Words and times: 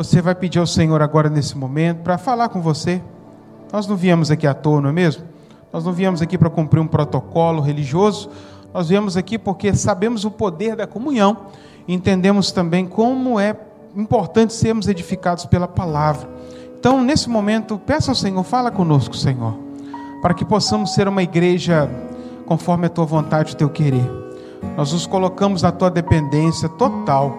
Você 0.00 0.22
vai 0.22 0.34
pedir 0.34 0.58
ao 0.58 0.66
Senhor 0.66 1.02
agora 1.02 1.28
nesse 1.28 1.58
momento 1.58 1.98
para 1.98 2.16
falar 2.16 2.48
com 2.48 2.62
você. 2.62 3.02
Nós 3.70 3.86
não 3.86 3.96
viemos 3.96 4.30
aqui 4.30 4.46
à 4.46 4.54
toa, 4.54 4.80
não 4.80 4.88
é 4.88 4.92
mesmo? 4.92 5.24
Nós 5.70 5.84
não 5.84 5.92
viemos 5.92 6.22
aqui 6.22 6.38
para 6.38 6.48
cumprir 6.48 6.80
um 6.80 6.86
protocolo 6.86 7.60
religioso. 7.60 8.30
Nós 8.72 8.88
viemos 8.88 9.14
aqui 9.14 9.38
porque 9.38 9.74
sabemos 9.74 10.24
o 10.24 10.30
poder 10.30 10.74
da 10.74 10.86
comunhão 10.86 11.48
entendemos 11.86 12.50
também 12.50 12.86
como 12.86 13.38
é 13.38 13.54
importante 13.94 14.54
sermos 14.54 14.88
edificados 14.88 15.44
pela 15.44 15.68
palavra. 15.68 16.26
Então, 16.78 17.04
nesse 17.04 17.28
momento, 17.28 17.78
peça 17.78 18.10
ao 18.10 18.14
Senhor, 18.14 18.42
fala 18.42 18.70
conosco, 18.70 19.14
Senhor, 19.14 19.52
para 20.22 20.32
que 20.32 20.46
possamos 20.46 20.94
ser 20.94 21.08
uma 21.08 21.22
igreja 21.22 21.90
conforme 22.46 22.86
a 22.86 22.88
tua 22.88 23.04
vontade 23.04 23.50
e 23.50 23.54
o 23.54 23.56
teu 23.58 23.68
querer. 23.68 24.10
Nós 24.78 24.94
nos 24.94 25.06
colocamos 25.06 25.60
na 25.60 25.70
tua 25.70 25.90
dependência 25.90 26.70
total 26.70 27.36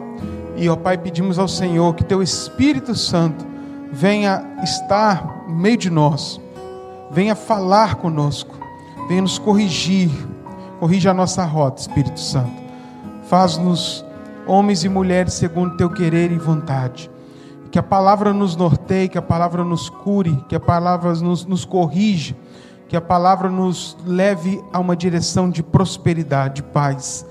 e, 0.62 0.70
ó 0.70 0.76
Pai, 0.76 0.96
pedimos 0.96 1.40
ao 1.40 1.48
Senhor 1.48 1.96
que 1.96 2.04
Teu 2.04 2.22
Espírito 2.22 2.94
Santo 2.94 3.44
venha 3.92 4.46
estar 4.62 5.46
no 5.48 5.56
meio 5.56 5.76
de 5.76 5.90
nós, 5.90 6.40
venha 7.10 7.34
falar 7.34 7.96
conosco, 7.96 8.56
venha 9.08 9.24
nos 9.24 9.40
corrigir, 9.40 10.12
corrija 10.80 11.10
a 11.10 11.14
nossa 11.16 11.44
rota, 11.46 11.82
Espírito 11.82 12.20
Santo. 12.20 12.62
Faz-nos 13.24 14.06
homens 14.46 14.84
e 14.84 14.90
mulheres 14.90 15.34
segundo 15.34 15.78
Teu 15.78 15.90
querer 15.90 16.32
e 16.32 16.38
vontade. 16.38 17.10
Que 17.72 17.80
a 17.80 17.84
palavra 17.84 18.32
nos 18.32 18.56
norteie, 18.56 19.10
que 19.10 19.18
a 19.18 19.22
palavra 19.22 19.64
nos 19.64 19.90
cure, 19.90 20.46
que 20.48 20.56
a 20.56 20.60
palavra 20.60 21.12
nos, 21.16 21.44
nos 21.44 21.66
corrija, 21.66 22.36
que 22.88 22.96
a 22.96 23.02
palavra 23.02 23.50
nos 23.50 23.98
leve 24.06 24.64
a 24.72 24.78
uma 24.78 24.96
direção 24.96 25.50
de 25.50 25.64
prosperidade, 25.64 26.62
de 26.62 26.64
paz. 26.64 27.26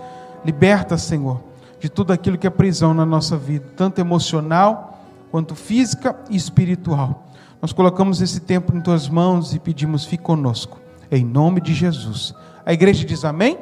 Liberta, 0.45 0.99
Senhor 0.99 1.50
de 1.81 1.89
tudo 1.89 2.13
aquilo 2.13 2.37
que 2.37 2.47
é 2.47 2.51
prisão 2.51 2.93
na 2.93 3.07
nossa 3.07 3.37
vida, 3.37 3.65
tanto 3.75 4.01
emocional 4.01 5.01
quanto 5.31 5.55
física 5.55 6.15
e 6.29 6.37
espiritual. 6.37 7.25
Nós 7.61 7.73
colocamos 7.73 8.21
esse 8.21 8.41
tempo 8.41 8.77
em 8.77 8.81
tuas 8.81 9.09
mãos 9.09 9.55
e 9.55 9.59
pedimos, 9.59 10.05
fique 10.05 10.23
conosco, 10.23 10.79
em 11.11 11.25
nome 11.25 11.61
de 11.61 11.73
Jesus. 11.73 12.35
A 12.65 12.73
igreja 12.73 13.05
diz 13.05 13.25
amém? 13.25 13.59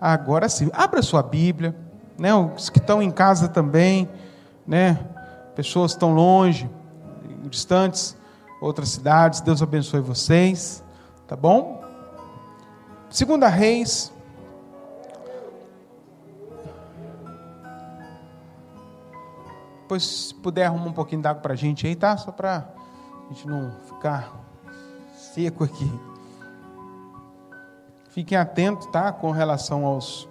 Agora 0.00 0.48
sim, 0.48 0.70
abra 0.72 1.02
sua 1.02 1.22
Bíblia, 1.22 1.76
né? 2.18 2.34
Os 2.34 2.70
que 2.70 2.78
estão 2.78 3.02
em 3.02 3.10
casa 3.10 3.48
também, 3.48 4.08
né? 4.66 4.98
Pessoas 5.54 5.92
estão 5.92 6.14
longe, 6.14 6.68
distantes, 7.50 8.16
outras 8.60 8.90
cidades. 8.90 9.40
Deus 9.40 9.62
abençoe 9.62 10.00
vocês, 10.00 10.82
tá 11.26 11.36
bom? 11.36 11.82
Segunda 13.10 13.48
Reis, 13.48 14.12
Depois, 19.86 20.04
se 20.04 20.34
puder, 20.34 20.66
arrumar 20.66 20.86
um 20.86 20.92
pouquinho 20.92 21.22
d'água 21.22 21.40
para 21.40 21.52
a 21.52 21.56
gente 21.56 21.86
aí, 21.86 21.94
tá? 21.94 22.16
Só 22.16 22.32
para 22.32 22.68
a 23.30 23.32
gente 23.32 23.46
não 23.46 23.70
ficar 23.86 24.34
seco 25.14 25.62
aqui. 25.62 25.88
Fiquem 28.10 28.36
atentos, 28.36 28.84
tá? 28.88 29.12
Com 29.12 29.30
relação 29.30 29.86
aos 29.86 30.28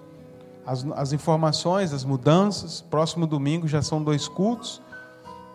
as 0.94 1.14
informações, 1.14 1.94
as 1.94 2.04
mudanças. 2.04 2.82
Próximo 2.82 3.26
domingo 3.26 3.66
já 3.66 3.82
são 3.82 4.04
dois 4.04 4.28
cultos. 4.28 4.82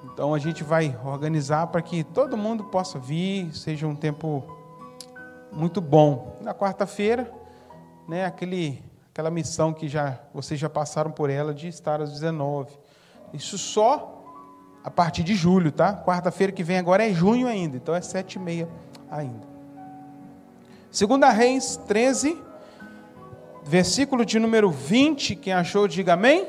Então 0.04 0.32
a 0.32 0.38
gente 0.38 0.64
vai 0.64 0.98
organizar 1.04 1.66
para 1.66 1.82
que 1.82 2.02
todo 2.02 2.38
mundo 2.38 2.64
possa 2.64 2.98
vir, 2.98 3.54
seja 3.54 3.86
um 3.86 3.94
tempo 3.94 4.42
muito 5.52 5.82
bom. 5.82 6.38
Na 6.40 6.54
quarta-feira, 6.54 7.30
né, 8.08 8.24
aquele, 8.24 8.82
aquela 9.12 9.30
missão 9.30 9.74
que 9.74 9.88
já 9.88 10.18
vocês 10.32 10.58
já 10.58 10.70
passaram 10.70 11.10
por 11.10 11.28
ela 11.28 11.52
de 11.52 11.68
estar 11.68 12.00
às 12.00 12.10
19. 12.12 12.70
Isso 13.32 13.56
só 13.58 14.16
a 14.82 14.90
partir 14.90 15.22
de 15.22 15.34
julho, 15.34 15.70
tá? 15.70 15.94
Quarta-feira 15.94 16.52
que 16.52 16.62
vem 16.62 16.78
agora 16.78 17.08
é 17.08 17.12
junho 17.12 17.46
ainda, 17.46 17.76
então 17.76 17.94
é 17.94 18.00
sete 18.00 18.34
e 18.34 18.38
meia 18.38 18.68
ainda. 19.10 19.48
Segunda 20.90 21.30
Reis 21.30 21.76
13, 21.86 22.36
versículo 23.62 24.24
de 24.24 24.38
número 24.38 24.70
20, 24.70 25.36
quem 25.36 25.52
achou, 25.52 25.86
diga 25.86 26.14
amém. 26.14 26.48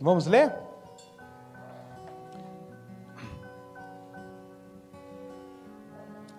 Vamos 0.00 0.26
ler? 0.26 0.54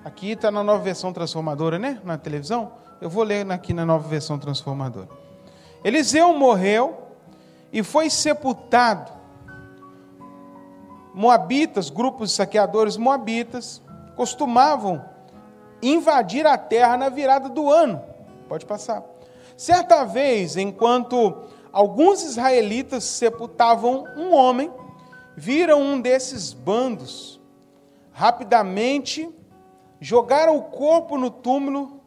Aqui 0.03 0.31
está 0.31 0.51
na 0.51 0.63
nova 0.63 0.83
versão 0.83 1.13
transformadora, 1.13 1.79
né? 1.79 2.01
Na 2.03 2.17
televisão. 2.17 2.73
Eu 2.99 3.09
vou 3.09 3.23
ler 3.23 3.49
aqui 3.51 3.73
na 3.73 3.85
nova 3.85 4.07
versão 4.07 4.37
transformadora. 4.37 5.07
Eliseu 5.83 6.33
morreu 6.37 7.02
e 7.73 7.81
foi 7.81 8.09
sepultado. 8.09 9.11
Moabitas, 11.13 11.89
grupos 11.89 12.29
de 12.29 12.35
saqueadores 12.35 12.95
moabitas, 12.95 13.81
costumavam 14.15 15.03
invadir 15.81 16.45
a 16.45 16.57
terra 16.57 16.95
na 16.95 17.09
virada 17.09 17.49
do 17.49 17.69
ano. 17.69 18.01
Pode 18.47 18.65
passar. 18.65 19.03
Certa 19.57 20.03
vez, 20.03 20.55
enquanto 20.55 21.45
alguns 21.71 22.23
israelitas 22.23 23.03
sepultavam 23.03 24.05
um 24.15 24.33
homem, 24.33 24.71
viram 25.35 25.81
um 25.81 25.99
desses 25.99 26.53
bandos. 26.53 27.41
Rapidamente 28.11 29.29
jogaram 29.99 30.57
o 30.57 30.63
corpo 30.63 31.17
no 31.17 31.31
túmulo 31.31 32.01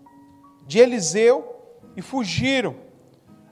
de 0.64 0.78
Eliseu 0.78 1.56
e 1.96 2.02
fugiram. 2.02 2.85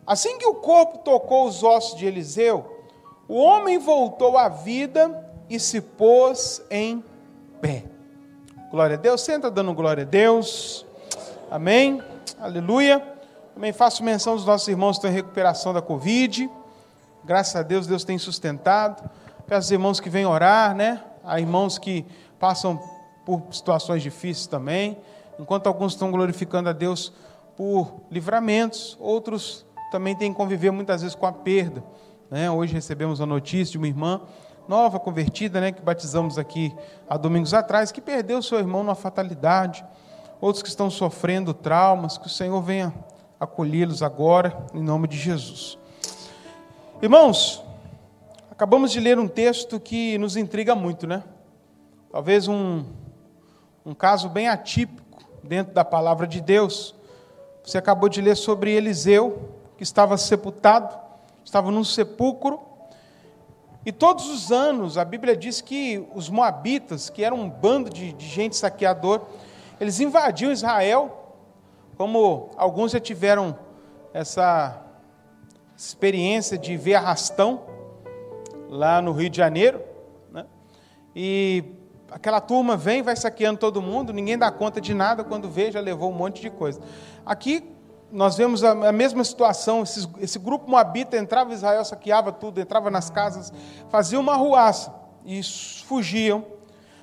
Assim 0.06 0.36
que 0.38 0.46
o 0.46 0.56
corpo 0.56 0.98
tocou 0.98 1.46
os 1.46 1.62
ossos 1.62 1.98
de 1.98 2.06
Eliseu, 2.06 2.86
o 3.26 3.36
homem 3.36 3.78
voltou 3.78 4.36
à 4.36 4.48
vida 4.48 5.32
e 5.48 5.58
se 5.58 5.80
pôs 5.80 6.62
em 6.70 7.02
pé. 7.60 7.84
Glória 8.70 8.96
a 8.96 8.98
Deus. 8.98 9.22
Senta 9.22 9.50
dando 9.50 9.72
glória 9.72 10.02
a 10.02 10.06
Deus. 10.06 10.84
Amém. 11.50 12.02
Aleluia. 12.38 13.00
Também 13.54 13.72
faço 13.72 14.02
menção 14.02 14.34
dos 14.34 14.44
nossos 14.44 14.68
irmãos 14.68 14.92
que 14.92 15.06
estão 15.06 15.10
em 15.10 15.14
recuperação 15.14 15.72
da 15.72 15.80
Covid. 15.80 16.50
Graças 17.24 17.56
a 17.56 17.62
Deus, 17.62 17.86
Deus 17.86 18.04
tem 18.04 18.18
sustentado. 18.18 19.08
Peço 19.46 19.66
aos 19.66 19.70
irmãos 19.70 20.00
que 20.00 20.10
vêm 20.10 20.26
orar, 20.26 20.74
né? 20.74 21.02
Há 21.24 21.40
irmãos 21.40 21.78
que 21.78 22.04
passam 22.38 22.78
por 23.24 23.42
situações 23.50 24.02
difíceis 24.02 24.46
também. 24.46 24.98
Enquanto 25.38 25.66
alguns 25.66 25.92
estão 25.92 26.10
glorificando 26.10 26.68
a 26.68 26.72
Deus 26.72 27.12
por 27.56 27.94
livramentos, 28.10 28.96
outros 29.00 29.63
também 29.94 30.16
tem 30.16 30.32
que 30.32 30.36
conviver 30.36 30.72
muitas 30.72 31.02
vezes 31.02 31.14
com 31.14 31.24
a 31.24 31.30
perda. 31.30 31.80
Né? 32.28 32.50
Hoje 32.50 32.74
recebemos 32.74 33.20
a 33.20 33.26
notícia 33.26 33.70
de 33.70 33.78
uma 33.78 33.86
irmã 33.86 34.22
nova 34.66 34.98
convertida, 34.98 35.60
né, 35.60 35.70
que 35.70 35.80
batizamos 35.80 36.36
aqui 36.36 36.74
há 37.08 37.16
domingos 37.16 37.54
atrás, 37.54 37.92
que 37.92 38.00
perdeu 38.00 38.42
seu 38.42 38.58
irmão 38.58 38.82
numa 38.82 38.96
fatalidade. 38.96 39.84
Outros 40.40 40.64
que 40.64 40.68
estão 40.68 40.90
sofrendo 40.90 41.54
traumas, 41.54 42.18
que 42.18 42.26
o 42.26 42.28
Senhor 42.28 42.60
venha 42.60 42.92
acolhê-los 43.38 44.02
agora, 44.02 44.66
em 44.74 44.82
nome 44.82 45.06
de 45.06 45.16
Jesus. 45.16 45.78
Irmãos, 47.00 47.62
acabamos 48.50 48.90
de 48.90 48.98
ler 48.98 49.16
um 49.16 49.28
texto 49.28 49.78
que 49.78 50.18
nos 50.18 50.36
intriga 50.36 50.74
muito, 50.74 51.06
né? 51.06 51.22
Talvez 52.10 52.48
um, 52.48 52.84
um 53.86 53.94
caso 53.94 54.28
bem 54.28 54.48
atípico 54.48 55.22
dentro 55.40 55.72
da 55.72 55.84
palavra 55.84 56.26
de 56.26 56.40
Deus. 56.40 56.96
Você 57.62 57.78
acabou 57.78 58.08
de 58.08 58.20
ler 58.20 58.36
sobre 58.36 58.72
Eliseu, 58.72 59.62
que 59.76 59.82
estava 59.82 60.16
sepultado, 60.16 60.96
estava 61.44 61.70
num 61.70 61.84
sepulcro. 61.84 62.60
E 63.84 63.92
todos 63.92 64.28
os 64.28 64.50
anos, 64.50 64.96
a 64.96 65.04
Bíblia 65.04 65.36
diz 65.36 65.60
que 65.60 66.08
os 66.14 66.30
moabitas, 66.30 67.10
que 67.10 67.22
eram 67.22 67.38
um 67.40 67.50
bando 67.50 67.90
de, 67.90 68.12
de 68.12 68.26
gente 68.26 68.56
saqueador, 68.56 69.22
eles 69.80 70.00
invadiam 70.00 70.50
Israel, 70.50 71.34
como 71.96 72.50
alguns 72.56 72.92
já 72.92 73.00
tiveram 73.00 73.58
essa 74.12 74.80
experiência 75.76 76.56
de 76.56 76.76
ver 76.76 76.94
arrastão 76.94 77.64
lá 78.68 79.02
no 79.02 79.12
Rio 79.12 79.28
de 79.28 79.36
Janeiro, 79.36 79.82
né? 80.32 80.46
e 81.14 81.64
aquela 82.10 82.40
turma 82.40 82.76
vem, 82.76 83.02
vai 83.02 83.16
saqueando 83.16 83.58
todo 83.58 83.82
mundo, 83.82 84.12
ninguém 84.12 84.38
dá 84.38 84.50
conta 84.50 84.80
de 84.80 84.94
nada, 84.94 85.24
quando 85.24 85.50
vê 85.50 85.70
já 85.70 85.80
levou 85.80 86.10
um 86.10 86.14
monte 86.14 86.40
de 86.40 86.48
coisa. 86.48 86.80
Aqui 87.26 87.73
nós 88.10 88.36
vemos 88.36 88.62
a, 88.62 88.92
mesma 88.92 89.24
situação. 89.24 89.82
Esse, 89.82 90.08
esse 90.20 90.38
grupo 90.38 90.70
moabita 90.70 91.16
entrava 91.16 91.50
em 91.50 91.54
Israel, 91.54 91.84
saqueava 91.84 92.32
tudo, 92.32 92.60
entrava 92.60 92.90
nas 92.90 93.10
casas, 93.10 93.52
fazia 93.88 94.18
uma 94.18 94.36
ruaça 94.36 94.94
e 95.24 95.42
fugiam. 95.86 96.44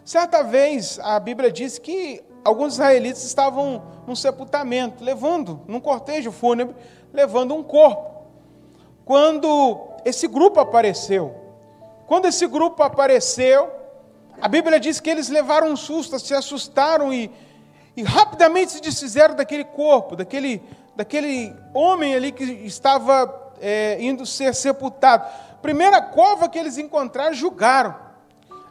Certa 0.03 0.43
vez, 0.43 0.99
a 0.99 1.19
Bíblia 1.19 1.51
diz 1.51 1.77
que 1.77 2.23
alguns 2.43 2.73
israelitas 2.73 3.23
estavam 3.23 3.83
num 4.07 4.15
sepultamento, 4.15 5.03
levando, 5.03 5.61
num 5.67 5.79
cortejo 5.79 6.31
fúnebre, 6.31 6.75
levando 7.13 7.53
um 7.53 7.63
corpo. 7.63 8.09
Quando 9.05 9.89
esse 10.05 10.27
grupo 10.27 10.59
apareceu, 10.59 11.35
quando 12.07 12.25
esse 12.25 12.47
grupo 12.47 12.83
apareceu, 12.83 13.69
a 14.41 14.47
Bíblia 14.47 14.79
diz 14.79 14.99
que 14.99 15.09
eles 15.09 15.29
levaram 15.29 15.69
um 15.69 15.75
susto, 15.75 16.19
se 16.19 16.33
assustaram 16.33 17.13
e, 17.13 17.31
e 17.95 18.03
rapidamente 18.03 18.71
se 18.71 18.81
desfizeram 18.81 19.35
daquele 19.35 19.63
corpo, 19.63 20.15
daquele, 20.15 20.61
daquele 20.95 21.55
homem 21.73 22.15
ali 22.15 22.31
que 22.31 22.43
estava 22.43 23.53
é, 23.59 23.97
indo 24.01 24.25
ser 24.25 24.53
sepultado. 24.53 25.25
Primeira 25.61 26.01
cova 26.01 26.49
que 26.49 26.57
eles 26.57 26.77
encontraram, 26.77 27.33
julgaram 27.33 27.95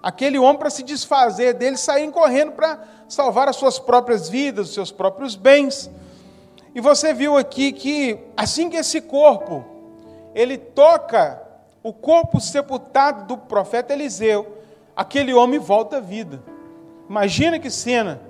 aquele 0.03 0.39
homem 0.39 0.59
para 0.59 0.71
se 0.71 0.83
desfazer 0.83 1.55
dele, 1.55 1.77
saírem 1.77 2.11
correndo 2.11 2.53
para 2.53 2.83
salvar 3.09 3.49
as 3.49 3.57
suas 3.57 3.79
próprias 3.79 4.29
vidas, 4.29 4.69
os 4.69 4.75
seus 4.75 4.91
próprios 4.91 5.37
bens. 5.37 5.91
E 6.75 6.81
você 6.81 7.13
viu 7.13 7.37
aqui 7.37 7.73
que 7.73 8.19
assim 8.37 8.71
que 8.71 8.77
esse 8.77 9.01
corpo 9.01 9.65
ele 10.35 10.57
toca 10.57 11.43
o 11.83 11.93
corpo 11.93 12.41
sepultado 12.41 13.25
do 13.27 13.37
profeta 13.37 13.93
Eliseu, 13.93 14.59
aquele 14.95 15.33
homem 15.33 15.59
volta 15.59 15.97
à 15.97 16.01
vida. 16.01 16.43
Imagina 17.09 17.59
que 17.59 17.71
cena, 17.71 18.21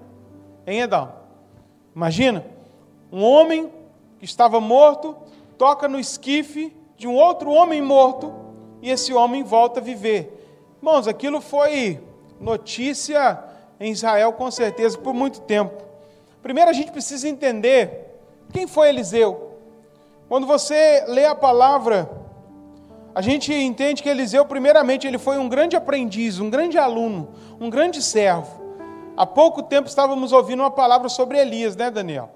hein, 0.67 0.81
Edal? 0.81 1.27
Imagina 1.95 2.45
um 3.13 3.23
homem 3.23 3.71
que 4.20 4.26
estava 4.26 4.61
morto 4.61 5.17
toca 5.56 5.88
no 5.88 5.99
esquife 5.99 6.76
de 6.96 7.08
um 7.08 7.14
outro 7.14 7.50
homem 7.50 7.81
morto 7.81 8.32
e 8.82 8.90
esse 8.90 9.14
homem 9.14 9.43
volta 9.43 9.81
a 9.81 9.82
viver. 9.82 10.46
Irmãos, 10.76 11.08
aquilo 11.08 11.40
foi 11.40 11.99
notícia 12.38 13.43
em 13.81 13.90
Israel 13.90 14.34
com 14.34 14.50
certeza 14.50 14.99
por 14.99 15.14
muito 15.14 15.40
tempo. 15.40 15.82
Primeiro 16.43 16.69
a 16.70 16.72
gente 16.75 16.93
precisa 16.93 17.26
entender 17.26 18.20
quem 18.52 18.67
foi 18.67 18.90
Eliseu. 18.90 19.56
Quando 20.28 20.46
você 20.46 21.05
lê 21.08 21.25
a 21.25 21.34
palavra, 21.34 22.08
a 23.14 23.22
gente 23.22 23.52
entende 23.52 24.02
que 24.02 24.08
Eliseu, 24.08 24.44
primeiramente, 24.44 25.06
ele 25.06 25.19
foi 25.19 25.38
um 25.38 25.49
grande 25.49 25.76
aprendiz, 25.76 26.38
um 26.38 26.50
grande 26.50 26.78
aluno, 26.78 27.31
um 27.58 27.70
grande 27.70 28.02
servo. 28.02 28.61
Há 29.17 29.26
pouco 29.26 29.62
tempo 29.62 29.88
estávamos 29.88 30.31
ouvindo 30.32 30.61
uma 30.61 30.70
palavra 30.70 31.08
sobre 31.08 31.38
Elias, 31.38 31.75
né, 31.75 31.90
Daniel? 31.90 32.31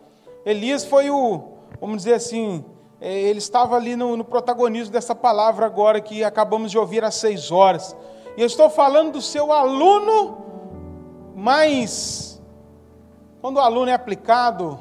Elias 0.44 0.84
foi 0.84 1.08
o, 1.10 1.53
vamos 1.84 1.98
dizer 1.98 2.14
assim, 2.14 2.64
é, 2.98 3.12
ele 3.12 3.38
estava 3.38 3.76
ali 3.76 3.94
no, 3.94 4.16
no 4.16 4.24
protagonismo 4.24 4.90
dessa 4.90 5.14
palavra 5.14 5.66
agora 5.66 6.00
que 6.00 6.24
acabamos 6.24 6.70
de 6.70 6.78
ouvir 6.78 7.04
às 7.04 7.16
seis 7.16 7.52
horas. 7.52 7.94
E 8.38 8.40
eu 8.40 8.46
estou 8.46 8.70
falando 8.70 9.12
do 9.12 9.20
seu 9.20 9.52
aluno, 9.52 10.38
mas 11.36 12.42
quando 13.42 13.58
o 13.58 13.60
aluno 13.60 13.90
é 13.90 13.92
aplicado, 13.92 14.78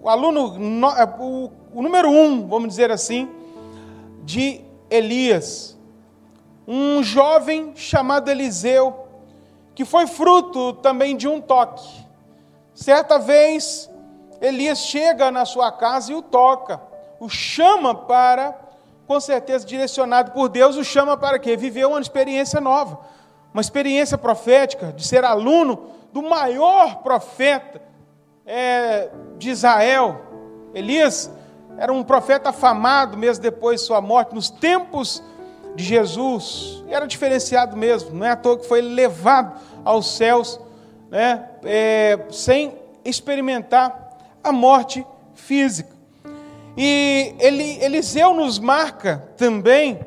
o 0.00 0.08
aluno, 0.08 0.54
é, 0.96 1.04
o, 1.20 1.50
o 1.74 1.82
número 1.82 2.08
um, 2.08 2.46
vamos 2.46 2.68
dizer 2.68 2.92
assim, 2.92 3.28
de 4.22 4.60
Elias, 4.88 5.76
um 6.68 7.02
jovem 7.02 7.72
chamado 7.74 8.30
Eliseu, 8.30 9.08
que 9.74 9.84
foi 9.84 10.06
fruto 10.06 10.74
também 10.74 11.16
de 11.16 11.26
um 11.26 11.40
toque. 11.40 12.06
Certa 12.74 13.18
vez, 13.18 13.87
Elias 14.40 14.78
chega 14.80 15.30
na 15.30 15.44
sua 15.44 15.72
casa 15.72 16.12
e 16.12 16.14
o 16.14 16.22
toca, 16.22 16.80
o 17.20 17.28
chama 17.28 17.94
para 17.94 18.54
com 19.08 19.18
certeza 19.18 19.66
direcionado 19.66 20.32
por 20.32 20.50
Deus, 20.50 20.76
o 20.76 20.84
chama 20.84 21.16
para 21.16 21.38
quê? 21.38 21.56
Viver 21.56 21.86
uma 21.86 21.98
experiência 21.98 22.60
nova, 22.60 23.00
uma 23.54 23.62
experiência 23.62 24.18
profética, 24.18 24.92
de 24.92 25.02
ser 25.02 25.24
aluno 25.24 25.86
do 26.12 26.20
maior 26.20 26.96
profeta 26.96 27.80
é, 28.44 29.08
de 29.38 29.48
Israel. 29.48 30.20
Elias 30.74 31.30
era 31.78 31.90
um 31.90 32.02
profeta 32.04 32.50
afamado 32.50 33.16
mesmo 33.16 33.42
depois 33.42 33.80
de 33.80 33.86
sua 33.86 34.02
morte, 34.02 34.34
nos 34.34 34.50
tempos 34.50 35.22
de 35.74 35.84
Jesus, 35.84 36.84
era 36.88 37.06
diferenciado 37.06 37.76
mesmo, 37.76 38.10
não 38.14 38.26
é 38.26 38.30
à 38.30 38.36
toa 38.36 38.58
que 38.58 38.66
foi 38.66 38.82
levado 38.82 39.58
aos 39.84 40.16
céus, 40.16 40.60
né, 41.08 41.48
é, 41.64 42.18
sem 42.30 42.76
experimentar 43.04 44.07
a 44.42 44.52
morte 44.52 45.06
física. 45.34 45.96
E 46.76 47.34
ele, 47.40 47.82
Eliseu 47.82 48.32
nos 48.32 48.58
marca 48.58 49.28
também, 49.36 49.98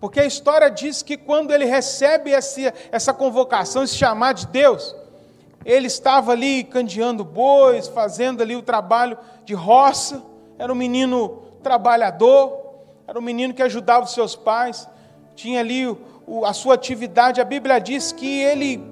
porque 0.00 0.20
a 0.20 0.24
história 0.24 0.70
diz 0.70 1.02
que 1.02 1.16
quando 1.16 1.52
ele 1.52 1.64
recebe 1.64 2.32
essa, 2.32 2.72
essa 2.90 3.12
convocação, 3.12 3.82
esse 3.82 3.96
chamado 3.96 4.38
de 4.38 4.46
Deus, 4.46 4.94
ele 5.64 5.88
estava 5.88 6.32
ali 6.32 6.64
candeando 6.64 7.24
bois, 7.24 7.88
fazendo 7.88 8.42
ali 8.42 8.54
o 8.54 8.62
trabalho 8.62 9.18
de 9.44 9.52
roça, 9.52 10.22
era 10.58 10.72
um 10.72 10.76
menino 10.76 11.42
trabalhador, 11.62 12.66
era 13.06 13.18
um 13.18 13.22
menino 13.22 13.52
que 13.52 13.62
ajudava 13.62 14.04
os 14.04 14.14
seus 14.14 14.34
pais, 14.34 14.88
tinha 15.34 15.60
ali 15.60 15.86
o, 15.86 15.98
o, 16.26 16.44
a 16.44 16.52
sua 16.52 16.74
atividade. 16.74 17.40
A 17.40 17.44
Bíblia 17.44 17.78
diz 17.78 18.12
que 18.12 18.40
ele 18.40 18.82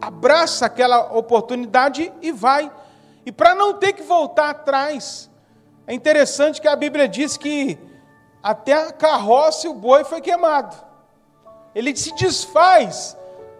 abraça 0.00 0.66
aquela 0.66 1.12
oportunidade 1.12 2.12
e 2.22 2.32
vai. 2.32 2.70
E 3.24 3.32
para 3.32 3.54
não 3.54 3.74
ter 3.74 3.92
que 3.92 4.02
voltar 4.02 4.50
atrás, 4.50 5.30
é 5.86 5.94
interessante 5.94 6.60
que 6.60 6.68
a 6.68 6.76
Bíblia 6.76 7.06
diz 7.06 7.36
que 7.36 7.78
até 8.42 8.72
a 8.72 8.92
carroça 8.92 9.66
e 9.66 9.70
o 9.70 9.74
boi 9.74 10.04
foi 10.04 10.20
queimado. 10.20 10.76
Ele 11.74 11.94
se 11.94 12.14
desfaz 12.14 13.16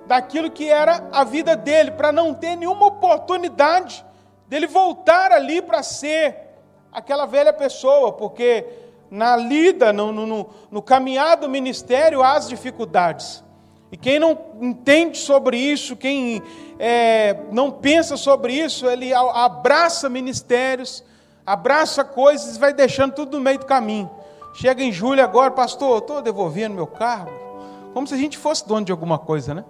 daquilo 0.06 0.50
que 0.50 0.68
era 0.68 1.08
a 1.12 1.22
vida 1.22 1.54
dele, 1.54 1.92
para 1.92 2.10
não 2.10 2.34
ter 2.34 2.56
nenhuma 2.56 2.86
oportunidade 2.86 4.04
dele 4.48 4.66
voltar 4.66 5.30
ali 5.30 5.62
para 5.62 5.82
ser 5.82 6.36
aquela 6.92 7.26
velha 7.26 7.52
pessoa, 7.52 8.12
porque 8.12 8.66
na 9.10 9.36
lida, 9.36 9.92
no, 9.92 10.10
no, 10.12 10.50
no 10.70 10.82
caminhar 10.82 11.36
do 11.36 11.48
ministério, 11.48 12.22
há 12.22 12.32
as 12.32 12.48
dificuldades. 12.48 13.44
E 13.92 13.96
quem 13.96 14.18
não 14.18 14.38
entende 14.60 15.18
sobre 15.18 15.56
isso, 15.56 15.96
quem 15.96 16.42
é, 16.78 17.36
não 17.50 17.70
pensa 17.70 18.16
sobre 18.16 18.52
isso, 18.52 18.86
ele 18.86 19.12
abraça 19.12 20.08
ministérios, 20.08 21.02
abraça 21.44 22.04
coisas 22.04 22.56
e 22.56 22.58
vai 22.58 22.72
deixando 22.72 23.14
tudo 23.14 23.36
no 23.36 23.42
meio 23.42 23.58
do 23.58 23.66
caminho. 23.66 24.08
Chega 24.54 24.82
em 24.82 24.92
julho 24.92 25.22
agora, 25.22 25.50
pastor, 25.50 25.98
estou 25.98 26.22
devolvendo 26.22 26.74
meu 26.74 26.86
carro. 26.86 27.30
Como 27.92 28.06
se 28.06 28.14
a 28.14 28.16
gente 28.16 28.38
fosse 28.38 28.66
dono 28.66 28.84
de 28.84 28.92
alguma 28.92 29.18
coisa, 29.18 29.54
né? 29.54 29.64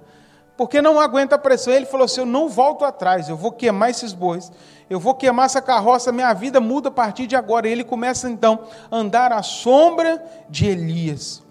Porque 0.56 0.82
não 0.82 1.00
aguenta 1.00 1.36
a 1.36 1.38
pressão. 1.38 1.72
Ele 1.72 1.86
falou 1.86 2.04
assim: 2.04 2.20
Eu 2.20 2.26
não 2.26 2.48
volto 2.48 2.84
atrás, 2.84 3.28
eu 3.28 3.36
vou 3.36 3.52
queimar 3.52 3.88
esses 3.88 4.12
bois, 4.12 4.52
eu 4.90 5.00
vou 5.00 5.14
queimar 5.14 5.46
essa 5.46 5.62
carroça, 5.62 6.12
minha 6.12 6.32
vida 6.34 6.60
muda 6.60 6.88
a 6.88 6.92
partir 6.92 7.26
de 7.26 7.34
agora. 7.34 7.66
E 7.66 7.72
ele 7.72 7.84
começa 7.84 8.28
então 8.28 8.66
a 8.90 8.96
andar 8.96 9.32
à 9.32 9.42
sombra 9.42 10.22
de 10.50 10.66
Elias. 10.66 11.42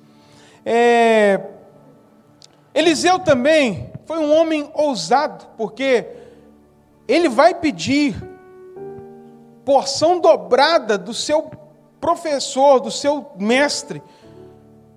É... 0.64 1.40
Eliseu 2.74 3.20
também 3.20 3.92
foi 4.06 4.20
um 4.20 4.34
homem 4.34 4.70
ousado, 4.74 5.46
porque 5.58 6.06
ele 7.08 7.30
vai 7.30 7.54
pedir 7.54 8.16
porção 9.66 10.20
dobrada 10.20 10.98
do 10.98 11.14
seu 11.14 11.52
professor, 12.00 12.80
do 12.80 12.92
seu 12.92 13.32
mestre. 13.38 14.02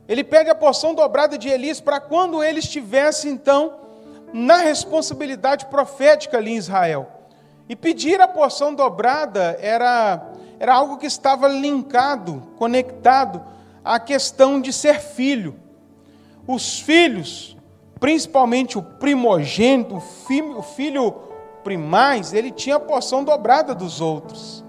Ele 0.09 0.25
pede 0.25 0.51
a 0.51 0.55
porção 0.55 0.95
dobrada 0.95 1.37
de 1.37 1.49
Elias 1.49 1.81
para 1.81 2.01
quando 2.01 2.43
ele 2.43 2.59
estivesse, 2.59 3.29
então, 3.29 3.75
na 4.33 4.59
responsabilidade 4.59 5.67
profética 5.67 6.39
ali 6.39 6.53
em 6.53 6.57
Israel. 6.57 7.07
E 7.69 7.77
pedir 7.77 8.21
a 8.21 8.29
porção 8.29 8.75
dobrada 8.75 9.57
era, 9.61 10.33
era 10.59 10.75
algo 10.75 10.99
que 10.99 11.07
estava 11.07 11.49
linkado, 11.49 12.43
conectado 12.59 13.43
à 13.85 13.99
questão 14.01 14.61
de 14.61 14.73
ser 14.73 15.01
filho. 15.01 15.59
Os 16.47 16.81
filhos, 16.81 17.57
principalmente 18.03 18.77
o 18.77 18.83
primogênito, 18.83 19.95
o 19.95 20.63
filho, 20.63 21.15
primais, 21.63 22.33
ele 22.33 22.51
tinha 22.51 22.75
a 22.75 22.81
porção 22.81 23.23
dobrada 23.23 23.77
dos 23.77 24.01
outros. 24.01 24.65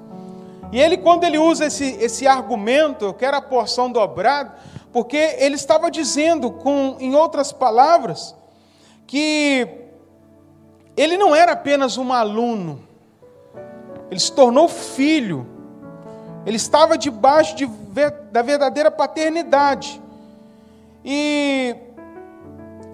E 0.72 0.80
ele, 0.80 0.98
quando 0.98 1.24
ele 1.24 1.40
usa 1.40 1.66
esse, 1.66 1.98
esse 2.00 2.28
argumento, 2.28 3.06
eu 3.06 3.12
quero 3.12 3.36
a 3.36 3.42
porção 3.42 3.92
dobrada, 3.92 4.56
porque 4.92 5.18
ele 5.40 5.56
estava 5.56 5.90
dizendo, 5.90 6.52
com, 6.52 6.96
em 7.00 7.16
outras 7.16 7.52
palavras, 7.52 8.36
que 9.08 9.68
ele 10.96 11.18
não 11.18 11.34
era 11.36 11.54
apenas 11.54 11.98
um 11.98 12.14
aluno, 12.14 12.84
ele 14.12 14.20
se 14.20 14.32
tornou 14.32 14.68
filho, 14.68 15.48
ele 16.46 16.58
estava 16.58 17.00
debaixo 17.00 17.56
de, 17.56 17.66
da 18.32 18.44
verdadeira 18.44 18.92
paternidade. 18.92 20.00
E 21.04 21.76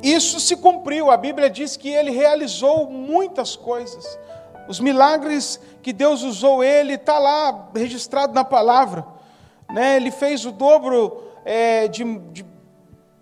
isso 0.02 0.40
se 0.40 0.56
cumpriu, 0.56 1.12
a 1.12 1.18
Bíblia 1.18 1.50
diz 1.50 1.76
que 1.76 1.90
ele 1.90 2.12
realizou 2.12 2.90
muitas 2.90 3.56
coisas. 3.56 4.18
os 4.68 4.80
milagres 4.80 5.60
que 5.82 5.92
Deus 5.92 6.22
usou 6.22 6.64
ele, 6.64 6.94
está 6.94 7.18
lá 7.18 7.70
registrado 7.76 8.34
na 8.34 8.46
palavra. 8.46 9.06
Né? 9.70 9.96
Ele 9.96 10.12
fez 10.12 10.46
o 10.46 10.52
dobro 10.52 11.24
é, 11.44 11.88
de, 11.88 12.04
de, 12.32 12.46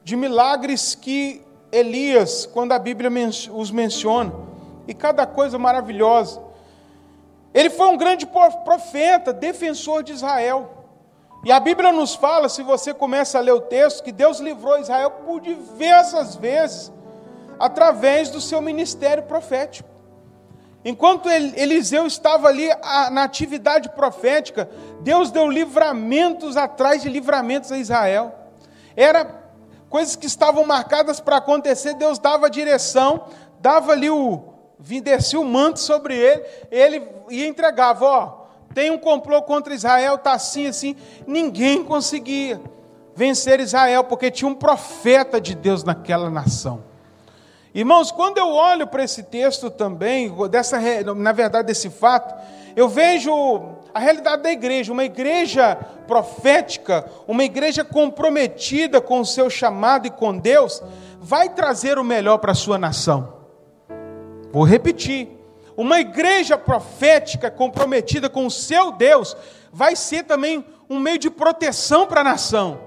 de 0.03 0.15
milagres 0.15 0.93
que 0.93 1.41
Elias, 1.71 2.45
quando 2.45 2.73
a 2.73 2.79
Bíblia 2.79 3.09
os 3.51 3.71
menciona, 3.71 4.33
e 4.87 4.93
cada 4.93 5.25
coisa 5.25 5.57
maravilhosa. 5.57 6.41
Ele 7.53 7.69
foi 7.69 7.87
um 7.87 7.97
grande 7.97 8.25
profeta, 8.25 9.33
defensor 9.33 10.03
de 10.03 10.13
Israel. 10.13 10.76
E 11.47 11.51
a 11.53 11.61
Bíblia 11.61 11.93
nos 11.93 12.13
fala, 12.13 12.49
se 12.49 12.61
você 12.61 12.93
começa 12.93 13.37
a 13.37 13.41
ler 13.41 13.53
o 13.53 13.61
texto, 13.61 14.03
que 14.03 14.11
Deus 14.11 14.41
livrou 14.41 14.77
Israel 14.81 15.11
por 15.11 15.39
diversas 15.39 16.35
vezes, 16.35 16.91
através 17.57 18.29
do 18.29 18.41
seu 18.41 18.61
ministério 18.61 19.23
profético. 19.23 19.87
Enquanto 20.83 21.29
Eliseu 21.29 22.05
estava 22.05 22.49
ali 22.49 22.67
na 23.11 23.23
atividade 23.23 23.87
profética, 23.91 24.69
Deus 24.99 25.31
deu 25.31 25.49
livramentos 25.49 26.57
atrás 26.57 27.01
de 27.01 27.07
livramentos 27.07 27.71
a 27.71 27.77
Israel. 27.77 28.35
Era 28.93 29.25
coisas 29.89 30.17
que 30.17 30.25
estavam 30.25 30.65
marcadas 30.65 31.21
para 31.21 31.37
acontecer, 31.37 31.93
Deus 31.93 32.19
dava 32.19 32.47
a 32.47 32.49
direção, 32.49 33.23
dava 33.61 33.93
ali 33.93 34.09
o, 34.09 34.43
descia 35.01 35.39
o 35.39 35.45
manto 35.45 35.79
sobre 35.79 36.13
ele, 36.13 36.43
ele 36.69 37.07
ia 37.29 37.47
entregava, 37.47 38.05
ó, 38.05 38.46
tem 38.77 38.91
um 38.91 38.97
complô 38.99 39.41
contra 39.41 39.73
Israel, 39.73 40.13
está 40.13 40.33
assim, 40.33 40.67
assim. 40.67 40.95
Ninguém 41.25 41.83
conseguia 41.83 42.61
vencer 43.15 43.59
Israel, 43.59 44.03
porque 44.03 44.29
tinha 44.29 44.47
um 44.47 44.53
profeta 44.53 45.41
de 45.41 45.55
Deus 45.55 45.83
naquela 45.83 46.29
nação. 46.29 46.83
Irmãos, 47.73 48.11
quando 48.11 48.37
eu 48.37 48.49
olho 48.49 48.85
para 48.85 49.03
esse 49.03 49.23
texto 49.23 49.71
também, 49.71 50.31
dessa, 50.51 50.77
na 51.15 51.31
verdade, 51.31 51.65
desse 51.65 51.89
fato, 51.89 52.35
eu 52.75 52.87
vejo 52.87 53.31
a 53.95 53.97
realidade 53.97 54.43
da 54.43 54.51
igreja, 54.51 54.93
uma 54.93 55.05
igreja 55.05 55.75
profética, 56.05 57.03
uma 57.27 57.43
igreja 57.43 57.83
comprometida 57.83 59.01
com 59.01 59.21
o 59.21 59.25
seu 59.25 59.49
chamado 59.49 60.05
e 60.05 60.11
com 60.11 60.37
Deus, 60.37 60.83
vai 61.19 61.49
trazer 61.49 61.97
o 61.97 62.03
melhor 62.03 62.37
para 62.37 62.51
a 62.51 62.55
sua 62.55 62.77
nação. 62.77 63.33
Vou 64.51 64.63
repetir. 64.63 65.36
Uma 65.77 65.99
igreja 65.99 66.57
profética 66.57 67.51
comprometida 67.51 68.27
com 68.27 68.47
o 68.47 68.51
seu 68.51 68.91
Deus 68.91 69.37
vai 69.71 69.95
ser 69.95 70.23
também 70.23 70.65
um 70.89 70.99
meio 70.99 71.19
de 71.19 71.29
proteção 71.29 72.07
para 72.07 72.21
a 72.21 72.23
nação. 72.23 72.81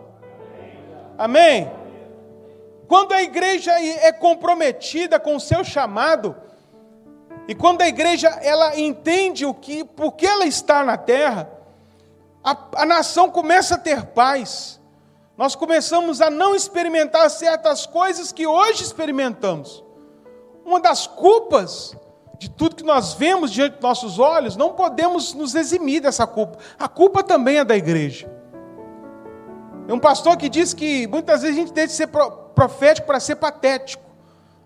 Amém? 1.16 1.70
Quando 2.88 3.12
a 3.12 3.22
igreja 3.22 3.70
é 3.80 4.10
comprometida 4.10 5.20
com 5.20 5.36
o 5.36 5.40
seu 5.40 5.62
chamado, 5.62 6.34
e 7.46 7.54
quando 7.54 7.82
a 7.82 7.88
igreja 7.88 8.28
ela 8.42 8.76
entende 8.76 9.46
o 9.46 9.54
que, 9.54 9.84
por 9.84 10.12
que 10.12 10.26
ela 10.26 10.44
está 10.44 10.82
na 10.82 10.96
terra, 10.96 11.48
a, 12.42 12.56
a 12.82 12.86
nação 12.86 13.30
começa 13.30 13.76
a 13.76 13.78
ter 13.78 14.06
paz. 14.06 14.80
Nós 15.36 15.54
começamos 15.54 16.20
a 16.20 16.28
não 16.28 16.56
experimentar 16.56 17.30
certas 17.30 17.86
coisas 17.86 18.32
que 18.32 18.48
hoje 18.48 18.82
experimentamos. 18.82 19.84
Uma 20.64 20.80
das 20.80 21.06
culpas 21.06 21.96
de 22.40 22.48
tudo 22.48 22.74
que 22.74 22.82
nós 22.82 23.12
vemos 23.12 23.52
diante 23.52 23.74
dos 23.74 23.82
nossos 23.82 24.18
olhos, 24.18 24.56
não 24.56 24.72
podemos 24.72 25.34
nos 25.34 25.54
eximir 25.54 26.00
dessa 26.00 26.26
culpa. 26.26 26.56
A 26.78 26.88
culpa 26.88 27.22
também 27.22 27.58
é 27.58 27.64
da 27.64 27.76
igreja. 27.76 28.32
Tem 29.86 29.94
um 29.94 30.00
pastor 30.00 30.38
que 30.38 30.48
diz 30.48 30.72
que 30.72 31.06
muitas 31.06 31.42
vezes 31.42 31.58
a 31.58 31.60
gente 31.60 31.72
tem 31.74 31.86
de 31.86 31.92
ser 31.92 32.06
profético 32.06 33.06
para 33.06 33.20
ser 33.20 33.36
patético. 33.36 34.02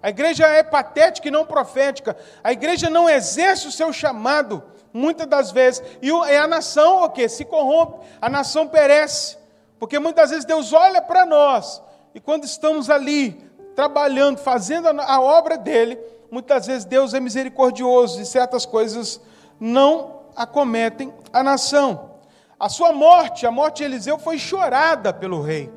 A 0.01 0.09
igreja 0.09 0.47
é 0.47 0.63
patética 0.63 1.27
e 1.27 1.33
não 1.33 1.45
profética. 1.45 2.17
A 2.45 2.53
igreja 2.53 2.89
não 2.89 3.11
exerce 3.11 3.67
o 3.67 3.73
seu 3.73 3.93
chamado, 3.93 4.63
muitas 4.93 5.27
das 5.27 5.51
vezes. 5.51 5.83
E 6.01 6.13
é 6.29 6.39
a 6.39 6.47
nação 6.47 7.03
o 7.03 7.11
que 7.11 7.29
se 7.29 7.45
corrompe, 7.45 8.07
a 8.23 8.29
nação 8.29 8.69
perece. 8.69 9.37
Porque 9.81 9.99
muitas 9.99 10.31
vezes 10.31 10.45
Deus 10.45 10.73
olha 10.73 11.03
para 11.03 11.27
nós 11.27 11.83
e 12.15 12.21
quando 12.21 12.45
estamos 12.45 12.89
ali 12.89 13.33
trabalhando, 13.75 14.39
fazendo 14.39 14.87
a 14.89 15.21
obra 15.21 15.59
dele, 15.59 15.99
muitas 16.35 16.67
vezes 16.67 16.85
Deus 16.85 17.15
é 17.15 17.21
misericordioso 17.21 18.21
e 18.21 18.27
certas 18.27 18.67
coisas 18.67 19.21
não 19.61 20.23
acometem 20.35 21.15
a 21.33 21.45
nação. 21.45 22.11
A 22.59 22.69
sua 22.69 22.93
morte, 22.93 23.47
a 23.47 23.53
morte 23.53 23.77
de 23.77 23.85
Eliseu, 23.85 24.19
foi 24.19 24.37
chorada 24.37 25.13
pelo 25.13 25.41
rei. 25.41 25.73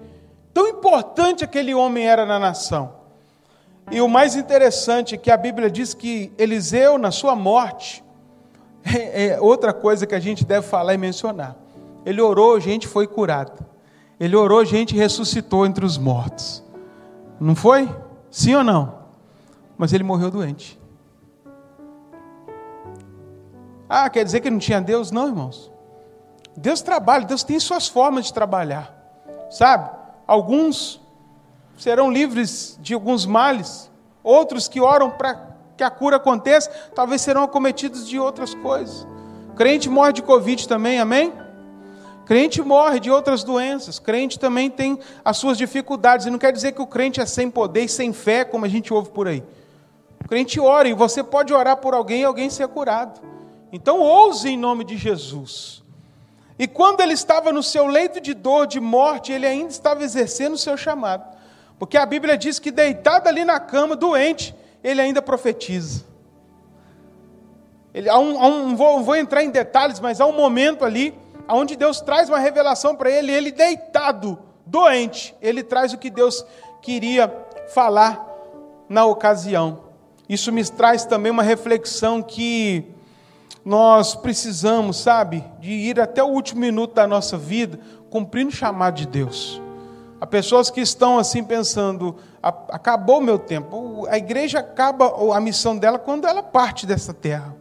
Tão 0.56 0.68
importante 0.68 1.44
aquele 1.44 1.76
homem 1.76 2.08
era 2.08 2.26
na 2.26 2.40
nação. 2.40 2.92
E 3.92 4.02
o 4.02 4.10
mais 4.10 4.36
interessante 4.36 5.14
é 5.14 5.18
que 5.20 5.30
a 5.30 5.38
Bíblia 5.38 5.70
diz 5.70 5.94
que 5.94 6.34
Eliseu, 6.40 6.98
na 6.98 7.12
sua 7.12 7.36
morte, 7.36 8.04
é, 8.84 9.28
é 9.28 9.40
outra 9.40 9.72
coisa 9.72 10.08
que 10.08 10.16
a 10.16 10.20
gente 10.20 10.44
deve 10.44 10.66
falar 10.66 10.96
e 10.96 10.98
mencionar. 10.98 11.56
Ele 12.04 12.20
orou, 12.20 12.60
gente 12.60 12.88
foi 12.88 13.06
curada. 13.06 13.54
Ele 14.20 14.36
orou, 14.36 14.66
gente 14.66 14.96
ressuscitou 14.96 15.68
entre 15.68 15.86
os 15.86 16.00
mortos. 16.00 16.64
Não 17.40 17.54
foi? 17.54 17.88
Sim 18.32 18.56
ou 18.56 18.64
não? 18.64 19.07
Mas 19.78 19.94
ele 19.94 20.04
morreu 20.04 20.32
doente. 20.32 20.80
Ah, 23.90 24.10
quer 24.10 24.24
dizer 24.24 24.42
que 24.42 24.50
não 24.50 24.60
tinha 24.60 24.82
Deus? 24.82 25.12
Não, 25.12 25.28
irmãos. 25.28 25.72
Deus 26.56 26.82
trabalha, 26.82 27.26
Deus 27.26 27.44
tem 27.44 27.60
suas 27.60 27.88
formas 27.88 28.26
de 28.26 28.34
trabalhar. 28.34 28.94
Sabe? 29.50 29.90
Alguns 30.26 31.00
serão 31.78 32.12
livres 32.12 32.78
de 32.82 32.94
alguns 32.94 33.26
males, 33.26 33.90
outros 34.24 34.68
que 34.68 34.82
oram 34.82 35.12
para 35.12 35.48
que 35.78 35.84
a 35.84 35.92
cura 35.92 36.18
aconteça, 36.18 36.72
talvez 36.96 37.22
serão 37.22 37.44
acometidos 37.44 38.10
de 38.10 38.20
outras 38.20 38.56
coisas. 38.56 39.06
Crente 39.56 39.90
morre 39.90 40.14
de 40.14 40.24
Covid 40.24 40.68
também, 40.68 41.00
amém? 41.00 41.32
Crente 42.26 42.62
morre 42.62 43.00
de 43.00 43.12
outras 43.12 43.44
doenças, 43.44 44.00
crente 44.00 44.40
também 44.40 44.70
tem 44.70 45.00
as 45.24 45.38
suas 45.38 45.58
dificuldades, 45.58 46.26
e 46.26 46.30
não 46.32 46.40
quer 46.40 46.52
dizer 46.52 46.74
que 46.74 46.82
o 46.82 46.88
crente 46.88 47.22
é 47.22 47.26
sem 47.26 47.50
poder 47.50 47.84
e 47.84 47.90
sem 47.90 48.12
fé, 48.12 48.44
como 48.44 48.66
a 48.66 48.68
gente 48.68 48.92
ouve 48.92 49.10
por 49.12 49.28
aí. 49.28 49.44
O 50.24 50.28
crente 50.28 50.60
ora 50.60 50.88
e 50.88 50.94
você 50.94 51.24
pode 51.24 51.54
orar 51.54 51.78
por 51.78 51.94
alguém 51.94 52.22
e 52.22 52.26
alguém 52.26 52.50
ser 52.50 52.68
curado. 52.68 53.22
Então 53.72 54.00
ouse 54.00 54.50
em 54.50 54.58
nome 54.58 54.84
de 54.84 54.98
Jesus. 54.98 55.84
E 56.60 56.68
quando 56.68 57.02
ele 57.02 57.14
estava 57.14 57.52
no 57.52 57.62
seu 57.62 57.86
leito 57.86 58.20
de 58.20 58.34
dor, 58.34 58.66
de 58.66 58.80
morte, 58.80 59.32
ele 59.32 59.46
ainda 59.46 59.70
estava 59.70 60.04
exercendo 60.04 60.54
o 60.54 60.58
seu 60.58 60.76
chamado. 60.76 61.24
Porque 61.78 61.98
a 61.98 62.06
Bíblia 62.06 62.38
diz 62.38 62.58
que 62.58 62.72
deitado 62.72 63.28
ali 63.28 63.46
na 63.46 63.60
cama, 63.60 63.96
doente, 63.96 64.56
ele 64.84 65.00
ainda 65.00 65.22
profetiza. 65.22 66.04
Ele, 67.94 68.10
há 68.10 68.18
um, 68.18 68.42
há 68.42 68.48
um, 68.48 68.76
vou, 68.76 69.04
vou 69.04 69.16
entrar 69.16 69.44
em 69.44 69.52
detalhes, 69.52 70.00
mas 70.00 70.20
há 70.20 70.26
um 70.26 70.32
momento 70.32 70.84
ali 70.84 71.14
onde 71.48 71.76
Deus 71.76 72.02
traz 72.02 72.28
uma 72.28 72.40
revelação 72.40 72.96
para 72.96 73.10
ele, 73.10 73.32
ele 73.32 73.52
deitado, 73.52 74.38
doente, 74.66 75.36
ele 75.42 75.64
traz 75.64 75.94
o 75.94 75.98
que 75.98 76.10
Deus 76.10 76.46
queria 76.82 77.34
falar 77.70 78.26
na 78.90 79.06
ocasião. 79.06 79.87
Isso 80.28 80.52
me 80.52 80.64
traz 80.64 81.06
também 81.06 81.32
uma 81.32 81.44
reflexão 81.44 82.22
que 82.22 82.86
nós 83.64 84.16
precisamos, 84.16 84.98
sabe, 84.98 85.44
de 85.60 85.72
ir 85.72 86.00
até 86.00 86.24
o 86.24 86.28
último 86.28 86.62
minuto 86.62 86.94
da 86.94 87.08
nossa 87.08 87.38
vida 87.38 87.80
cumprindo 88.10 88.50
o 88.50 88.56
chamado 88.56 88.96
de 88.96 89.08
Deus. 89.08 89.62
Há 90.20 90.26
pessoas 90.26 90.70
que 90.70 90.82
estão 90.82 91.20
assim 91.20 91.44
pensando: 91.44 92.16
acabou 92.42 93.20
o 93.20 93.22
meu 93.22 93.38
tempo. 93.38 94.08
A 94.10 94.18
igreja 94.18 94.60
acaba 94.60 95.36
a 95.36 95.40
missão 95.40 95.78
dela 95.78 96.00
quando 96.00 96.26
ela 96.26 96.42
parte 96.42 96.86
dessa 96.86 97.14
terra. 97.14 97.56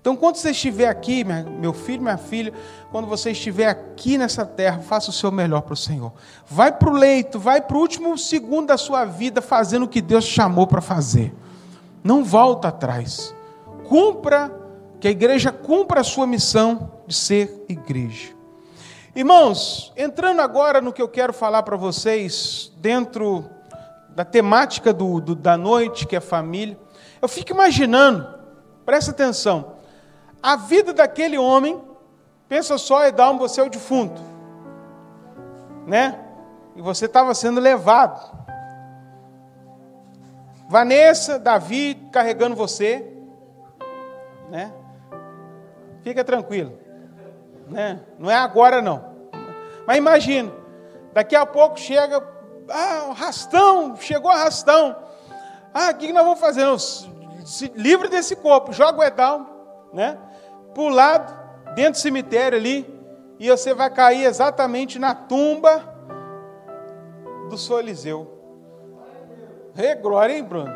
Então, 0.00 0.14
quando 0.14 0.36
você 0.36 0.50
estiver 0.50 0.88
aqui, 0.88 1.24
meu 1.24 1.72
filho, 1.72 2.00
minha 2.00 2.16
filha, 2.16 2.52
quando 2.92 3.08
você 3.08 3.32
estiver 3.32 3.68
aqui 3.68 4.16
nessa 4.16 4.46
terra, 4.46 4.78
faça 4.78 5.10
o 5.10 5.12
seu 5.12 5.32
melhor 5.32 5.62
para 5.62 5.74
o 5.74 5.76
Senhor. 5.76 6.12
Vai 6.46 6.70
para 6.70 6.88
o 6.88 6.92
leito, 6.92 7.40
vai 7.40 7.60
para 7.60 7.76
o 7.76 7.80
último 7.80 8.16
segundo 8.16 8.68
da 8.68 8.76
sua 8.76 9.04
vida 9.04 9.42
fazendo 9.42 9.82
o 9.82 9.88
que 9.88 10.00
Deus 10.00 10.24
chamou 10.24 10.64
para 10.66 10.80
fazer. 10.80 11.34
Não 12.06 12.22
volta 12.22 12.68
atrás. 12.68 13.34
Cumpra, 13.88 14.56
que 15.00 15.08
a 15.08 15.10
igreja 15.10 15.50
cumpra 15.50 16.02
a 16.02 16.04
sua 16.04 16.24
missão 16.24 16.92
de 17.04 17.12
ser 17.12 17.64
igreja. 17.68 18.32
Irmãos, 19.12 19.92
entrando 19.96 20.40
agora 20.40 20.80
no 20.80 20.92
que 20.92 21.02
eu 21.02 21.08
quero 21.08 21.32
falar 21.32 21.64
para 21.64 21.76
vocês, 21.76 22.72
dentro 22.76 23.44
da 24.10 24.24
temática 24.24 24.92
do, 24.92 25.20
do, 25.20 25.34
da 25.34 25.56
noite, 25.56 26.06
que 26.06 26.14
é 26.14 26.20
família, 26.20 26.78
eu 27.20 27.26
fico 27.26 27.50
imaginando, 27.50 28.24
presta 28.84 29.10
atenção, 29.10 29.72
a 30.40 30.54
vida 30.54 30.92
daquele 30.92 31.36
homem, 31.36 31.82
pensa 32.48 32.78
só, 32.78 33.04
Edalmo, 33.04 33.40
você 33.40 33.60
é 33.60 33.64
o 33.64 33.68
defunto, 33.68 34.22
né? 35.84 36.20
E 36.76 36.80
você 36.80 37.06
estava 37.06 37.34
sendo 37.34 37.58
levado 37.58 38.45
Vanessa, 40.68 41.38
Davi 41.38 41.94
carregando 42.10 42.56
você, 42.56 43.06
né? 44.50 44.72
Fica 46.02 46.24
tranquilo, 46.24 46.78
né? 47.68 48.00
Não 48.18 48.30
é 48.30 48.36
agora 48.36 48.82
não. 48.82 49.16
Mas 49.86 49.96
imagina, 49.96 50.52
daqui 51.12 51.36
a 51.36 51.46
pouco 51.46 51.78
chega, 51.78 52.22
ah, 52.68 53.12
rastão, 53.14 53.96
chegou 53.96 54.30
a 54.30 54.36
rastão. 54.36 54.96
Ah, 55.72 55.90
o 55.90 55.94
que 55.94 56.12
nós 56.12 56.24
vamos 56.24 56.40
fazer? 56.40 56.66
Livre 57.74 58.08
desse 58.08 58.34
corpo, 58.34 58.72
joga 58.72 59.00
o 59.00 59.04
edal. 59.04 59.88
né? 59.92 60.18
Por 60.74 60.90
lado, 60.90 61.32
dentro 61.74 61.92
do 61.92 61.98
cemitério 61.98 62.58
ali, 62.58 62.96
e 63.38 63.50
você 63.50 63.72
vai 63.74 63.90
cair 63.90 64.24
exatamente 64.24 64.98
na 64.98 65.14
tumba 65.14 65.94
do 67.48 67.56
seu 67.56 67.78
Eliseu. 67.78 68.35
Rei, 69.76 69.94
glória, 69.94 70.34
hein, 70.34 70.42
Bruno? 70.42 70.74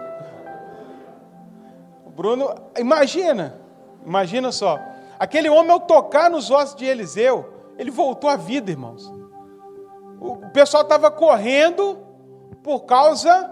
Bruno, 2.14 2.54
imagina, 2.76 3.58
imagina 4.04 4.52
só. 4.52 4.78
Aquele 5.18 5.48
homem, 5.48 5.72
ao 5.72 5.80
tocar 5.80 6.28
nos 6.28 6.50
ossos 6.50 6.76
de 6.76 6.84
Eliseu, 6.84 7.50
ele 7.78 7.90
voltou 7.90 8.28
à 8.28 8.36
vida, 8.36 8.70
irmãos. 8.70 9.10
O 10.20 10.36
pessoal 10.50 10.82
estava 10.82 11.10
correndo 11.10 11.98
por 12.62 12.80
causa 12.80 13.50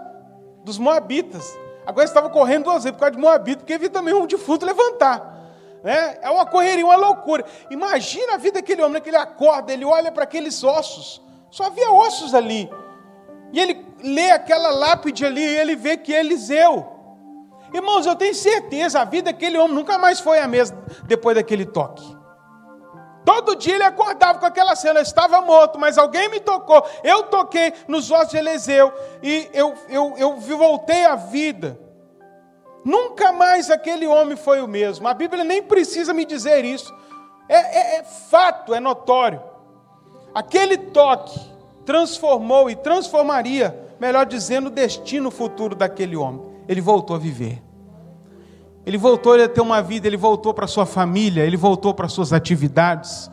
dos 0.63 0.77
moabitas. 0.77 1.57
Agora 1.83 2.05
estava 2.05 2.29
correndo 2.29 2.65
duas 2.65 2.83
vezes 2.83 2.91
por 2.91 2.99
causa 2.99 3.15
de 3.15 3.21
moabita, 3.21 3.61
porque 3.61 3.75
viu 3.79 3.89
também 3.89 4.13
um 4.13 4.27
defunto 4.27 4.67
levantar. 4.67 5.35
Né? 5.83 6.19
É 6.21 6.29
uma 6.29 6.45
correria, 6.45 6.85
uma 6.85 6.95
loucura. 6.95 7.43
Imagina 7.71 8.35
a 8.35 8.37
vida 8.37 8.61
daquele 8.61 8.83
homem, 8.83 9.01
que 9.01 9.09
ele 9.09 9.17
acorda, 9.17 9.73
ele 9.73 9.83
olha 9.83 10.11
para 10.11 10.25
aqueles 10.25 10.63
ossos. 10.63 11.19
Só 11.49 11.65
havia 11.65 11.91
ossos 11.91 12.35
ali. 12.35 12.69
E 13.51 13.59
ele 13.59 13.88
lê 14.03 14.31
aquela 14.31 14.69
lápide 14.69 15.25
ali 15.25 15.41
e 15.41 15.57
ele 15.57 15.75
vê 15.75 15.97
que 15.97 16.13
é 16.13 16.19
Eliseu. 16.19 16.87
Irmãos, 17.73 18.05
eu 18.05 18.15
tenho 18.15 18.33
certeza, 18.33 19.01
a 19.01 19.05
vida 19.05 19.31
daquele 19.31 19.57
homem 19.57 19.75
nunca 19.75 19.97
mais 19.97 20.19
foi 20.19 20.39
a 20.39 20.47
mesma 20.47 20.77
depois 21.03 21.35
daquele 21.35 21.65
toque. 21.65 22.17
Todo 23.23 23.55
dia 23.55 23.75
ele 23.75 23.83
acordava 23.83 24.39
com 24.39 24.45
aquela 24.45 24.75
cena, 24.75 24.99
eu 24.99 25.03
estava 25.03 25.39
morto, 25.41 25.77
mas 25.77 25.97
alguém 25.97 26.29
me 26.29 26.39
tocou. 26.39 26.83
Eu 27.03 27.23
toquei 27.23 27.73
nos 27.87 28.09
ossos 28.09 28.29
de 28.29 28.37
Eliseu 28.37 28.91
e 29.21 29.47
eu, 29.53 29.75
eu, 29.87 30.15
eu 30.17 30.37
voltei 30.37 31.05
à 31.05 31.15
vida. 31.15 31.79
Nunca 32.83 33.31
mais 33.31 33.69
aquele 33.69 34.07
homem 34.07 34.35
foi 34.35 34.61
o 34.61 34.67
mesmo. 34.67 35.07
A 35.07 35.13
Bíblia 35.13 35.43
nem 35.43 35.61
precisa 35.61 36.13
me 36.13 36.25
dizer 36.25 36.65
isso. 36.65 36.91
É, 37.47 37.55
é, 37.55 37.99
é 37.99 38.03
fato, 38.03 38.73
é 38.73 38.79
notório. 38.79 39.43
Aquele 40.33 40.77
toque 40.77 41.39
transformou 41.85 42.69
e 42.69 42.75
transformaria, 42.75 43.88
melhor 43.99 44.25
dizendo, 44.25 44.67
o 44.67 44.71
destino 44.71 45.29
futuro 45.29 45.75
daquele 45.75 46.15
homem. 46.15 46.41
Ele 46.67 46.81
voltou 46.81 47.15
a 47.15 47.19
viver. 47.19 47.61
Ele 48.85 48.97
voltou 48.97 49.33
a 49.33 49.47
ter 49.47 49.61
uma 49.61 49.81
vida, 49.81 50.07
ele 50.07 50.17
voltou 50.17 50.53
para 50.53 50.65
sua 50.65 50.85
família, 50.85 51.43
ele 51.43 51.57
voltou 51.57 51.93
para 51.93 52.07
suas 52.07 52.31
atividades. 52.31 53.29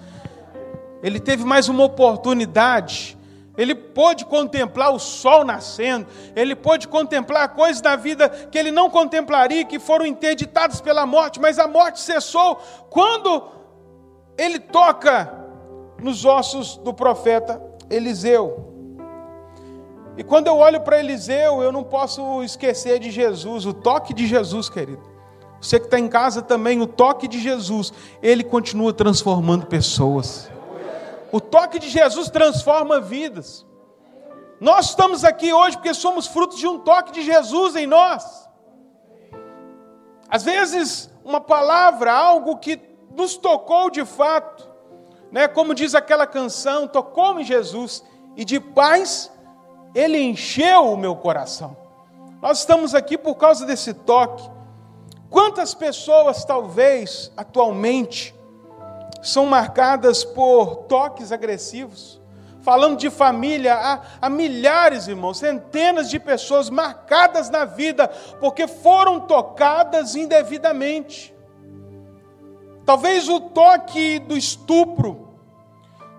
Ele 1.03 1.21
teve 1.21 1.45
mais 1.45 1.69
uma 1.69 1.85
oportunidade. 1.85 3.17
Ele 3.57 3.75
pôde 3.75 4.27
contemplar 4.27 4.93
o 4.93 4.99
sol 4.99 5.43
nascendo, 5.45 6.07
ele 6.35 6.55
pôde 6.55 6.87
contemplar 6.87 7.55
coisas 7.55 7.81
da 7.81 7.97
vida 7.97 8.29
que 8.29 8.59
ele 8.59 8.71
não 8.71 8.91
contemplaria, 8.91 9.65
que 9.65 9.79
foram 9.79 10.05
interditadas 10.05 10.81
pela 10.81 11.07
morte, 11.07 11.41
mas 11.41 11.59
a 11.59 11.67
morte 11.67 12.01
cessou 12.01 12.57
quando 12.91 13.43
ele 14.37 14.59
toca 14.59 15.33
nos 16.03 16.27
ossos 16.27 16.77
do 16.77 16.93
profeta 16.93 17.63
Eliseu. 17.89 18.76
E 20.17 20.25
quando 20.25 20.47
eu 20.47 20.57
olho 20.57 20.81
para 20.81 20.99
Eliseu, 20.99 21.63
eu 21.63 21.71
não 21.71 21.85
posso 21.85 22.43
esquecer 22.43 22.99
de 22.99 23.11
Jesus, 23.11 23.67
o 23.67 23.73
toque 23.73 24.15
de 24.15 24.27
Jesus, 24.27 24.69
querido. 24.69 25.03
Você 25.61 25.79
que 25.79 25.87
está 25.87 25.99
em 25.99 26.09
casa 26.09 26.41
também, 26.41 26.81
o 26.81 26.87
toque 26.87 27.29
de 27.29 27.39
Jesus, 27.39 27.93
ele 28.23 28.43
continua 28.43 28.93
transformando 28.93 29.67
pessoas. 29.67 30.51
O 31.33 31.41
toque 31.41 31.79
de 31.79 31.89
Jesus 31.89 32.31
transforma 32.31 33.01
vidas. 33.01 33.67
Nós 34.61 34.91
estamos 34.91 35.23
aqui 35.23 35.53
hoje 35.53 35.77
porque 35.77 35.93
somos 35.93 36.27
frutos 36.27 36.59
de 36.59 36.67
um 36.67 36.79
toque 36.79 37.13
de 37.13 37.23
Jesus 37.23 37.77
em 37.77 37.87
nós. 37.87 38.49
Às 40.29 40.45
vezes, 40.45 41.11
uma 41.25 41.41
palavra, 41.41 42.13
algo 42.13 42.57
que 42.57 42.81
nos 43.15 43.37
tocou 43.37 43.91
de 43.91 44.05
fato, 44.05 44.69
né? 45.31 45.47
como 45.47 45.75
diz 45.75 45.95
aquela 45.95 46.27
canção, 46.27 46.89
tocou-me 46.89 47.45
Jesus, 47.45 48.03
e 48.37 48.45
de 48.45 48.59
paz 48.61 49.31
ele 49.97 50.19
encheu 50.19 50.93
o 50.93 50.97
meu 50.97 51.17
coração. 51.17 51.75
Nós 52.43 52.59
estamos 52.59 52.95
aqui 52.95 53.17
por 53.17 53.35
causa 53.37 53.65
desse 53.65 53.95
toque. 53.95 54.47
Quantas 55.31 55.73
pessoas, 55.73 56.45
talvez, 56.45 57.33
atualmente, 57.35 58.35
são 59.23 59.47
marcadas 59.47 60.23
por 60.23 60.85
toques 60.87 61.33
agressivos? 61.33 62.21
Falando 62.61 62.99
de 62.99 63.09
família, 63.09 63.75
há, 63.75 64.03
há, 64.21 64.29
milhares, 64.29 65.09
irmãos, 65.09 65.39
centenas 65.39 66.11
de 66.11 66.19
pessoas 66.21 66.69
marcadas 66.69 67.49
na 67.49 67.65
vida 67.65 68.07
porque 68.39 68.69
foram 68.69 69.21
tocadas 69.21 70.15
indevidamente. 70.15 71.35
Talvez 72.85 73.31
o 73.31 73.41
toque 73.41 74.19
do 74.19 74.37
estupro, 74.37 75.26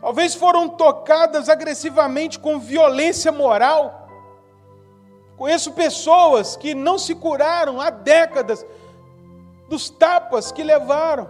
talvez 0.01 0.35
foram 0.35 0.69
tocadas 0.69 1.49
agressivamente 1.49 2.39
com 2.39 2.59
violência 2.59 3.31
moral. 3.31 4.07
Conheço 5.37 5.71
pessoas 5.73 6.55
que 6.55 6.73
não 6.73 6.97
se 6.97 7.13
curaram 7.13 7.79
há 7.79 7.89
décadas 7.89 8.65
dos 9.69 9.89
tapas 9.89 10.51
que 10.51 10.63
levaram, 10.63 11.29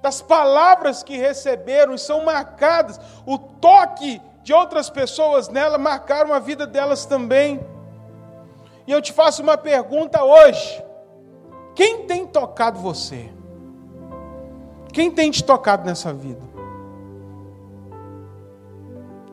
das 0.00 0.22
palavras 0.22 1.02
que 1.02 1.16
receberam 1.16 1.94
e 1.94 1.98
são 1.98 2.24
marcadas, 2.24 3.00
o 3.26 3.38
toque 3.38 4.20
de 4.42 4.52
outras 4.52 4.88
pessoas 4.88 5.48
nela 5.48 5.76
marcaram 5.76 6.32
a 6.32 6.38
vida 6.38 6.66
delas 6.66 7.04
também. 7.04 7.60
E 8.86 8.92
eu 8.92 9.02
te 9.02 9.12
faço 9.12 9.42
uma 9.42 9.58
pergunta 9.58 10.22
hoje: 10.22 10.82
quem 11.74 12.06
tem 12.06 12.26
tocado 12.26 12.78
você? 12.78 13.28
Quem 14.92 15.10
tem 15.10 15.30
te 15.30 15.42
tocado 15.42 15.84
nessa 15.84 16.12
vida? 16.12 16.45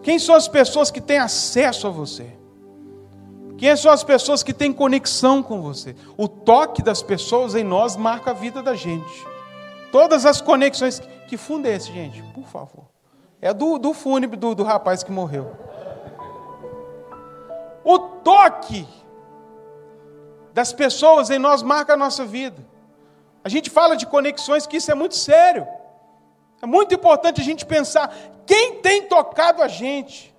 Quem 0.04 0.20
são 0.20 0.36
as 0.36 0.48
pessoas 0.48 0.92
que 0.92 1.00
têm 1.00 1.18
acesso 1.18 1.88
a 1.88 1.90
você? 1.90 2.28
Quem 3.58 3.76
são 3.78 3.90
as 3.92 4.04
pessoas 4.04 4.44
que 4.44 4.54
têm 4.54 4.74
conexão 4.74 5.42
com 5.42 5.62
você? 5.62 5.96
O 6.18 6.28
toque 6.28 6.84
das 6.84 7.02
pessoas 7.02 7.56
em 7.56 7.64
nós 7.64 7.96
marca 7.96 8.32
a 8.32 8.34
vida 8.34 8.62
da 8.62 8.76
gente. 8.76 9.26
Todas 9.92 10.26
as 10.26 10.42
conexões. 10.42 11.02
Que 11.28 11.38
fundo 11.38 11.68
é 11.68 11.76
esse, 11.76 11.92
gente? 11.92 12.22
Por 12.34 12.46
favor. 12.46 12.84
É 13.42 13.54
do, 13.54 13.78
do 13.78 13.94
fúnebre 13.94 14.38
do, 14.38 14.54
do 14.54 14.64
rapaz 14.64 15.02
que 15.02 15.12
morreu. 15.12 15.56
O 17.86 17.98
toque 17.98 18.86
das 20.54 20.74
pessoas 20.74 21.30
em 21.30 21.40
nós 21.40 21.64
marca 21.64 21.94
a 21.94 21.98
nossa 21.98 22.26
vida. 22.26 22.62
A 23.44 23.50
gente 23.50 23.70
fala 23.70 23.96
de 23.96 24.06
conexões, 24.06 24.68
que 24.68 24.78
isso 24.78 24.92
é 24.92 24.96
muito 24.96 25.16
sério. 25.16 25.68
É 26.64 26.66
muito 26.66 26.96
importante 26.96 27.40
a 27.40 27.44
gente 27.44 27.64
pensar 27.64 28.12
quem 28.48 28.82
tem 28.82 29.04
tocado 29.04 29.62
a 29.62 29.68
gente 29.68 30.34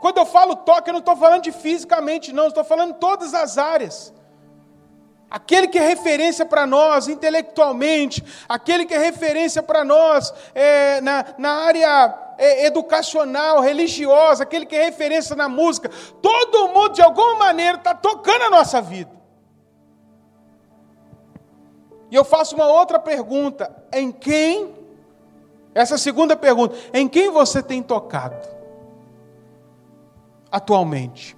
quando 0.00 0.18
eu 0.18 0.26
falo 0.26 0.54
toque, 0.54 0.90
eu 0.90 0.92
não 0.92 1.00
estou 1.00 1.16
falando 1.16 1.42
de 1.42 1.52
fisicamente, 1.52 2.32
não, 2.32 2.48
estou 2.48 2.64
falando 2.64 2.90
em 2.90 2.98
todas 2.98 3.34
as 3.34 3.58
áreas. 3.58 4.12
Aquele 5.30 5.68
que 5.68 5.78
é 5.78 5.86
referência 5.86 6.46
para 6.46 6.66
nós 6.66 7.06
intelectualmente, 7.08 8.24
aquele 8.48 8.86
que 8.86 8.94
é 8.94 8.98
referência 8.98 9.62
para 9.62 9.84
nós 9.84 10.32
é, 10.54 11.00
na, 11.02 11.24
na 11.36 11.50
área 11.64 12.14
é, 12.38 12.66
educacional, 12.66 13.60
religiosa, 13.60 14.44
aquele 14.44 14.64
que 14.64 14.74
é 14.74 14.84
referência 14.84 15.36
na 15.36 15.48
música, 15.48 15.90
todo 16.22 16.68
mundo 16.68 16.94
de 16.94 17.02
alguma 17.02 17.34
maneira 17.34 17.76
está 17.76 17.94
tocando 17.94 18.42
a 18.42 18.50
nossa 18.50 18.80
vida. 18.80 19.17
E 22.10 22.14
eu 22.14 22.24
faço 22.24 22.54
uma 22.54 22.66
outra 22.66 22.98
pergunta: 22.98 23.74
em 23.92 24.10
quem? 24.10 24.74
Essa 25.74 25.98
segunda 25.98 26.36
pergunta: 26.36 26.76
em 26.92 27.08
quem 27.08 27.30
você 27.30 27.62
tem 27.62 27.82
tocado? 27.82 28.58
atualmente. 30.50 31.36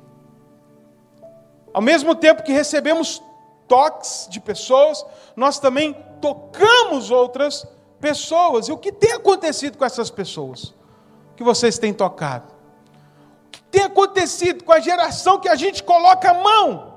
Ao 1.72 1.82
mesmo 1.82 2.14
tempo 2.14 2.42
que 2.42 2.52
recebemos 2.52 3.22
toques 3.68 4.26
de 4.28 4.40
pessoas, 4.40 5.04
nós 5.36 5.58
também 5.58 5.94
tocamos 6.20 7.10
outras 7.10 7.66
pessoas. 8.00 8.68
E 8.68 8.72
o 8.72 8.78
que 8.78 8.90
tem 8.90 9.12
acontecido 9.12 9.78
com 9.78 9.84
essas 9.84 10.10
pessoas 10.10 10.74
que 11.36 11.44
vocês 11.44 11.78
têm 11.78 11.92
tocado? 11.92 12.52
O 13.46 13.50
que 13.50 13.62
tem 13.64 13.82
acontecido 13.82 14.64
com 14.64 14.72
a 14.72 14.80
geração 14.80 15.38
que 15.38 15.48
a 15.48 15.54
gente 15.54 15.82
coloca 15.82 16.30
a 16.30 16.34
mão? 16.34 16.89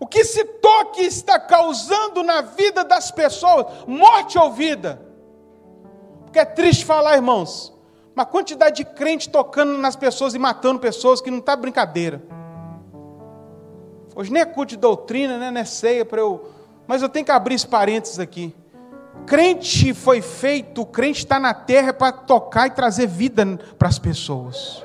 O 0.00 0.06
que 0.06 0.20
esse 0.20 0.44
toque 0.44 1.02
está 1.02 1.38
causando 1.40 2.22
na 2.22 2.40
vida 2.40 2.84
das 2.84 3.10
pessoas? 3.10 3.66
Morte 3.86 4.38
ou 4.38 4.52
vida? 4.52 5.02
Porque 6.24 6.38
é 6.38 6.44
triste 6.44 6.84
falar, 6.84 7.16
irmãos, 7.16 7.76
uma 8.14 8.24
quantidade 8.24 8.76
de 8.76 8.84
crente 8.84 9.28
tocando 9.28 9.76
nas 9.78 9.96
pessoas 9.96 10.34
e 10.34 10.38
matando 10.38 10.78
pessoas 10.78 11.20
que 11.20 11.30
não 11.30 11.38
está 11.38 11.56
brincadeira. 11.56 12.22
Hoje 14.14 14.32
nem 14.32 14.42
é 14.42 14.44
culto 14.44 14.70
de 14.70 14.76
doutrina, 14.76 15.38
né? 15.38 15.50
não 15.50 15.60
é 15.60 15.64
ceia 15.64 16.04
para 16.04 16.20
eu. 16.20 16.52
Mas 16.86 17.02
eu 17.02 17.08
tenho 17.08 17.24
que 17.24 17.32
abrir 17.32 17.54
esse 17.54 17.66
parênteses 17.66 18.18
aqui. 18.18 18.54
Crente 19.26 19.92
foi 19.94 20.22
feito, 20.22 20.82
o 20.82 20.86
crente 20.86 21.18
está 21.18 21.38
na 21.38 21.52
terra 21.52 21.92
para 21.92 22.12
tocar 22.12 22.66
e 22.66 22.70
trazer 22.70 23.06
vida 23.06 23.44
para 23.78 23.88
as 23.88 23.98
pessoas. 23.98 24.84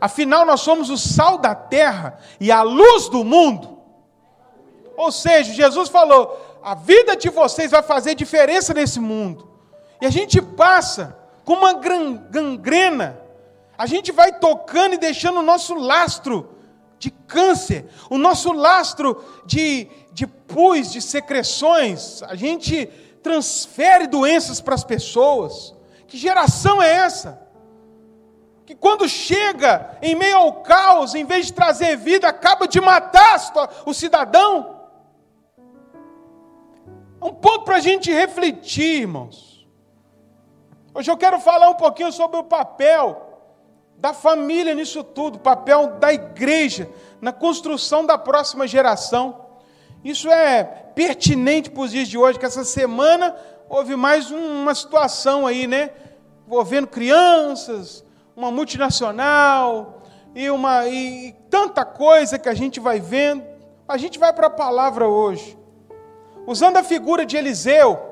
Afinal, 0.00 0.46
nós 0.46 0.60
somos 0.60 0.88
o 0.88 0.96
sal 0.96 1.36
da 1.36 1.54
terra 1.54 2.18
e 2.40 2.50
a 2.50 2.62
luz 2.62 3.08
do 3.08 3.22
mundo. 3.22 3.79
Ou 5.00 5.10
seja, 5.10 5.54
Jesus 5.54 5.88
falou: 5.88 6.58
a 6.62 6.74
vida 6.74 7.16
de 7.16 7.30
vocês 7.30 7.70
vai 7.70 7.82
fazer 7.82 8.14
diferença 8.14 8.74
nesse 8.74 9.00
mundo. 9.00 9.48
E 9.98 10.04
a 10.04 10.10
gente 10.10 10.42
passa 10.42 11.16
com 11.42 11.54
uma 11.54 11.72
gangrena, 11.72 13.18
a 13.78 13.86
gente 13.86 14.12
vai 14.12 14.38
tocando 14.38 14.94
e 14.94 14.98
deixando 14.98 15.40
o 15.40 15.42
nosso 15.42 15.74
lastro 15.74 16.50
de 16.98 17.10
câncer, 17.10 17.86
o 18.10 18.18
nosso 18.18 18.52
lastro 18.52 19.24
de, 19.46 19.88
de 20.12 20.26
pus, 20.26 20.92
de 20.92 21.00
secreções, 21.00 22.22
a 22.24 22.34
gente 22.34 22.86
transfere 23.22 24.06
doenças 24.06 24.60
para 24.60 24.74
as 24.74 24.84
pessoas. 24.84 25.74
Que 26.06 26.18
geração 26.18 26.82
é 26.82 26.92
essa? 26.92 27.40
Que 28.66 28.74
quando 28.74 29.08
chega 29.08 29.96
em 30.02 30.14
meio 30.14 30.36
ao 30.36 30.52
caos, 30.60 31.14
em 31.14 31.24
vez 31.24 31.46
de 31.46 31.54
trazer 31.54 31.96
vida, 31.96 32.28
acaba 32.28 32.68
de 32.68 32.80
matar 32.82 33.38
o 33.86 33.94
cidadão? 33.94 34.79
É 37.20 37.24
um 37.24 37.34
ponto 37.34 37.64
para 37.64 37.76
a 37.76 37.80
gente 37.80 38.10
refletir, 38.10 39.02
irmãos. 39.02 39.66
Hoje 40.94 41.10
eu 41.10 41.16
quero 41.18 41.38
falar 41.38 41.68
um 41.68 41.74
pouquinho 41.74 42.10
sobre 42.10 42.38
o 42.38 42.44
papel 42.44 43.28
da 43.98 44.14
família 44.14 44.74
nisso 44.74 45.04
tudo, 45.04 45.36
o 45.36 45.40
papel 45.40 45.98
da 45.98 46.12
igreja 46.12 46.88
na 47.20 47.30
construção 47.30 48.06
da 48.06 48.16
próxima 48.16 48.66
geração. 48.66 49.44
Isso 50.02 50.30
é 50.30 50.64
pertinente 50.64 51.70
para 51.70 51.82
os 51.82 51.90
dias 51.90 52.08
de 52.08 52.16
hoje, 52.16 52.38
que 52.38 52.46
essa 52.46 52.64
semana 52.64 53.36
houve 53.68 53.94
mais 53.94 54.30
uma 54.30 54.74
situação 54.74 55.46
aí, 55.46 55.66
né? 55.66 55.90
Envolvendo 56.46 56.86
crianças, 56.86 58.02
uma 58.34 58.50
multinacional 58.50 60.02
e, 60.34 60.48
uma, 60.48 60.88
e 60.88 61.32
tanta 61.50 61.84
coisa 61.84 62.38
que 62.38 62.48
a 62.48 62.54
gente 62.54 62.80
vai 62.80 62.98
vendo. 62.98 63.44
A 63.86 63.98
gente 63.98 64.18
vai 64.18 64.32
para 64.32 64.46
a 64.46 64.50
palavra 64.50 65.06
hoje. 65.06 65.59
Usando 66.46 66.76
a 66.76 66.82
figura 66.82 67.24
de 67.24 67.36
Eliseu, 67.36 68.10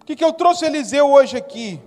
o 0.00 0.04
que, 0.04 0.16
que 0.16 0.24
eu 0.24 0.32
trouxe 0.32 0.64
Eliseu 0.64 1.10
hoje 1.10 1.36
aqui? 1.36 1.80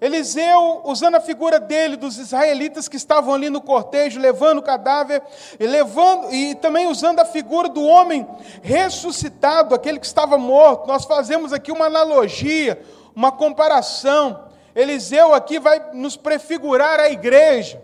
Eliseu, 0.00 0.82
usando 0.84 1.16
a 1.16 1.20
figura 1.20 1.58
dele, 1.58 1.96
dos 1.96 2.18
israelitas 2.18 2.86
que 2.86 2.96
estavam 2.96 3.34
ali 3.34 3.50
no 3.50 3.60
cortejo, 3.60 4.20
levando 4.20 4.58
o 4.58 4.62
cadáver, 4.62 5.20
e, 5.58 5.66
levando, 5.66 6.32
e 6.32 6.54
também 6.54 6.86
usando 6.86 7.18
a 7.18 7.24
figura 7.24 7.68
do 7.68 7.82
homem 7.82 8.26
ressuscitado, 8.62 9.74
aquele 9.74 9.98
que 9.98 10.06
estava 10.06 10.38
morto. 10.38 10.86
Nós 10.86 11.04
fazemos 11.04 11.52
aqui 11.52 11.72
uma 11.72 11.86
analogia, 11.86 12.80
uma 13.14 13.32
comparação. 13.32 14.44
Eliseu 14.72 15.34
aqui 15.34 15.58
vai 15.58 15.90
nos 15.92 16.16
prefigurar 16.16 17.00
a 17.00 17.10
igreja. 17.10 17.82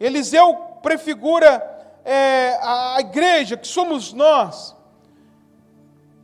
Eliseu 0.00 0.54
prefigura 0.82 1.62
é, 2.02 2.58
a 2.62 2.96
igreja, 3.00 3.58
que 3.58 3.68
somos 3.68 4.14
nós. 4.14 4.74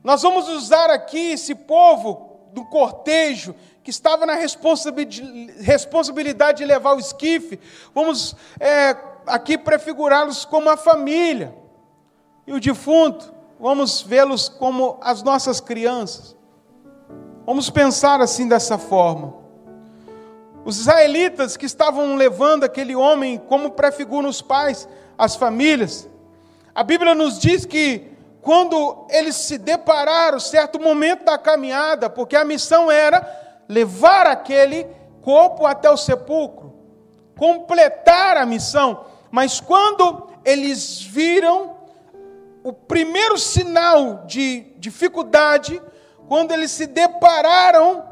Nós 0.03 0.23
vamos 0.23 0.49
usar 0.49 0.91
aqui 0.91 1.33
esse 1.33 1.55
povo 1.55 2.29
do 2.53 2.65
cortejo 2.65 3.55
que 3.83 3.91
estava 3.91 4.27
na 4.27 4.35
responsabilidade 4.35 6.59
de 6.59 6.65
levar 6.65 6.95
o 6.95 6.99
esquife, 6.99 7.59
vamos 7.95 8.37
é, 8.61 8.97
aqui 9.27 9.57
prefigurá-los 9.57 10.45
como 10.45 10.69
a 10.69 10.77
família. 10.77 11.55
E 12.47 12.53
o 12.53 12.61
defunto, 12.61 13.33
vamos 13.59 14.03
vê-los 14.03 14.49
como 14.49 14.99
as 15.01 15.23
nossas 15.23 15.61
crianças. 15.61 16.37
Vamos 17.47 17.71
pensar 17.71 18.21
assim 18.21 18.47
dessa 18.47 18.77
forma. 18.77 19.35
Os 20.67 20.81
israelitas 20.81 21.57
que 21.57 21.65
estavam 21.65 22.15
levando 22.15 22.65
aquele 22.65 22.95
homem 22.95 23.39
como 23.39 23.71
prefiguram 23.71 24.29
os 24.29 24.43
pais, 24.43 24.87
as 25.17 25.35
famílias, 25.35 26.07
a 26.75 26.83
Bíblia 26.83 27.15
nos 27.15 27.39
diz 27.39 27.65
que 27.65 28.18
quando 28.49 29.07
eles 29.11 29.37
se 29.37 29.59
depararam, 29.59 30.41
certo 30.41 30.81
momento 30.81 31.23
da 31.23 31.37
caminhada, 31.37 32.09
porque 32.09 32.35
a 32.35 32.47
missão 32.47 32.91
era 32.91 33.21
levar 33.69 34.27
aquele 34.27 34.87
corpo 35.21 35.67
até 35.67 35.91
o 35.91 35.99
sepulcro, 35.99 36.73
completar 37.37 38.39
a 38.39 38.47
missão. 38.47 39.05
Mas 39.31 39.61
quando 39.61 40.31
eles 40.47 40.99
viram 41.03 41.77
o 42.65 42.73
primeiro 42.73 43.37
sinal 43.37 44.25
de 44.25 44.73
dificuldade, 44.79 45.83
quando 46.27 46.53
eles 46.53 46.71
se 46.71 46.87
depararam 46.87 48.03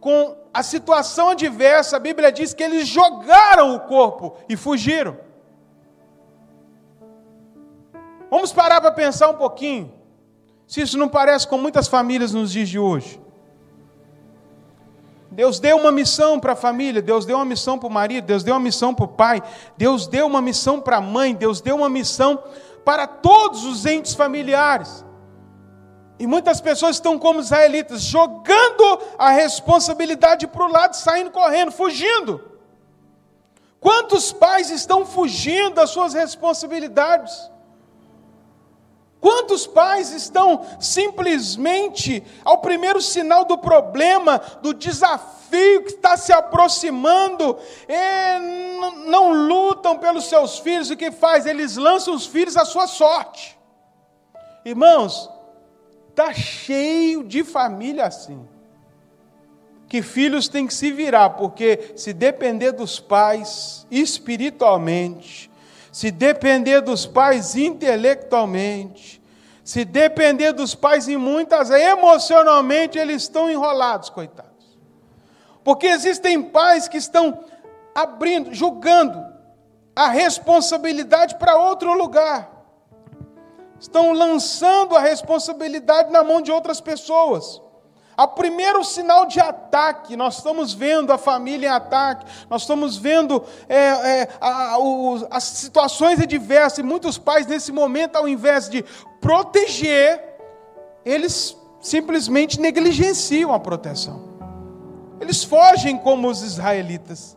com 0.00 0.34
a 0.54 0.62
situação 0.62 1.28
adversa, 1.28 1.98
a 1.98 2.00
Bíblia 2.00 2.32
diz 2.32 2.54
que 2.54 2.62
eles 2.62 2.88
jogaram 2.88 3.74
o 3.76 3.80
corpo 3.80 4.34
e 4.48 4.56
fugiram. 4.56 5.18
Vamos 8.34 8.52
parar 8.52 8.80
para 8.80 8.90
pensar 8.90 9.28
um 9.28 9.34
pouquinho. 9.34 9.92
Se 10.66 10.80
isso 10.80 10.98
não 10.98 11.08
parece 11.08 11.46
com 11.46 11.56
muitas 11.56 11.86
famílias 11.86 12.32
nos 12.32 12.50
dias 12.50 12.68
de 12.68 12.80
hoje. 12.80 13.22
Deus 15.30 15.60
deu 15.60 15.76
uma 15.76 15.92
missão 15.92 16.40
para 16.40 16.54
a 16.54 16.56
família, 16.56 17.00
Deus 17.00 17.24
deu 17.24 17.36
uma 17.36 17.44
missão 17.44 17.78
para 17.78 17.86
o 17.86 17.92
marido, 17.92 18.24
Deus 18.24 18.42
deu 18.42 18.54
uma 18.54 18.60
missão 18.60 18.92
para 18.92 19.04
o 19.04 19.08
pai, 19.08 19.40
Deus 19.76 20.08
deu 20.08 20.26
uma 20.26 20.42
missão 20.42 20.80
para 20.80 20.96
a 20.96 21.00
mãe, 21.00 21.32
Deus 21.32 21.60
deu 21.60 21.76
uma 21.76 21.88
missão 21.88 22.42
para 22.84 23.06
todos 23.06 23.64
os 23.64 23.86
entes 23.86 24.14
familiares. 24.14 25.04
E 26.18 26.26
muitas 26.26 26.60
pessoas 26.60 26.96
estão 26.96 27.16
como 27.16 27.38
israelitas, 27.38 28.02
jogando 28.02 28.98
a 29.16 29.30
responsabilidade 29.30 30.48
para 30.48 30.64
o 30.64 30.72
lado, 30.72 30.96
saindo 30.96 31.30
correndo, 31.30 31.70
fugindo. 31.70 32.40
Quantos 33.78 34.32
pais 34.32 34.70
estão 34.70 35.06
fugindo 35.06 35.76
das 35.76 35.90
suas 35.90 36.14
responsabilidades? 36.14 37.53
Quantos 39.24 39.66
pais 39.66 40.12
estão 40.12 40.66
simplesmente 40.78 42.22
ao 42.44 42.58
primeiro 42.58 43.00
sinal 43.00 43.46
do 43.46 43.56
problema, 43.56 44.38
do 44.60 44.74
desafio 44.74 45.82
que 45.82 45.92
está 45.92 46.14
se 46.14 46.30
aproximando, 46.30 47.56
não 49.06 49.32
lutam 49.32 49.96
pelos 49.96 50.26
seus 50.26 50.58
filhos, 50.58 50.90
o 50.90 50.96
que 50.96 51.10
faz? 51.10 51.46
Eles 51.46 51.78
lançam 51.78 52.14
os 52.14 52.26
filhos 52.26 52.54
à 52.54 52.66
sua 52.66 52.86
sorte. 52.86 53.58
Irmãos, 54.62 55.30
está 56.10 56.30
cheio 56.34 57.24
de 57.24 57.42
família 57.42 58.04
assim. 58.04 58.46
Que 59.88 60.02
filhos 60.02 60.48
têm 60.48 60.66
que 60.66 60.74
se 60.74 60.92
virar, 60.92 61.30
porque 61.30 61.94
se 61.96 62.12
depender 62.12 62.72
dos 62.72 63.00
pais 63.00 63.86
espiritualmente, 63.90 65.50
se 65.94 66.10
depender 66.10 66.80
dos 66.80 67.06
pais 67.06 67.54
intelectualmente, 67.54 69.22
se 69.62 69.84
depender 69.84 70.52
dos 70.52 70.74
pais 70.74 71.06
em 71.06 71.16
muitas, 71.16 71.70
emocionalmente 71.70 72.98
eles 72.98 73.22
estão 73.22 73.48
enrolados, 73.48 74.10
coitados. 74.10 74.76
Porque 75.62 75.86
existem 75.86 76.42
pais 76.42 76.88
que 76.88 76.96
estão 76.96 77.44
abrindo, 77.94 78.52
julgando 78.52 79.24
a 79.94 80.08
responsabilidade 80.08 81.36
para 81.36 81.56
outro 81.56 81.96
lugar. 81.96 82.50
Estão 83.78 84.12
lançando 84.12 84.96
a 84.96 85.00
responsabilidade 85.00 86.10
na 86.10 86.24
mão 86.24 86.42
de 86.42 86.50
outras 86.50 86.80
pessoas. 86.80 87.62
O 88.16 88.28
primeiro 88.28 88.84
sinal 88.84 89.26
de 89.26 89.40
ataque, 89.40 90.16
nós 90.16 90.36
estamos 90.36 90.72
vendo 90.72 91.12
a 91.12 91.18
família 91.18 91.68
em 91.68 91.70
ataque, 91.70 92.24
nós 92.48 92.62
estamos 92.62 92.96
vendo 92.96 93.44
é, 93.68 93.76
é, 93.76 94.28
a, 94.40 94.78
o, 94.78 95.26
as 95.30 95.44
situações 95.44 96.20
adversas, 96.20 96.78
e 96.78 96.82
muitos 96.82 97.18
pais, 97.18 97.46
nesse 97.46 97.72
momento, 97.72 98.16
ao 98.16 98.28
invés 98.28 98.68
de 98.68 98.84
proteger, 99.20 100.22
eles 101.04 101.56
simplesmente 101.80 102.60
negligenciam 102.60 103.52
a 103.52 103.58
proteção. 103.58 104.34
Eles 105.20 105.42
fogem 105.42 105.98
como 105.98 106.28
os 106.28 106.42
israelitas. 106.42 107.36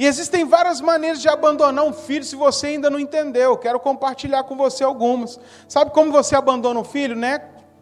E 0.00 0.06
existem 0.06 0.46
várias 0.46 0.80
maneiras 0.80 1.20
de 1.20 1.28
abandonar 1.28 1.84
um 1.84 1.92
filho 1.92 2.24
se 2.24 2.34
você 2.34 2.68
ainda 2.68 2.88
não 2.88 2.98
entendeu. 2.98 3.56
Quero 3.58 3.78
compartilhar 3.78 4.44
com 4.44 4.56
você 4.56 4.82
algumas. 4.82 5.38
Sabe 5.68 5.90
como 5.90 6.10
você 6.10 6.34
abandona 6.34 6.80
um 6.80 6.84
filho? 6.84 7.14
Né? 7.14 7.38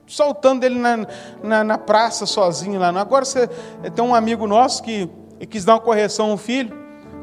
Soltando 0.09 0.65
ele 0.65 0.79
na, 0.79 1.07
na, 1.43 1.65
na 1.65 1.79
praça 1.79 2.27
sozinho 2.27 2.81
lá. 2.81 2.89
Agora 2.89 3.25
você 3.25 3.47
tem 3.95 4.05
um 4.05 4.15
amigo 4.15 4.47
nosso 4.47 4.83
que 4.83 5.09
quis 5.49 5.65
dar 5.65 5.75
uma 5.75 5.81
correção 5.81 6.31
ao 6.33 6.37
filho, 6.37 6.77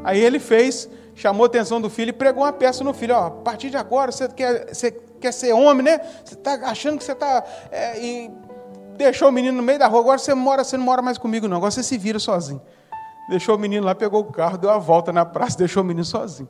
aí 0.03 0.19
ele 0.19 0.39
fez, 0.39 0.89
chamou 1.13 1.43
a 1.43 1.47
atenção 1.47 1.81
do 1.81 1.89
filho 1.89 2.09
e 2.09 2.13
pregou 2.13 2.43
uma 2.43 2.53
peça 2.53 2.83
no 2.83 2.93
filho. 2.93 3.15
Ó, 3.15 3.27
a 3.27 3.31
partir 3.31 3.69
de 3.69 3.77
agora 3.77 4.11
você 4.11 4.29
quer, 4.29 4.73
você 4.73 4.91
quer 5.19 5.31
ser 5.33 5.53
homem, 5.53 5.83
né? 5.83 5.99
Você 6.23 6.35
está 6.35 6.53
achando 6.69 6.97
que 6.97 7.03
você 7.03 7.11
está. 7.11 7.43
É, 7.71 7.99
e 7.99 8.31
deixou 8.95 9.29
o 9.29 9.31
menino 9.31 9.57
no 9.57 9.63
meio 9.63 9.79
da 9.79 9.87
rua, 9.87 9.99
agora 9.99 10.17
você 10.17 10.33
mora, 10.33 10.63
você 10.63 10.77
não 10.77 10.85
mora 10.85 11.01
mais 11.01 11.17
comigo, 11.17 11.47
não. 11.47 11.57
Agora 11.57 11.71
você 11.71 11.83
se 11.83 11.97
vira 11.97 12.19
sozinho. 12.19 12.61
Deixou 13.29 13.55
o 13.55 13.59
menino 13.59 13.85
lá, 13.85 13.95
pegou 13.95 14.21
o 14.21 14.31
carro, 14.31 14.57
deu 14.57 14.69
a 14.69 14.77
volta 14.77 15.11
na 15.11 15.25
praça, 15.25 15.57
deixou 15.59 15.83
o 15.83 15.85
menino 15.85 16.05
sozinho. 16.05 16.47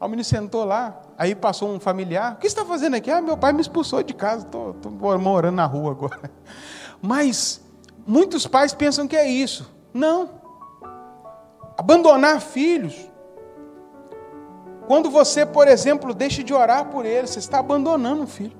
Aí 0.00 0.06
o 0.06 0.08
menino 0.08 0.24
sentou 0.24 0.64
lá, 0.64 1.00
aí 1.16 1.34
passou 1.34 1.70
um 1.70 1.80
familiar. 1.80 2.34
O 2.34 2.36
que 2.36 2.42
você 2.42 2.48
está 2.48 2.64
fazendo 2.64 2.94
aqui? 2.94 3.10
Ah, 3.10 3.20
meu 3.20 3.36
pai 3.36 3.52
me 3.52 3.60
expulsou 3.60 4.02
de 4.02 4.12
casa, 4.12 4.44
estou 4.46 4.74
morando 5.18 5.56
na 5.56 5.66
rua 5.66 5.92
agora. 5.92 6.30
Mas 7.00 7.60
muitos 8.06 8.46
pais 8.46 8.74
pensam 8.74 9.06
que 9.06 9.16
é 9.16 9.28
isso. 9.28 9.70
Não. 9.92 10.42
Abandonar 11.76 12.40
filhos 12.40 13.08
Quando 14.86 15.10
você, 15.10 15.46
por 15.46 15.66
exemplo, 15.66 16.12
deixa 16.12 16.42
de 16.42 16.52
orar 16.52 16.86
por 16.86 17.06
ele, 17.06 17.26
você 17.26 17.38
está 17.38 17.58
abandonando 17.58 18.24
o 18.24 18.26
filho. 18.26 18.56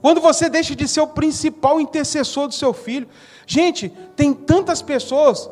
Quando 0.00 0.20
você 0.20 0.48
deixa 0.48 0.74
de 0.74 0.86
ser 0.88 1.00
o 1.00 1.08
principal 1.08 1.80
intercessor 1.80 2.46
do 2.48 2.54
seu 2.54 2.72
filho. 2.72 3.08
Gente, 3.46 3.88
tem 4.16 4.32
tantas 4.32 4.80
pessoas 4.80 5.50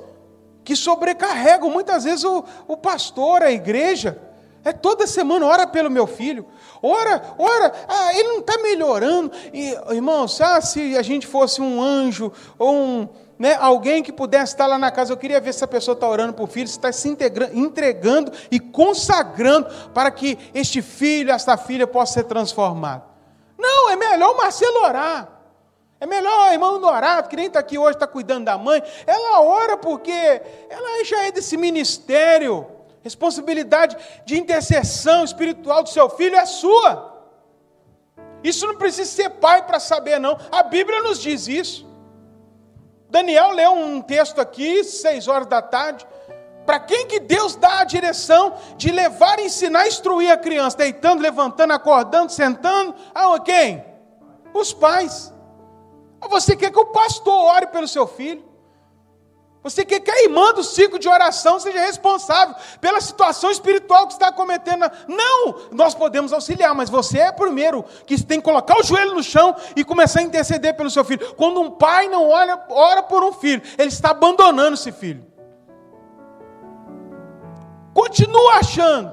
que 0.65 0.77
sobrecarregam 0.77 1.71
muitas 1.71 2.05
vezes 2.05 2.25
o, 2.25 2.45
o 2.67 2.77
pastor, 2.77 3.43
a 3.43 3.51
igreja. 3.51 4.21
É 4.69 4.73
toda 4.73 5.07
semana, 5.07 5.47
ora 5.47 5.67
pelo 5.67 5.91
meu 5.91 6.07
filho. 6.07 6.45
Ora, 6.83 7.35
ora, 7.39 7.73
ah, 7.89 8.13
ele 8.13 8.29
não 8.29 8.41
está 8.41 8.59
melhorando. 8.59 9.33
E, 9.51 9.75
irmãos, 9.95 10.39
ah, 10.43 10.61
se 10.61 10.95
a 10.95 11.01
gente 11.01 11.27
fosse 11.27 11.63
um 11.63 11.81
anjo 11.81 12.31
ou 12.59 12.75
um, 12.75 13.09
né, 13.39 13.57
alguém 13.59 14.03
que 14.03 14.13
pudesse 14.13 14.53
estar 14.53 14.67
lá 14.67 14.77
na 14.77 14.91
casa, 14.91 15.11
eu 15.11 15.17
queria 15.17 15.41
ver 15.41 15.55
se 15.55 15.61
essa 15.61 15.67
pessoa 15.67 15.95
está 15.95 16.07
orando 16.07 16.35
por 16.35 16.49
filho, 16.49 16.69
se 16.69 16.77
está 16.77 16.93
se 16.93 17.09
entregando 17.09 18.31
e 18.51 18.61
consagrando 18.61 19.69
para 19.95 20.11
que 20.11 20.39
este 20.53 20.83
filho, 20.83 21.31
esta 21.31 21.57
filha 21.57 21.87
possa 21.87 22.13
ser 22.13 22.25
transformado. 22.25 23.05
Não, 23.57 23.89
é 23.89 23.97
melhor 23.97 24.35
o 24.35 24.37
Marcelo 24.37 24.85
orar. 24.85 25.31
É 25.99 26.05
melhor 26.05 26.51
a 26.51 26.53
irmã 26.53 26.79
Dourado, 26.79 27.27
que 27.31 27.37
nem 27.37 27.47
está 27.47 27.59
aqui 27.59 27.79
hoje, 27.79 27.97
está 27.97 28.07
cuidando 28.07 28.45
da 28.45 28.59
mãe, 28.59 28.83
ela 29.07 29.41
ora 29.41 29.79
porque 29.79 30.13
ela 30.69 31.05
já 31.07 31.25
é 31.25 31.33
desse 31.33 31.57
ministério. 31.57 32.78
Responsabilidade 33.03 33.97
de 34.25 34.39
intercessão 34.39 35.25
espiritual 35.25 35.83
do 35.83 35.89
seu 35.89 36.09
filho 36.11 36.37
é 36.37 36.47
sua. 36.47 37.17
Isso 38.43 38.67
não 38.67 38.77
precisa 38.77 39.11
ser 39.11 39.31
pai 39.31 39.67
para 39.67 39.81
saber, 39.81 40.19
não. 40.19 40.39
A 40.51 40.63
Bíblia 40.63 41.03
nos 41.03 41.21
diz 41.21 41.49
isso. 41.49 41.87
Daniel 43.11 43.53
leu 43.53 43.73
um 43.73 44.01
texto 44.01 44.41
aqui, 44.41 44.85
seis 44.85 45.29
horas 45.29 45.47
da 45.47 45.63
tarde. 45.63 46.07
Para 46.67 46.81
quem 46.81 47.07
que 47.07 47.19
Deus 47.19 47.57
dá 47.57 47.81
a 47.81 47.85
direção 47.85 48.55
de 48.77 48.93
levar, 48.93 49.39
ensinar, 49.41 49.87
instruir 49.87 50.31
a 50.31 50.37
criança? 50.37 50.77
Deitando, 50.77 51.23
levantando, 51.23 51.73
acordando, 51.73 52.31
sentando? 52.31 52.95
Ah, 53.15 53.39
quem? 53.41 53.83
Os 54.53 54.75
pais. 54.75 55.33
Você 56.29 56.55
quer 56.55 56.71
que 56.71 56.79
o 56.79 56.87
pastor 56.87 57.55
ore 57.55 57.69
pelo 57.69 57.89
seu 57.89 58.07
filho? 58.07 58.48
Você 59.63 59.85
quer 59.85 60.01
que 60.01 60.11
a 60.11 60.23
irmã 60.23 60.53
do 60.53 60.63
ciclo 60.63 60.99
de 60.99 61.09
oração 61.09 61.59
seja 61.59 61.81
responsável 61.81 62.55
pela 62.81 63.01
situação 63.01 63.51
espiritual 63.51 64.07
que 64.07 64.13
está 64.13 64.31
cometendo? 64.31 64.89
Não! 65.09 65.69
Nós 65.73 65.95
podemos 65.95 66.33
auxiliar, 66.33 66.75
mas 66.75 66.89
você 66.89 67.19
é 67.19 67.33
primeiro 67.33 67.85
que 68.07 68.23
tem 68.23 68.39
que 68.39 68.45
colocar 68.45 68.79
o 68.79 68.85
joelho 68.85 69.15
no 69.15 69.23
chão 69.23 69.57
e 69.75 69.85
começar 69.85 70.21
a 70.21 70.23
interceder 70.23 70.77
pelo 70.77 70.89
seu 70.89 71.05
filho. 71.05 71.35
Quando 71.35 71.61
um 71.61 71.73
pai 71.73 72.09
não 72.09 72.29
olha, 72.29 72.61
ora 72.69 73.03
por 73.03 73.25
um 73.25 73.33
filho, 73.33 73.61
ele 73.77 73.89
está 73.89 74.11
abandonando 74.11 74.75
esse 74.75 74.93
filho. 74.93 75.27
Continua 77.93 78.55
achando 78.55 79.13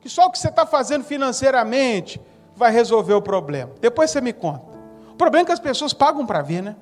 que 0.00 0.08
só 0.08 0.26
o 0.26 0.30
que 0.30 0.38
você 0.38 0.48
está 0.48 0.66
fazendo 0.66 1.04
financeiramente 1.04 2.20
vai 2.56 2.72
resolver 2.72 3.14
o 3.14 3.22
problema. 3.22 3.72
Depois 3.80 4.10
você 4.10 4.20
me 4.20 4.32
conta. 4.32 4.74
O 5.12 5.16
problema 5.16 5.44
é 5.44 5.46
que 5.46 5.52
as 5.52 5.60
pessoas 5.60 5.92
pagam 5.92 6.26
para 6.26 6.42
ver, 6.42 6.62
né? 6.62 6.74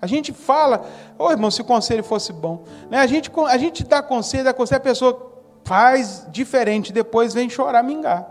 A 0.00 0.06
gente 0.06 0.32
fala, 0.32 0.86
ô 1.18 1.24
oh, 1.24 1.30
irmão, 1.30 1.50
se 1.50 1.60
o 1.60 1.64
conselho 1.64 2.04
fosse 2.04 2.32
bom. 2.32 2.64
Né? 2.88 2.98
A, 2.98 3.06
gente, 3.06 3.30
a 3.48 3.58
gente 3.58 3.84
dá 3.84 4.00
conselho, 4.00 4.44
dá 4.44 4.54
conselho, 4.54 4.78
a 4.78 4.84
pessoa 4.84 5.32
faz 5.64 6.26
diferente, 6.30 6.92
depois 6.92 7.34
vem 7.34 7.50
chorar, 7.50 7.82
mingar. 7.82 8.28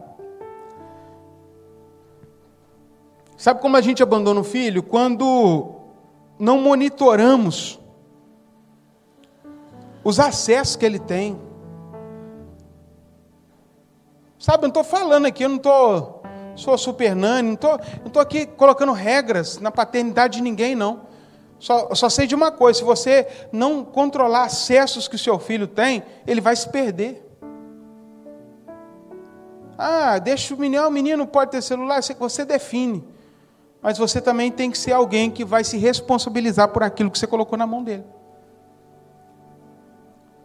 Sabe 3.35 3.61
como 3.61 3.77
a 3.77 3.81
gente 3.81 4.01
abandona 4.01 4.39
o 4.39 4.43
filho? 4.43 4.81
Quando 4.81 5.75
não 6.39 6.59
monitoramos 6.59 7.79
os 10.03 10.19
acessos 10.19 10.75
que 10.75 10.85
ele 10.85 10.99
tem. 10.99 11.39
Sabe, 14.39 14.59
eu 14.63 14.67
não 14.67 14.69
estou 14.69 14.83
falando 14.83 15.25
aqui, 15.25 15.43
eu 15.43 15.49
não 15.49 15.57
estou 15.57 16.23
sou 16.55 16.75
super 16.77 17.15
nani, 17.15 17.49
não 17.49 17.77
estou 18.05 18.21
aqui 18.21 18.45
colocando 18.45 18.91
regras 18.91 19.59
na 19.59 19.69
paternidade 19.69 20.37
de 20.37 20.43
ninguém, 20.43 20.75
não. 20.75 21.06
Só, 21.59 21.93
só 21.95 22.09
sei 22.09 22.27
de 22.27 22.35
uma 22.35 22.51
coisa: 22.51 22.79
se 22.79 22.85
você 22.85 23.27
não 23.51 23.83
controlar 23.83 24.45
acessos 24.45 25.07
que 25.07 25.15
o 25.15 25.19
seu 25.19 25.39
filho 25.39 25.67
tem, 25.67 26.03
ele 26.25 26.41
vai 26.41 26.55
se 26.55 26.69
perder. 26.69 27.23
Ah, 29.77 30.17
deixa 30.17 30.55
o 30.55 30.57
menino, 30.57 30.83
ah, 30.83 30.87
o 30.87 30.91
menino 30.91 31.27
pode 31.27 31.51
ter 31.51 31.61
celular, 31.61 32.01
você 32.01 32.43
define. 32.43 33.07
Mas 33.81 33.97
você 33.97 34.19
também 34.19 34.51
tem 34.51 34.71
que 34.71 34.77
ser 34.77 34.91
alguém 34.91 35.29
que 35.29 35.45
vai 35.45 35.63
se 35.63 35.77
responsabilizar 35.77 36.69
por 36.69 36.81
aquilo 36.81 37.11
que 37.11 37.19
você 37.19 37.27
colocou 37.27 37.57
na 37.57 37.67
mão 37.67 37.83
dele. 37.83 38.03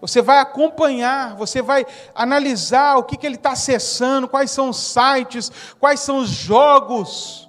Você 0.03 0.21
vai 0.21 0.41
acompanhar, 0.41 1.37
você 1.37 1.63
vai 1.63 1.87
analisar 2.15 2.97
o 2.97 3.05
que, 3.05 3.17
que 3.17 3.25
ele 3.25 3.37
está 3.37 3.53
acessando, 3.53 4.27
quais 4.27 4.51
são 4.51 4.69
os 4.69 4.77
sites, 4.77 5.51
quais 5.79 6.01
são 6.01 6.19
os 6.19 6.29
jogos. 6.29 7.42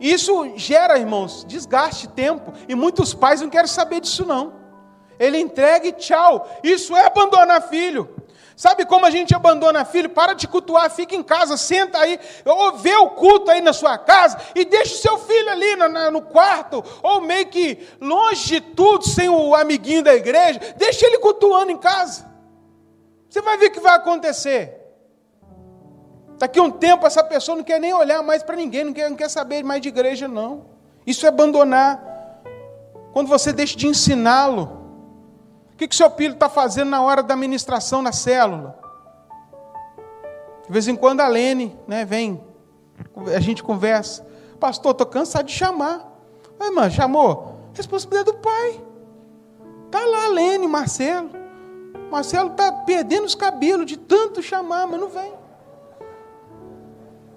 Isso 0.00 0.56
gera, 0.56 0.98
irmãos, 0.98 1.44
desgaste, 1.46 2.08
tempo. 2.08 2.52
E 2.68 2.74
muitos 2.74 3.14
pais 3.14 3.40
não 3.40 3.50
querem 3.50 3.66
saber 3.66 4.00
disso, 4.00 4.24
não. 4.24 4.52
Ele 5.18 5.38
entrega 5.38 5.88
e 5.88 5.92
tchau. 5.92 6.48
Isso 6.62 6.96
é 6.96 7.06
abandonar 7.06 7.68
filho. 7.68 8.08
Sabe 8.58 8.84
como 8.84 9.06
a 9.06 9.10
gente 9.10 9.34
abandona 9.36 9.84
filho? 9.84 10.10
Para 10.10 10.32
de 10.32 10.48
cultuar, 10.48 10.90
fica 10.90 11.14
em 11.14 11.22
casa, 11.22 11.56
senta 11.56 11.96
aí, 11.96 12.18
ou 12.44 12.72
vê 12.72 12.96
o 12.96 13.10
culto 13.10 13.52
aí 13.52 13.60
na 13.60 13.72
sua 13.72 13.96
casa 13.96 14.36
e 14.52 14.64
deixa 14.64 14.94
o 14.94 14.98
seu 14.98 15.16
filho 15.16 15.48
ali 15.48 15.76
no, 15.76 16.10
no 16.10 16.22
quarto, 16.22 16.82
ou 17.00 17.20
meio 17.20 17.46
que 17.46 17.86
longe 18.00 18.46
de 18.46 18.60
tudo, 18.60 19.06
sem 19.06 19.28
o 19.28 19.54
amiguinho 19.54 20.02
da 20.02 20.12
igreja, 20.12 20.58
deixa 20.76 21.06
ele 21.06 21.18
cultuando 21.18 21.70
em 21.70 21.78
casa. 21.78 22.26
Você 23.30 23.40
vai 23.40 23.56
ver 23.58 23.66
o 23.66 23.70
que 23.70 23.78
vai 23.78 23.94
acontecer. 23.94 24.77
Daqui 26.38 26.58
a 26.58 26.62
um 26.62 26.70
tempo 26.70 27.06
essa 27.06 27.22
pessoa 27.22 27.56
não 27.56 27.64
quer 27.64 27.80
nem 27.80 27.92
olhar 27.92 28.22
mais 28.22 28.42
para 28.42 28.56
ninguém, 28.56 28.84
não 28.84 28.92
quer, 28.92 29.10
não 29.10 29.16
quer 29.16 29.28
saber 29.28 29.62
mais 29.64 29.80
de 29.80 29.88
igreja, 29.88 30.28
não. 30.28 30.66
Isso 31.06 31.26
é 31.26 31.28
abandonar. 31.28 32.42
Quando 33.12 33.28
você 33.28 33.52
deixa 33.52 33.76
de 33.76 33.86
ensiná-lo, 33.86 34.78
que, 35.78 35.86
que 35.86 35.94
seu 35.94 36.10
filho 36.10 36.34
está 36.34 36.48
fazendo 36.48 36.90
na 36.90 37.00
hora 37.00 37.22
da 37.22 37.36
ministração 37.36 38.02
na 38.02 38.10
célula? 38.10 38.76
De 40.66 40.72
vez 40.72 40.88
em 40.88 40.96
quando 40.96 41.20
a 41.20 41.28
Lene 41.28 41.78
né, 41.86 42.04
vem, 42.04 42.44
a 43.34 43.38
gente 43.38 43.62
conversa. 43.62 44.26
Pastor, 44.58 44.90
estou 44.90 45.06
cansado 45.06 45.46
de 45.46 45.52
chamar. 45.52 46.04
Ai, 46.58 46.68
irmã, 46.68 46.90
chamou? 46.90 47.60
Responsabilidade 47.72 48.32
do 48.36 48.38
pai. 48.38 48.82
Está 49.86 50.04
lá 50.04 50.24
a 50.24 50.28
Lene, 50.28 50.66
Marcelo. 50.66 51.30
Marcelo 52.10 52.50
está 52.50 52.72
perdendo 52.72 53.24
os 53.24 53.36
cabelos 53.36 53.86
de 53.86 53.96
tanto 53.96 54.42
chamar, 54.42 54.88
mas 54.88 55.00
não 55.00 55.08
vem. 55.08 55.32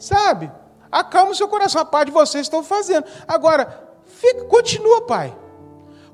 Sabe? 0.01 0.51
Acalma 0.91 1.31
o 1.31 1.35
seu 1.35 1.47
coração. 1.47 1.79
A 1.79 1.85
parte 1.85 2.07
de 2.07 2.13
vocês 2.13 2.47
estão 2.47 2.63
fazendo. 2.63 3.05
Agora, 3.27 3.87
fica, 4.03 4.45
continua, 4.45 5.05
pai. 5.05 5.37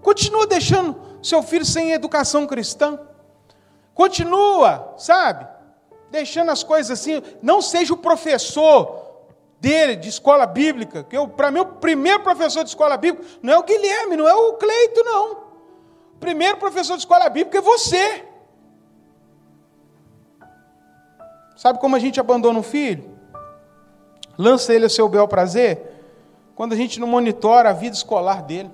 Continua 0.01 0.45
deixando 0.45 0.99
seu 1.23 1.41
filho 1.41 1.65
sem 1.65 1.93
educação 1.93 2.45
cristã. 2.45 2.99
Continua, 3.93 4.93
sabe? 4.97 5.47
Deixando 6.11 6.51
as 6.51 6.63
coisas 6.63 6.99
assim. 6.99 7.23
Não 7.41 7.61
seja 7.61 7.93
o 7.93 7.97
professor 7.97 9.07
dele 9.57 9.95
de 9.95 10.09
escola 10.09 10.45
bíblica. 10.45 11.05
Que 11.05 11.15
para 11.29 11.49
mim 11.49 11.61
o 11.61 11.65
primeiro 11.65 12.19
professor 12.19 12.65
de 12.65 12.69
escola 12.69 12.97
bíblica 12.97 13.25
não 13.41 13.53
é 13.53 13.57
o 13.57 13.63
Guilherme, 13.63 14.17
não 14.17 14.27
é 14.27 14.33
o 14.33 14.53
Cleito, 14.55 15.01
não. 15.01 15.31
O 16.13 16.19
primeiro 16.19 16.57
professor 16.57 16.95
de 16.97 17.03
escola 17.03 17.29
bíblica 17.29 17.59
é 17.59 17.61
você. 17.61 18.25
Sabe 21.55 21.79
como 21.79 21.95
a 21.95 21.99
gente 21.99 22.19
abandona 22.19 22.59
um 22.59 22.63
filho? 22.63 23.16
Lança 24.37 24.73
ele 24.73 24.85
a 24.85 24.89
seu 24.89 25.09
bel 25.09 25.27
prazer 25.27 25.95
quando 26.55 26.73
a 26.73 26.75
gente 26.75 26.99
não 26.99 27.07
monitora 27.07 27.69
a 27.69 27.73
vida 27.73 27.95
escolar 27.95 28.41
dele. 28.43 28.71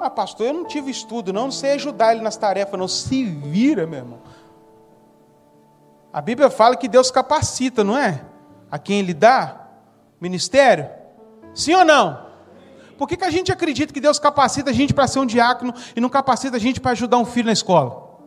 Ah, 0.00 0.08
pastor, 0.08 0.46
eu 0.46 0.54
não 0.54 0.64
tive 0.64 0.90
estudo, 0.90 1.32
não, 1.32 1.44
não 1.44 1.50
sei 1.52 1.72
ajudar 1.72 2.12
ele 2.12 2.22
nas 2.22 2.36
tarefas, 2.36 2.78
não. 2.78 2.88
Se 2.88 3.24
vira, 3.24 3.86
meu 3.86 3.98
irmão. 3.98 4.18
A 6.12 6.20
Bíblia 6.20 6.50
fala 6.50 6.76
que 6.76 6.88
Deus 6.88 7.10
capacita, 7.10 7.84
não 7.84 7.96
é? 7.96 8.24
A 8.70 8.78
quem 8.78 8.98
Ele 8.98 9.14
dá 9.14 9.68
ministério. 10.20 10.88
Sim 11.54 11.74
ou 11.74 11.84
não? 11.84 12.30
Por 12.96 13.08
que, 13.08 13.16
que 13.16 13.24
a 13.24 13.30
gente 13.30 13.50
acredita 13.50 13.92
que 13.92 14.00
Deus 14.00 14.18
capacita 14.18 14.70
a 14.70 14.72
gente 14.72 14.92
para 14.92 15.06
ser 15.06 15.20
um 15.20 15.26
diácono 15.26 15.72
e 15.96 16.00
não 16.00 16.08
capacita 16.08 16.56
a 16.56 16.60
gente 16.60 16.80
para 16.80 16.90
ajudar 16.92 17.18
um 17.18 17.24
filho 17.24 17.46
na 17.46 17.52
escola? 17.52 18.18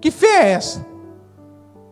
Que 0.00 0.10
fé 0.10 0.44
é 0.44 0.52
essa? 0.52 0.86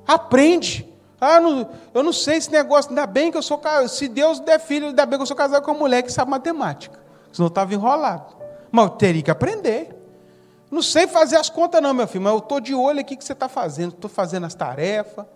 Aprende. 0.07 0.90
Ah, 1.21 1.39
não, 1.39 1.69
eu 1.93 2.03
não 2.03 2.13
sei 2.13 2.39
esse 2.39 2.51
negócio, 2.51 2.89
ainda 2.91 3.07
bem 3.07 3.31
que 3.31 3.37
eu 3.37 3.43
sou. 3.43 3.61
Se 3.89 4.09
Deus 4.09 4.41
der 4.41 4.59
filho, 4.59 4.87
ainda 4.87 5.05
bem 5.05 5.19
que 5.19 5.23
eu 5.23 5.27
sou 5.27 5.37
casado 5.37 5.63
com 5.63 5.73
uma 5.73 5.79
mulher 5.79 6.03
que 6.03 6.11
sabe 6.11 6.31
matemática. 6.31 6.99
Senão 7.31 7.47
eu 7.47 7.51
estava 7.51 7.75
enrolado. 7.75 8.37
Mas 8.73 8.85
eu 8.87 8.91
teria 8.91 9.23
que 9.23 9.31
aprender. 9.31 9.97
Não 10.71 10.83
sei 10.83 11.07
fazer 11.07 11.37
as 11.37 11.51
contas, 11.51 11.83
não, 11.83 11.93
meu 11.93 12.07
filho, 12.07 12.25
mas 12.25 12.33
eu 12.33 12.39
estou 12.39 12.61
de 12.61 12.75
olho 12.75 13.01
aqui 13.01 13.17
que 13.17 13.25
você 13.25 13.33
está 13.33 13.49
fazendo. 13.49 13.93
Estou 13.93 14.09
fazendo 14.09 14.47
as 14.47 14.55
tarefas. 14.55 15.27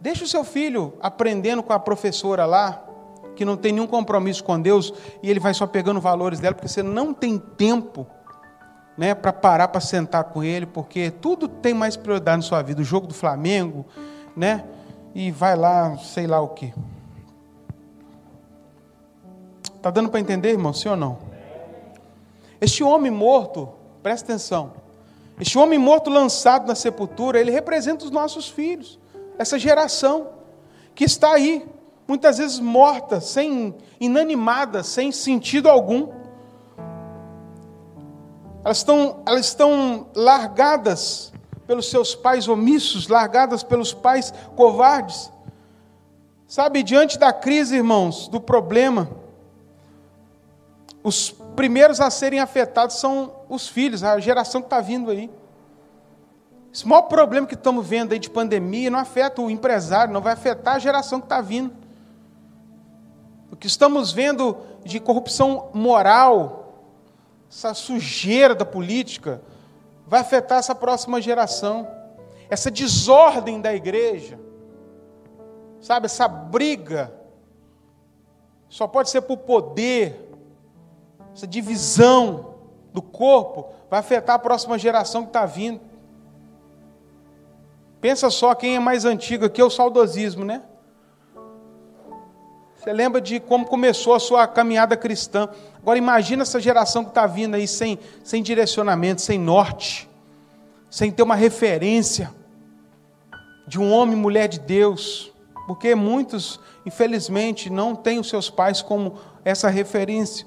Deixa 0.00 0.24
o 0.24 0.28
seu 0.28 0.44
filho 0.44 0.94
aprendendo 1.00 1.62
com 1.62 1.72
a 1.72 1.78
professora 1.78 2.44
lá, 2.46 2.82
que 3.36 3.44
não 3.44 3.56
tem 3.56 3.72
nenhum 3.72 3.86
compromisso 3.86 4.42
com 4.42 4.60
Deus, 4.60 4.92
e 5.22 5.30
ele 5.30 5.38
vai 5.38 5.54
só 5.54 5.66
pegando 5.66 6.00
valores 6.00 6.40
dela, 6.40 6.54
porque 6.54 6.68
você 6.68 6.82
não 6.82 7.14
tem 7.14 7.38
tempo 7.38 8.06
né, 9.00 9.14
para 9.14 9.32
parar 9.32 9.68
para 9.68 9.80
sentar 9.80 10.24
com 10.24 10.44
ele, 10.44 10.66
porque 10.66 11.10
tudo 11.10 11.48
tem 11.48 11.72
mais 11.72 11.96
prioridade 11.96 12.36
na 12.36 12.42
sua 12.42 12.60
vida, 12.60 12.82
o 12.82 12.84
jogo 12.84 13.06
do 13.06 13.14
Flamengo, 13.14 13.86
né? 14.36 14.62
E 15.14 15.30
vai 15.30 15.56
lá, 15.56 15.96
sei 15.96 16.26
lá 16.26 16.38
o 16.38 16.48
quê. 16.48 16.74
Tá 19.80 19.90
dando 19.90 20.10
para 20.10 20.20
entender, 20.20 20.50
irmão, 20.50 20.74
sim 20.74 20.90
ou 20.90 20.96
não? 20.96 21.16
Este 22.60 22.84
homem 22.84 23.10
morto, 23.10 23.70
presta 24.02 24.34
atenção. 24.34 24.74
Este 25.40 25.56
homem 25.56 25.78
morto 25.78 26.10
lançado 26.10 26.66
na 26.66 26.74
sepultura, 26.74 27.40
ele 27.40 27.50
representa 27.50 28.04
os 28.04 28.10
nossos 28.10 28.50
filhos, 28.50 29.00
essa 29.38 29.58
geração 29.58 30.28
que 30.94 31.04
está 31.04 31.32
aí, 31.32 31.66
muitas 32.06 32.36
vezes 32.36 32.58
morta, 32.58 33.18
sem 33.18 33.74
inanimada, 33.98 34.82
sem 34.82 35.10
sentido 35.10 35.70
algum. 35.70 36.19
Elas 38.64 38.78
estão, 38.78 39.22
elas 39.26 39.46
estão 39.46 40.06
largadas 40.14 41.32
pelos 41.66 41.88
seus 41.88 42.14
pais 42.14 42.48
omissos, 42.48 43.08
largadas 43.08 43.62
pelos 43.62 43.94
pais 43.94 44.32
covardes. 44.56 45.32
Sabe, 46.46 46.82
diante 46.82 47.18
da 47.18 47.32
crise, 47.32 47.76
irmãos, 47.76 48.26
do 48.28 48.40
problema, 48.40 49.08
os 51.02 51.30
primeiros 51.54 52.00
a 52.00 52.10
serem 52.10 52.40
afetados 52.40 52.96
são 52.96 53.32
os 53.48 53.68
filhos, 53.68 54.02
a 54.02 54.18
geração 54.18 54.60
que 54.60 54.66
está 54.66 54.80
vindo 54.80 55.10
aí. 55.10 55.30
Esse 56.72 56.86
maior 56.86 57.02
problema 57.02 57.46
que 57.46 57.54
estamos 57.54 57.86
vendo 57.86 58.12
aí 58.12 58.18
de 58.18 58.30
pandemia 58.30 58.90
não 58.90 58.98
afeta 58.98 59.40
o 59.40 59.50
empresário, 59.50 60.12
não 60.12 60.20
vai 60.20 60.32
afetar 60.32 60.76
a 60.76 60.78
geração 60.78 61.20
que 61.20 61.26
está 61.26 61.40
vindo. 61.40 61.72
O 63.50 63.56
que 63.56 63.66
estamos 63.66 64.12
vendo 64.12 64.56
de 64.84 65.00
corrupção 65.00 65.68
moral, 65.72 66.59
essa 67.50 67.74
sujeira 67.74 68.54
da 68.54 68.64
política, 68.64 69.42
vai 70.06 70.20
afetar 70.20 70.58
essa 70.58 70.74
próxima 70.74 71.20
geração. 71.20 71.88
Essa 72.48 72.70
desordem 72.70 73.60
da 73.60 73.74
igreja, 73.74 74.38
sabe, 75.80 76.06
essa 76.06 76.28
briga, 76.28 77.12
só 78.68 78.86
pode 78.86 79.10
ser 79.10 79.22
por 79.22 79.38
poder, 79.38 80.30
essa 81.34 81.46
divisão 81.46 82.54
do 82.92 83.02
corpo 83.02 83.72
vai 83.88 83.98
afetar 83.98 84.36
a 84.36 84.38
próxima 84.38 84.78
geração 84.78 85.22
que 85.22 85.28
está 85.28 85.44
vindo. 85.44 85.80
Pensa 88.00 88.30
só 88.30 88.54
quem 88.54 88.76
é 88.76 88.80
mais 88.80 89.04
antigo 89.04 89.44
aqui, 89.44 89.60
é 89.60 89.64
o 89.64 89.70
saudosismo, 89.70 90.44
né? 90.44 90.62
Você 92.80 92.94
lembra 92.94 93.20
de 93.20 93.38
como 93.38 93.66
começou 93.66 94.14
a 94.14 94.18
sua 94.18 94.48
caminhada 94.48 94.96
cristã. 94.96 95.50
Agora 95.76 95.98
imagina 95.98 96.44
essa 96.44 96.58
geração 96.58 97.04
que 97.04 97.10
está 97.10 97.26
vindo 97.26 97.54
aí 97.54 97.68
sem, 97.68 97.98
sem 98.24 98.42
direcionamento, 98.42 99.20
sem 99.20 99.38
norte, 99.38 100.08
sem 100.88 101.10
ter 101.10 101.22
uma 101.22 101.34
referência 101.34 102.32
de 103.68 103.78
um 103.78 103.92
homem 103.92 104.16
e 104.16 104.18
mulher 104.18 104.48
de 104.48 104.58
Deus. 104.58 105.30
Porque 105.66 105.94
muitos, 105.94 106.58
infelizmente, 106.86 107.68
não 107.68 107.94
têm 107.94 108.18
os 108.18 108.30
seus 108.30 108.48
pais 108.48 108.80
como 108.80 109.18
essa 109.44 109.68
referência. 109.68 110.46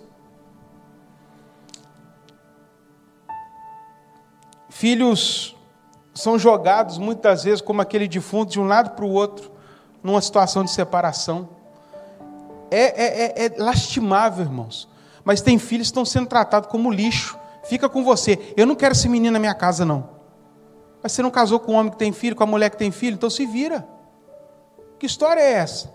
Filhos 4.70 5.56
são 6.16 6.40
jogados 6.40 6.98
muitas 6.98 7.44
vezes 7.44 7.62
como 7.62 7.80
aquele 7.80 8.08
defunto 8.08 8.54
de 8.54 8.60
um 8.60 8.66
lado 8.66 8.96
para 8.96 9.06
o 9.06 9.12
outro, 9.12 9.52
numa 10.02 10.20
situação 10.20 10.64
de 10.64 10.72
separação. 10.72 11.53
É, 12.74 13.04
é, 13.04 13.46
é, 13.46 13.46
é 13.46 13.54
lastimável, 13.58 14.44
irmãos. 14.46 14.90
Mas 15.24 15.42
tem 15.42 15.60
filhos 15.60 15.88
que 15.88 15.92
estão 15.92 16.06
sendo 16.06 16.28
tratados 16.28 16.70
como 16.70 16.92
lixo. 16.92 17.38
Fica 17.64 17.88
com 17.88 18.04
você. 18.04 18.54
Eu 18.58 18.66
não 18.66 18.76
quero 18.76 18.94
esse 18.94 19.08
menino 19.08 19.34
na 19.34 19.40
minha 19.40 19.54
casa, 19.54 19.86
não. 19.86 20.10
Mas 21.02 21.12
você 21.12 21.22
não 21.22 21.30
casou 21.30 21.60
com 21.60 21.74
o 21.74 21.76
homem 21.76 21.92
que 21.92 21.98
tem 21.98 22.12
filho, 22.12 22.36
com 22.36 22.44
a 22.44 22.48
mulher 22.48 22.70
que 22.70 22.78
tem 22.78 22.92
filho, 22.92 23.14
então 23.14 23.30
se 23.30 23.46
vira. 23.46 23.88
Que 24.98 25.06
história 25.06 25.40
é 25.40 25.52
essa? 25.52 25.94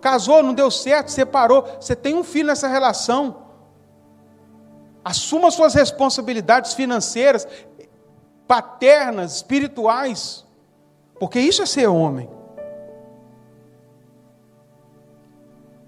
Casou, 0.00 0.42
não 0.42 0.52
deu 0.52 0.70
certo, 0.70 1.10
separou. 1.10 1.64
Você 1.80 1.94
tem 1.94 2.14
um 2.14 2.24
filho 2.24 2.48
nessa 2.48 2.66
relação. 2.66 3.44
Assuma 5.04 5.50
suas 5.50 5.74
responsabilidades 5.74 6.74
financeiras 6.74 7.46
paternas, 8.48 9.36
espirituais, 9.36 10.44
porque 11.18 11.38
isso 11.38 11.62
é 11.62 11.66
ser 11.66 11.86
homem. 11.86 12.28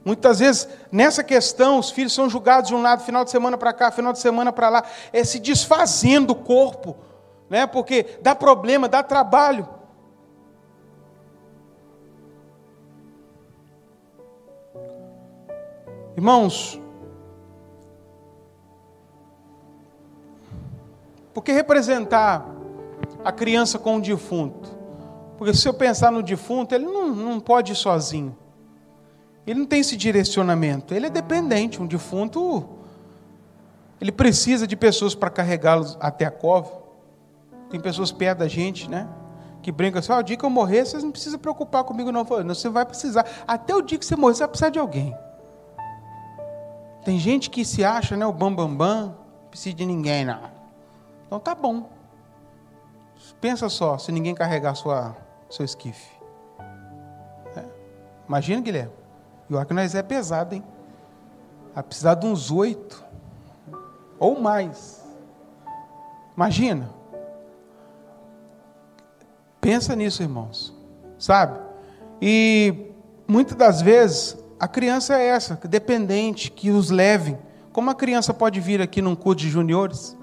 Muitas 0.07 0.39
vezes, 0.39 0.69
nessa 0.91 1.25
questão, 1.25 1.81
os 1.81 1.91
filhos 1.91 2.15
são 2.15 2.31
julgados 2.31 2.69
de 2.69 2.75
um 2.77 2.81
lado, 2.81 3.03
final 3.03 3.25
de 3.25 3.31
semana 3.33 3.59
para 3.59 3.73
cá, 3.73 3.91
final 3.91 4.13
de 4.13 4.21
semana 4.21 4.53
para 4.53 4.69
lá, 4.69 4.85
é 5.13 5.25
se 5.25 5.41
desfazendo 5.41 6.31
o 6.31 6.37
corpo, 6.37 6.97
né? 7.51 7.67
porque 7.67 8.19
dá 8.23 8.33
problema, 8.33 8.89
dá 8.89 9.03
trabalho. 9.03 9.69
Irmãos, 16.17 16.81
Por 21.35 21.43
que 21.43 21.53
representar 21.53 22.49
a 23.23 23.31
criança 23.31 23.79
com 23.79 23.97
o 23.97 24.01
defunto? 24.01 24.75
Porque 25.37 25.53
se 25.53 25.69
eu 25.69 25.75
pensar 25.75 26.11
no 26.11 26.23
defunto, 26.23 26.75
ele 26.75 26.87
não, 26.87 27.09
não 27.11 27.39
pode 27.39 27.73
ir 27.73 27.77
sozinho. 27.77 28.35
Ele 29.47 29.61
não 29.61 29.67
tem 29.67 29.81
esse 29.81 29.97
direcionamento. 29.97 30.93
Ele 30.93 31.07
é 31.07 31.11
dependente. 31.11 31.81
Um 31.81 31.87
defunto, 31.87 32.69
ele 34.01 34.11
precisa 34.11 34.67
de 34.67 34.75
pessoas 34.75 35.15
para 35.15 35.31
carregá-los 35.31 35.97
até 36.01 36.25
a 36.25 36.31
cova. 36.31 36.83
Tem 37.71 37.81
pessoas 37.81 38.11
perto 38.11 38.39
da 38.39 38.49
gente, 38.49 38.91
né? 38.91 39.09
Que 39.63 39.71
brincam 39.71 40.01
assim: 40.01 40.13
oh, 40.13 40.17
o 40.17 40.23
dia 40.23 40.37
que 40.37 40.45
eu 40.45 40.51
morrer, 40.51 40.85
vocês 40.85 41.03
não 41.03 41.13
precisam 41.13 41.39
preocupar 41.39 41.85
comigo, 41.85 42.11
não. 42.11 42.25
não. 42.25 42.55
Você 42.55 42.69
vai 42.69 42.85
precisar. 42.85 43.25
Até 43.47 43.75
o 43.75 43.83
dia 43.83 43.99
que 43.99 44.05
você 44.05 44.17
morrer, 44.17 44.35
você 44.35 44.41
vai 44.41 44.49
precisar 44.49 44.71
de 44.71 44.79
alguém. 44.79 45.17
Tem 47.05 47.19
gente 47.21 47.49
que 47.49 47.65
se 47.65 47.85
acha, 47.85 48.17
né? 48.17 48.27
O 48.27 48.33
bambambam, 48.33 48.77
bam, 48.77 49.07
bam, 49.09 49.17
precisa 49.49 49.77
de 49.77 49.87
ninguém, 49.87 50.25
não. 50.25 50.41
Então 51.27 51.39
tá 51.39 51.55
bom. 51.55 51.89
Pensa 53.41 53.69
só, 53.69 53.99
se 53.99 54.11
ninguém 54.11 54.35
carregar 54.35 54.75
sua, 54.75 55.17
seu 55.49 55.65
esquife. 55.65 56.11
É. 57.57 57.65
Imagina, 58.27 58.61
Guilherme. 58.61 58.93
E 59.49 59.55
olha 59.55 59.65
que 59.65 59.75
nós 59.75 59.95
é 59.95 60.03
pesado, 60.03 60.55
hein? 60.55 60.65
Vai 61.75 61.83
precisar 61.83 62.15
de 62.15 62.27
uns 62.27 62.51
oito. 62.51 63.05
Ou 64.19 64.41
mais. 64.41 65.05
Imagina. 66.37 66.91
Pensa 69.61 69.95
nisso, 69.95 70.23
irmãos. 70.23 70.75
Sabe? 71.19 71.59
E 72.21 72.93
muitas 73.27 73.57
das 73.57 73.81
vezes 73.81 74.37
a 74.59 74.67
criança 74.67 75.19
é 75.19 75.27
essa, 75.27 75.59
dependente, 75.69 76.51
que 76.51 76.71
os 76.71 76.91
levem. 76.91 77.39
Como 77.73 77.91
a 77.91 77.95
criança 77.95 78.33
pode 78.33 78.59
vir 78.61 78.81
aqui 78.81 79.03
num 79.03 79.15
curso 79.15 79.41
de 79.41 79.51
juniores? 79.51 80.17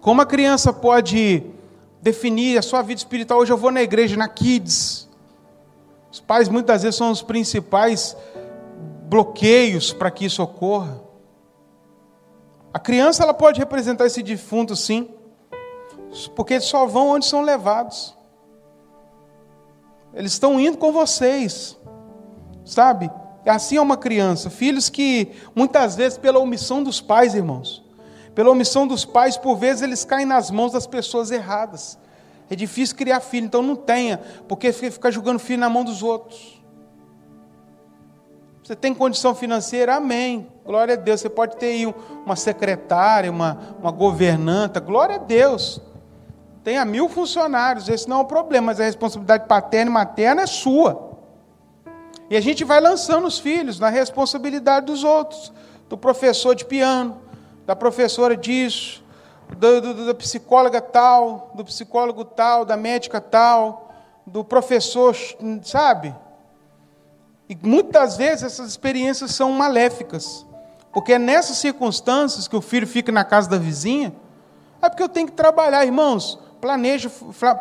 Como 0.00 0.22
a 0.22 0.26
criança 0.26 0.72
pode 0.72 1.44
definir 2.00 2.56
a 2.56 2.62
sua 2.62 2.80
vida 2.80 2.98
espiritual? 2.98 3.40
Hoje 3.40 3.52
eu 3.52 3.56
vou 3.58 3.70
na 3.70 3.82
igreja, 3.82 4.16
na 4.16 4.28
Kids. 4.28 5.07
Os 6.10 6.20
pais 6.20 6.48
muitas 6.48 6.82
vezes 6.82 6.96
são 6.96 7.10
os 7.10 7.22
principais 7.22 8.16
bloqueios 9.08 9.92
para 9.92 10.10
que 10.10 10.24
isso 10.24 10.42
ocorra. 10.42 11.00
A 12.72 12.78
criança 12.78 13.22
ela 13.22 13.34
pode 13.34 13.58
representar 13.58 14.06
esse 14.06 14.22
defunto, 14.22 14.76
sim, 14.76 15.10
porque 16.34 16.54
eles 16.54 16.66
só 16.66 16.86
vão 16.86 17.10
onde 17.10 17.26
são 17.26 17.42
levados. 17.42 18.16
Eles 20.14 20.32
estão 20.32 20.58
indo 20.58 20.78
com 20.78 20.92
vocês, 20.92 21.78
sabe? 22.64 23.10
Assim 23.46 23.76
é 23.76 23.80
uma 23.80 23.96
criança. 23.96 24.50
Filhos 24.50 24.88
que, 24.88 25.32
muitas 25.54 25.96
vezes, 25.96 26.18
pela 26.18 26.38
omissão 26.38 26.82
dos 26.82 27.00
pais, 27.00 27.34
irmãos, 27.34 27.84
pela 28.34 28.50
omissão 28.50 28.86
dos 28.86 29.04
pais, 29.04 29.36
por 29.36 29.56
vezes 29.56 29.82
eles 29.82 30.04
caem 30.04 30.26
nas 30.26 30.50
mãos 30.50 30.72
das 30.72 30.86
pessoas 30.86 31.30
erradas. 31.30 31.98
É 32.50 32.56
difícil 32.56 32.96
criar 32.96 33.20
filho, 33.20 33.46
então 33.46 33.62
não 33.62 33.76
tenha, 33.76 34.20
porque 34.46 34.72
fica 34.72 35.10
jogando 35.10 35.38
filho 35.38 35.60
na 35.60 35.68
mão 35.68 35.84
dos 35.84 36.02
outros. 36.02 36.58
Você 38.62 38.76
tem 38.76 38.94
condição 38.94 39.34
financeira? 39.34 39.94
Amém. 39.94 40.46
Glória 40.64 40.92
a 40.92 40.96
Deus. 40.96 41.20
Você 41.20 41.30
pode 41.30 41.56
ter 41.56 41.66
aí 41.66 41.94
uma 42.26 42.36
secretária, 42.36 43.30
uma, 43.30 43.58
uma 43.80 43.90
governanta. 43.90 44.78
Glória 44.78 45.14
a 45.14 45.18
Deus. 45.18 45.80
Tenha 46.62 46.84
mil 46.84 47.08
funcionários, 47.08 47.88
esse 47.88 48.06
não 48.06 48.18
é 48.18 48.20
um 48.20 48.26
problema, 48.26 48.66
mas 48.66 48.78
a 48.78 48.84
responsabilidade 48.84 49.46
paterna 49.46 49.90
e 49.90 49.94
materna 49.94 50.42
é 50.42 50.46
sua. 50.46 51.16
E 52.28 52.36
a 52.36 52.42
gente 52.42 52.62
vai 52.62 52.78
lançando 52.78 53.26
os 53.26 53.38
filhos 53.38 53.80
na 53.80 53.88
responsabilidade 53.88 54.84
dos 54.84 55.02
outros, 55.02 55.50
do 55.88 55.96
professor 55.96 56.54
de 56.54 56.66
piano, 56.66 57.16
da 57.64 57.74
professora 57.74 58.36
disso, 58.36 59.02
do, 59.56 59.80
do, 59.80 60.06
da 60.06 60.14
psicóloga 60.14 60.80
tal, 60.80 61.50
do 61.54 61.64
psicólogo 61.64 62.24
tal, 62.24 62.64
da 62.64 62.76
médica 62.76 63.20
tal, 63.20 63.90
do 64.26 64.44
professor, 64.44 65.16
sabe? 65.62 66.14
E 67.48 67.56
muitas 67.62 68.16
vezes 68.16 68.42
essas 68.42 68.68
experiências 68.68 69.30
são 69.34 69.50
maléficas, 69.52 70.46
porque 70.92 71.14
é 71.14 71.18
nessas 71.18 71.56
circunstâncias 71.56 72.46
que 72.46 72.56
o 72.56 72.60
filho 72.60 72.86
fica 72.86 73.10
na 73.10 73.24
casa 73.24 73.48
da 73.48 73.58
vizinha, 73.58 74.12
É 74.80 74.88
porque 74.88 75.02
eu 75.02 75.08
tenho 75.08 75.26
que 75.26 75.32
trabalhar, 75.32 75.84
irmãos. 75.84 76.38
Planeja, 76.60 77.10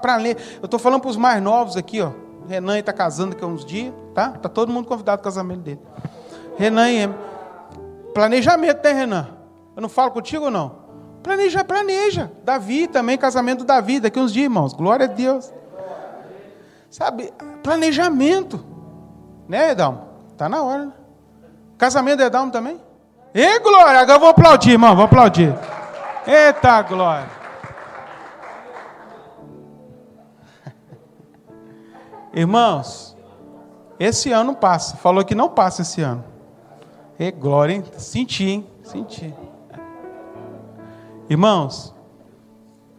planeja. 0.02 0.38
Eu 0.62 0.66
estou 0.66 0.80
falando 0.80 1.02
para 1.02 1.10
os 1.10 1.18
mais 1.18 1.42
novos 1.42 1.76
aqui, 1.76 2.00
ó. 2.02 2.12
Renan 2.48 2.80
está 2.80 2.94
casando 2.94 3.32
daqui 3.32 3.44
a 3.44 3.48
uns 3.48 3.66
dias, 3.66 3.94
tá? 4.14 4.30
Tá 4.30 4.48
todo 4.48 4.72
mundo 4.72 4.88
convidado 4.88 5.20
ao 5.20 5.24
casamento 5.24 5.62
dele. 5.62 5.82
Renan 6.58 7.14
Planejamento, 8.14 8.84
né, 8.84 8.94
Renan? 8.94 9.28
Eu 9.76 9.82
não 9.82 9.90
falo 9.90 10.12
contigo 10.12 10.46
ou 10.46 10.52
não? 10.52 10.87
Planeja, 11.28 11.62
planeja. 11.62 12.32
Davi 12.42 12.88
também, 12.88 13.18
casamento 13.18 13.60
do 13.60 13.66
Davi, 13.66 14.00
daqui 14.00 14.18
uns 14.18 14.32
dias, 14.32 14.46
irmãos. 14.46 14.72
Glória 14.72 15.08
a 15.08 15.10
Deus. 15.10 15.52
Sabe, 16.90 17.34
planejamento. 17.62 18.66
Né, 19.46 19.72
Edalmo? 19.72 20.08
Tá 20.38 20.48
na 20.48 20.64
hora, 20.64 20.86
né? 20.86 20.94
Casamento 21.78 22.20
do 22.20 22.24
Edalmo 22.24 22.50
também? 22.50 22.80
E 23.34 23.60
glória! 23.60 24.00
Agora 24.00 24.20
vou 24.20 24.30
aplaudir, 24.30 24.72
irmão, 24.72 24.96
vou 24.96 25.04
aplaudir. 25.04 25.54
Eita 26.26 26.82
glória! 26.84 27.28
Irmãos, 32.32 33.18
esse 34.00 34.32
ano 34.32 34.56
passa. 34.56 34.96
Falou 34.96 35.26
que 35.26 35.36
não 35.36 35.50
passa 35.50 35.82
esse 35.82 36.02
ano. 36.02 36.24
E 37.20 37.30
glória, 37.32 37.74
hein? 37.74 37.84
Senti, 37.98 38.46
hein? 38.46 38.66
Senti. 38.82 39.36
Irmãos, 41.30 41.94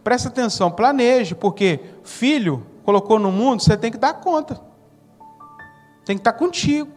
presta 0.03 0.29
atenção, 0.29 0.71
planeje, 0.71 1.33
porque 1.33 1.79
filho 2.03 2.65
colocou 2.83 3.19
no 3.19 3.31
mundo, 3.31 3.61
você 3.61 3.77
tem 3.77 3.91
que 3.91 3.97
dar 3.97 4.13
conta. 4.13 4.59
Tem 6.05 6.15
que 6.15 6.21
estar 6.21 6.33
contigo. 6.33 6.89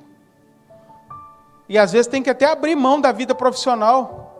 E 1.68 1.78
às 1.78 1.92
vezes 1.92 2.06
tem 2.06 2.22
que 2.22 2.30
até 2.30 2.46
abrir 2.46 2.74
mão 2.76 3.00
da 3.00 3.12
vida 3.12 3.34
profissional. 3.34 4.34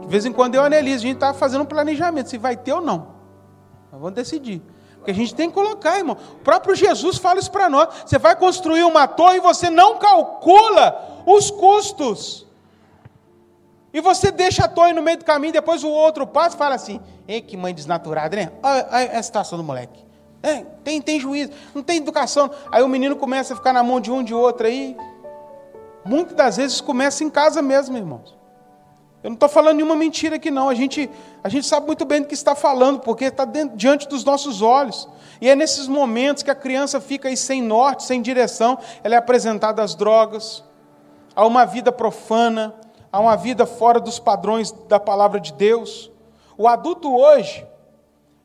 De 0.00 0.06
vez 0.06 0.26
em 0.26 0.32
quando 0.32 0.54
eu 0.54 0.62
analiso, 0.62 1.04
a 1.04 1.06
gente 1.06 1.14
está 1.16 1.32
fazendo 1.32 1.62
um 1.62 1.66
planejamento, 1.66 2.28
se 2.28 2.38
vai 2.38 2.56
ter 2.56 2.72
ou 2.72 2.80
não. 2.80 3.14
Nós 3.90 4.00
vamos 4.00 4.14
decidir. 4.14 4.62
Porque 4.96 5.10
a 5.10 5.14
gente 5.14 5.34
tem 5.34 5.48
que 5.48 5.54
colocar, 5.54 5.98
irmão. 5.98 6.16
O 6.36 6.38
próprio 6.38 6.74
Jesus 6.74 7.18
fala 7.18 7.38
isso 7.38 7.50
para 7.50 7.68
nós. 7.68 7.88
Você 8.06 8.18
vai 8.18 8.34
construir 8.34 8.84
uma 8.84 9.06
torre 9.06 9.36
e 9.36 9.40
você 9.40 9.68
não 9.68 9.98
calcula 9.98 11.22
os 11.26 11.50
custos. 11.50 12.43
E 13.94 14.00
você 14.00 14.32
deixa 14.32 14.64
a 14.64 14.68
torre 14.68 14.92
no 14.92 15.00
meio 15.00 15.16
do 15.16 15.24
caminho, 15.24 15.52
depois 15.52 15.84
o 15.84 15.88
outro 15.88 16.26
passa 16.26 16.56
e 16.56 16.58
fala 16.58 16.74
assim: 16.74 17.00
Ei, 17.28 17.40
que 17.40 17.56
mãe 17.56 17.72
desnaturada, 17.72 18.34
né? 18.34 18.50
Olha, 18.60 18.88
a 19.16 19.22
situação 19.22 19.56
do 19.56 19.62
moleque. 19.62 20.04
É, 20.42 20.64
tem, 20.82 21.00
tem 21.00 21.20
juízo, 21.20 21.52
não 21.72 21.82
tem 21.82 21.98
educação. 21.98 22.50
Aí 22.72 22.82
o 22.82 22.88
menino 22.88 23.14
começa 23.14 23.54
a 23.54 23.56
ficar 23.56 23.72
na 23.72 23.84
mão 23.84 24.00
de 24.00 24.10
um 24.10 24.22
de 24.22 24.34
outro 24.34 24.66
aí. 24.66 24.96
Muitas 26.04 26.36
das 26.36 26.56
vezes 26.56 26.80
começa 26.80 27.22
em 27.22 27.30
casa 27.30 27.62
mesmo, 27.62 27.96
irmãos. 27.96 28.36
Eu 29.22 29.30
não 29.30 29.34
estou 29.34 29.48
falando 29.48 29.76
nenhuma 29.76 29.96
mentira 29.96 30.36
aqui, 30.36 30.50
não. 30.50 30.68
A 30.68 30.74
gente, 30.74 31.08
a 31.42 31.48
gente 31.48 31.66
sabe 31.66 31.86
muito 31.86 32.04
bem 32.04 32.20
do 32.20 32.26
que 32.26 32.34
está 32.34 32.54
falando, 32.54 32.98
porque 32.98 33.26
está 33.26 33.46
diante 33.74 34.06
dos 34.06 34.22
nossos 34.22 34.60
olhos. 34.60 35.08
E 35.40 35.48
é 35.48 35.54
nesses 35.54 35.86
momentos 35.86 36.42
que 36.42 36.50
a 36.50 36.54
criança 36.54 37.00
fica 37.00 37.28
aí 37.28 37.36
sem 37.36 37.62
norte, 37.62 38.02
sem 38.02 38.20
direção, 38.20 38.76
ela 39.02 39.14
é 39.14 39.18
apresentada 39.18 39.82
às 39.82 39.94
drogas, 39.94 40.62
a 41.34 41.46
uma 41.46 41.64
vida 41.64 41.90
profana, 41.90 42.74
a 43.14 43.20
uma 43.20 43.36
vida 43.36 43.64
fora 43.64 44.00
dos 44.00 44.18
padrões 44.18 44.72
da 44.72 44.98
palavra 44.98 45.38
de 45.38 45.52
Deus. 45.52 46.10
O 46.58 46.66
adulto 46.66 47.14
hoje 47.14 47.64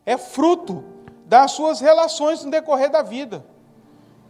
é 0.05 0.15
fruto 0.15 0.83
das 1.25 1.53
suas 1.53 1.79
relações 1.79 2.45
no 2.45 2.51
decorrer 2.51 2.91
da 2.91 3.01
vida. 3.01 3.43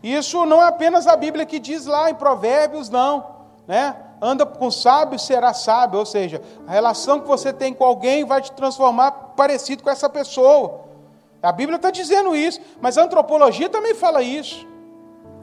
Isso 0.02 0.46
não 0.46 0.64
é 0.64 0.68
apenas 0.68 1.08
a 1.08 1.18
Bíblia 1.18 1.46
que 1.46 1.60
diz 1.60 1.86
lá 1.86 2.10
em 2.10 2.16
Provérbios, 2.16 2.90
não. 2.90 3.36
Né? 3.68 3.94
Anda 4.22 4.46
com 4.46 4.72
sábio, 4.72 5.20
será 5.20 5.54
sábio. 5.54 6.00
Ou 6.00 6.06
seja, 6.06 6.42
a 6.66 6.72
relação 6.72 7.20
que 7.20 7.28
você 7.28 7.52
tem 7.52 7.74
com 7.74 7.84
alguém 7.84 8.24
vai 8.24 8.42
te 8.42 8.54
transformar 8.54 9.12
parecido 9.12 9.84
com 9.84 9.90
essa 9.90 10.10
pessoa. 10.10 10.86
A 11.44 11.52
Bíblia 11.52 11.76
está 11.76 11.92
dizendo 11.92 12.34
isso, 12.34 12.62
mas 12.80 12.98
a 12.98 13.04
antropologia 13.04 13.68
também 13.68 13.94
fala 13.94 14.22
isso. 14.22 14.66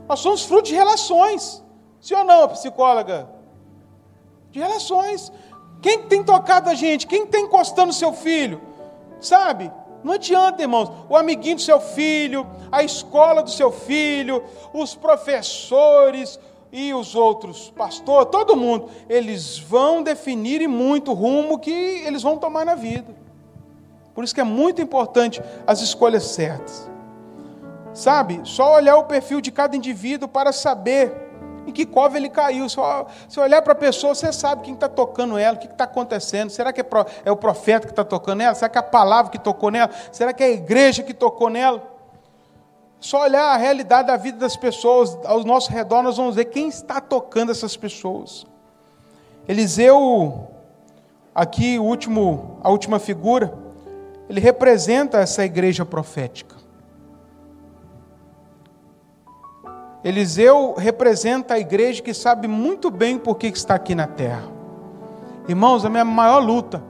Nós 0.09 0.21
somos 0.21 0.43
fruto 0.43 0.69
de 0.71 0.75
relações. 0.75 1.63
Sim 2.01 2.15
ou 2.15 2.25
não, 2.25 2.49
psicóloga? 2.49 3.36
De 4.57 4.63
relações. 4.63 5.31
Quem 5.83 6.05
tem 6.05 6.25
tocado 6.25 6.71
a 6.71 6.75
gente? 6.75 7.07
Quem 7.07 7.27
tem 7.27 7.45
encostando 7.45 7.93
seu 7.93 8.15
filho? 8.15 8.63
Sabe? 9.21 9.71
Não 10.03 10.15
adianta, 10.15 10.63
irmãos. 10.63 10.91
O 11.11 11.15
amiguinho 11.15 11.57
do 11.57 11.61
seu 11.61 11.79
filho, 11.79 12.47
a 12.73 12.83
escola 12.83 13.43
do 13.43 13.51
seu 13.51 13.71
filho, 13.71 14.43
os 14.73 14.95
professores 14.95 16.41
e 16.73 16.95
os 16.95 17.15
outros, 17.15 17.71
pastor, 17.77 18.25
todo 18.25 18.57
mundo, 18.57 18.89
eles 19.11 19.59
vão 19.59 20.03
definir 20.03 20.67
muito 20.67 21.11
o 21.11 21.15
rumo 21.15 21.59
que 21.59 21.71
eles 21.71 22.23
vão 22.23 22.39
tomar 22.39 22.65
na 22.65 22.75
vida. 22.75 23.15
Por 24.15 24.25
isso 24.25 24.35
que 24.35 24.41
é 24.41 24.45
muito 24.45 24.81
importante 24.81 25.43
as 25.67 25.83
escolhas 25.83 26.25
certas. 26.25 26.91
Sabe? 27.93 28.41
Só 28.45 28.75
olhar 28.75 28.97
o 28.97 29.05
perfil 29.05 29.43
de 29.43 29.53
cada 29.53 29.77
indivíduo 29.77 30.27
para 30.27 30.51
saber 30.51 31.26
em 31.67 31.73
que 31.73 31.85
cova 31.85 32.17
ele 32.17 32.29
caiu. 32.29 32.69
Se 32.69 32.77
você 33.29 33.41
olhar 33.41 33.61
para 33.63 33.73
a 33.73 33.77
pessoa, 33.77 34.15
você 34.15 34.33
sabe 34.33 34.63
quem 34.63 34.75
está 34.75 34.89
tocando 34.89 35.37
ela, 35.37 35.57
o 35.57 35.61
que 35.61 35.67
está 35.67 35.85
acontecendo. 35.85 36.51
Será 36.51 36.73
que 36.73 36.81
é, 36.81 36.87
é 37.25 37.31
o 37.31 37.37
profeta 37.37 37.87
que 37.87 37.93
está 37.93 38.05
tocando 38.05 38.43
ela? 38.43 38.55
Será 38.55 38.69
que 38.69 38.79
é 38.79 38.81
a 38.81 38.85
palavra 38.85 39.31
que 39.31 39.39
tocou 39.39 39.71
nela? 39.71 39.91
Será 40.13 40.33
que 40.33 40.43
é 40.43 40.47
a 40.47 40.51
igreja 40.51 41.03
que 41.03 41.13
tocou 41.13 41.51
nela? 41.51 41.83
Só 43.01 43.23
olhar 43.23 43.55
a 43.55 43.57
realidade 43.57 44.09
da 44.09 44.17
vida 44.17 44.39
das 44.39 44.57
pessoas 44.57 45.17
ao 45.25 45.45
nosso 45.45 45.71
redor, 45.71 46.03
nós 46.03 46.17
vamos 46.17 46.35
ver 46.35 46.47
quem 46.47 46.69
está 46.69 47.01
tocando 47.01 47.53
essas 47.53 47.77
pessoas. 47.77 48.47
Eliseu, 49.47 50.49
aqui 51.35 51.79
último, 51.79 52.59
a 52.63 52.71
última 52.71 52.99
figura, 52.99 53.53
ele 54.29 54.41
representa 54.41 55.19
essa 55.19 55.45
igreja 55.45 55.85
profética. 55.85 56.57
Eliseu 60.07 60.73
representa 60.79 61.55
a 61.55 61.59
igreja 61.59 62.01
que 62.01 62.15
sabe 62.15 62.47
muito 62.47 62.93
bem 62.93 63.19
por 63.19 63.35
que 63.35 63.49
está 63.49 63.75
aqui 63.75 63.93
na 63.93 64.07
terra. 64.07 64.49
Irmãos, 65.49 65.85
a 65.85 65.91
minha 65.91 66.05
maior 66.05 66.39
luta 66.39 66.81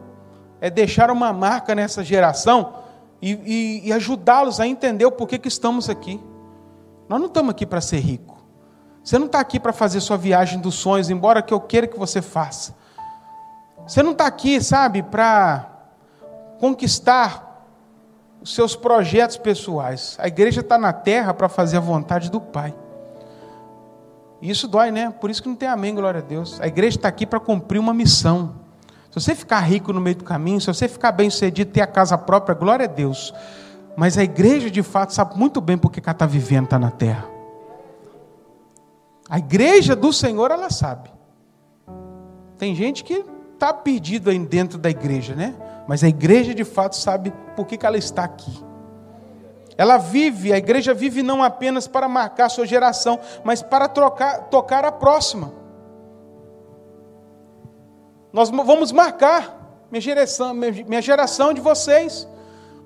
é 0.60 0.68
deixar 0.68 1.10
uma 1.10 1.32
marca 1.32 1.74
nessa 1.74 2.04
geração 2.04 2.74
e, 3.22 3.32
e, 3.32 3.88
e 3.88 3.92
ajudá-los 3.94 4.60
a 4.60 4.66
entender 4.66 5.06
o 5.06 5.10
porquê 5.10 5.38
que 5.38 5.48
estamos 5.48 5.88
aqui. 5.88 6.20
Nós 7.08 7.18
não 7.18 7.26
estamos 7.26 7.52
aqui 7.52 7.64
para 7.64 7.80
ser 7.80 8.00
rico. 8.00 8.36
Você 9.02 9.18
não 9.18 9.24
está 9.24 9.40
aqui 9.40 9.58
para 9.58 9.72
fazer 9.72 10.02
sua 10.02 10.18
viagem 10.18 10.60
dos 10.60 10.74
sonhos, 10.74 11.08
embora 11.08 11.40
que 11.40 11.54
eu 11.54 11.60
queira 11.60 11.86
que 11.86 11.98
você 11.98 12.20
faça. 12.20 12.76
Você 13.86 14.02
não 14.02 14.12
está 14.12 14.26
aqui, 14.26 14.62
sabe, 14.62 15.02
para 15.02 15.70
conquistar 16.58 17.64
os 18.42 18.54
seus 18.54 18.76
projetos 18.76 19.38
pessoais. 19.38 20.18
A 20.20 20.28
igreja 20.28 20.60
está 20.60 20.76
na 20.76 20.92
terra 20.92 21.32
para 21.32 21.48
fazer 21.48 21.78
a 21.78 21.80
vontade 21.80 22.30
do 22.30 22.42
Pai. 22.42 22.74
E 24.40 24.50
isso 24.50 24.68
dói, 24.68 24.90
né? 24.90 25.10
Por 25.10 25.30
isso 25.30 25.42
que 25.42 25.48
não 25.48 25.56
tem 25.56 25.68
amém, 25.68 25.94
glória 25.94 26.20
a 26.20 26.22
Deus. 26.22 26.60
A 26.60 26.66
igreja 26.66 26.96
está 26.98 27.08
aqui 27.08 27.26
para 27.26 27.40
cumprir 27.40 27.78
uma 27.78 27.94
missão. 27.94 28.54
Se 29.10 29.20
você 29.20 29.34
ficar 29.34 29.60
rico 29.60 29.92
no 29.92 30.00
meio 30.00 30.16
do 30.16 30.24
caminho, 30.24 30.60
se 30.60 30.66
você 30.66 30.86
ficar 30.86 31.12
bem 31.12 31.30
sucedido, 31.30 31.70
ter 31.70 31.80
a 31.80 31.86
casa 31.86 32.18
própria, 32.18 32.54
glória 32.54 32.84
a 32.84 32.88
Deus. 32.88 33.32
Mas 33.96 34.18
a 34.18 34.22
igreja, 34.22 34.70
de 34.70 34.82
fato, 34.82 35.14
sabe 35.14 35.38
muito 35.38 35.60
bem 35.60 35.78
porque 35.78 36.00
ela 36.00 36.12
está 36.12 36.26
vivendo, 36.26 36.64
está 36.64 36.78
na 36.78 36.90
terra. 36.90 37.26
A 39.28 39.38
igreja 39.38 39.96
do 39.96 40.12
Senhor, 40.12 40.50
ela 40.50 40.68
sabe. 40.70 41.10
Tem 42.58 42.74
gente 42.74 43.02
que 43.02 43.24
está 43.54 43.72
perdido 43.72 44.28
aí 44.28 44.38
dentro 44.38 44.78
da 44.78 44.90
igreja, 44.90 45.34
né? 45.34 45.54
Mas 45.88 46.04
a 46.04 46.08
igreja, 46.08 46.54
de 46.54 46.64
fato, 46.64 46.94
sabe 46.96 47.32
por 47.56 47.66
que 47.66 47.84
ela 47.84 47.96
está 47.96 48.24
aqui. 48.24 48.65
Ela 49.78 49.98
vive, 49.98 50.52
a 50.52 50.56
igreja 50.56 50.94
vive 50.94 51.22
não 51.22 51.42
apenas 51.42 51.86
para 51.86 52.08
marcar 52.08 52.48
sua 52.48 52.66
geração, 52.66 53.20
mas 53.44 53.62
para 53.62 53.88
trocar, 53.88 54.44
tocar 54.44 54.84
a 54.84 54.92
próxima. 54.92 55.52
Nós 58.32 58.50
vamos 58.50 58.92
marcar 58.92 59.86
minha 59.90 60.00
geração, 60.00 60.54
minha 60.54 61.02
geração 61.02 61.52
de 61.52 61.60
vocês. 61.60 62.26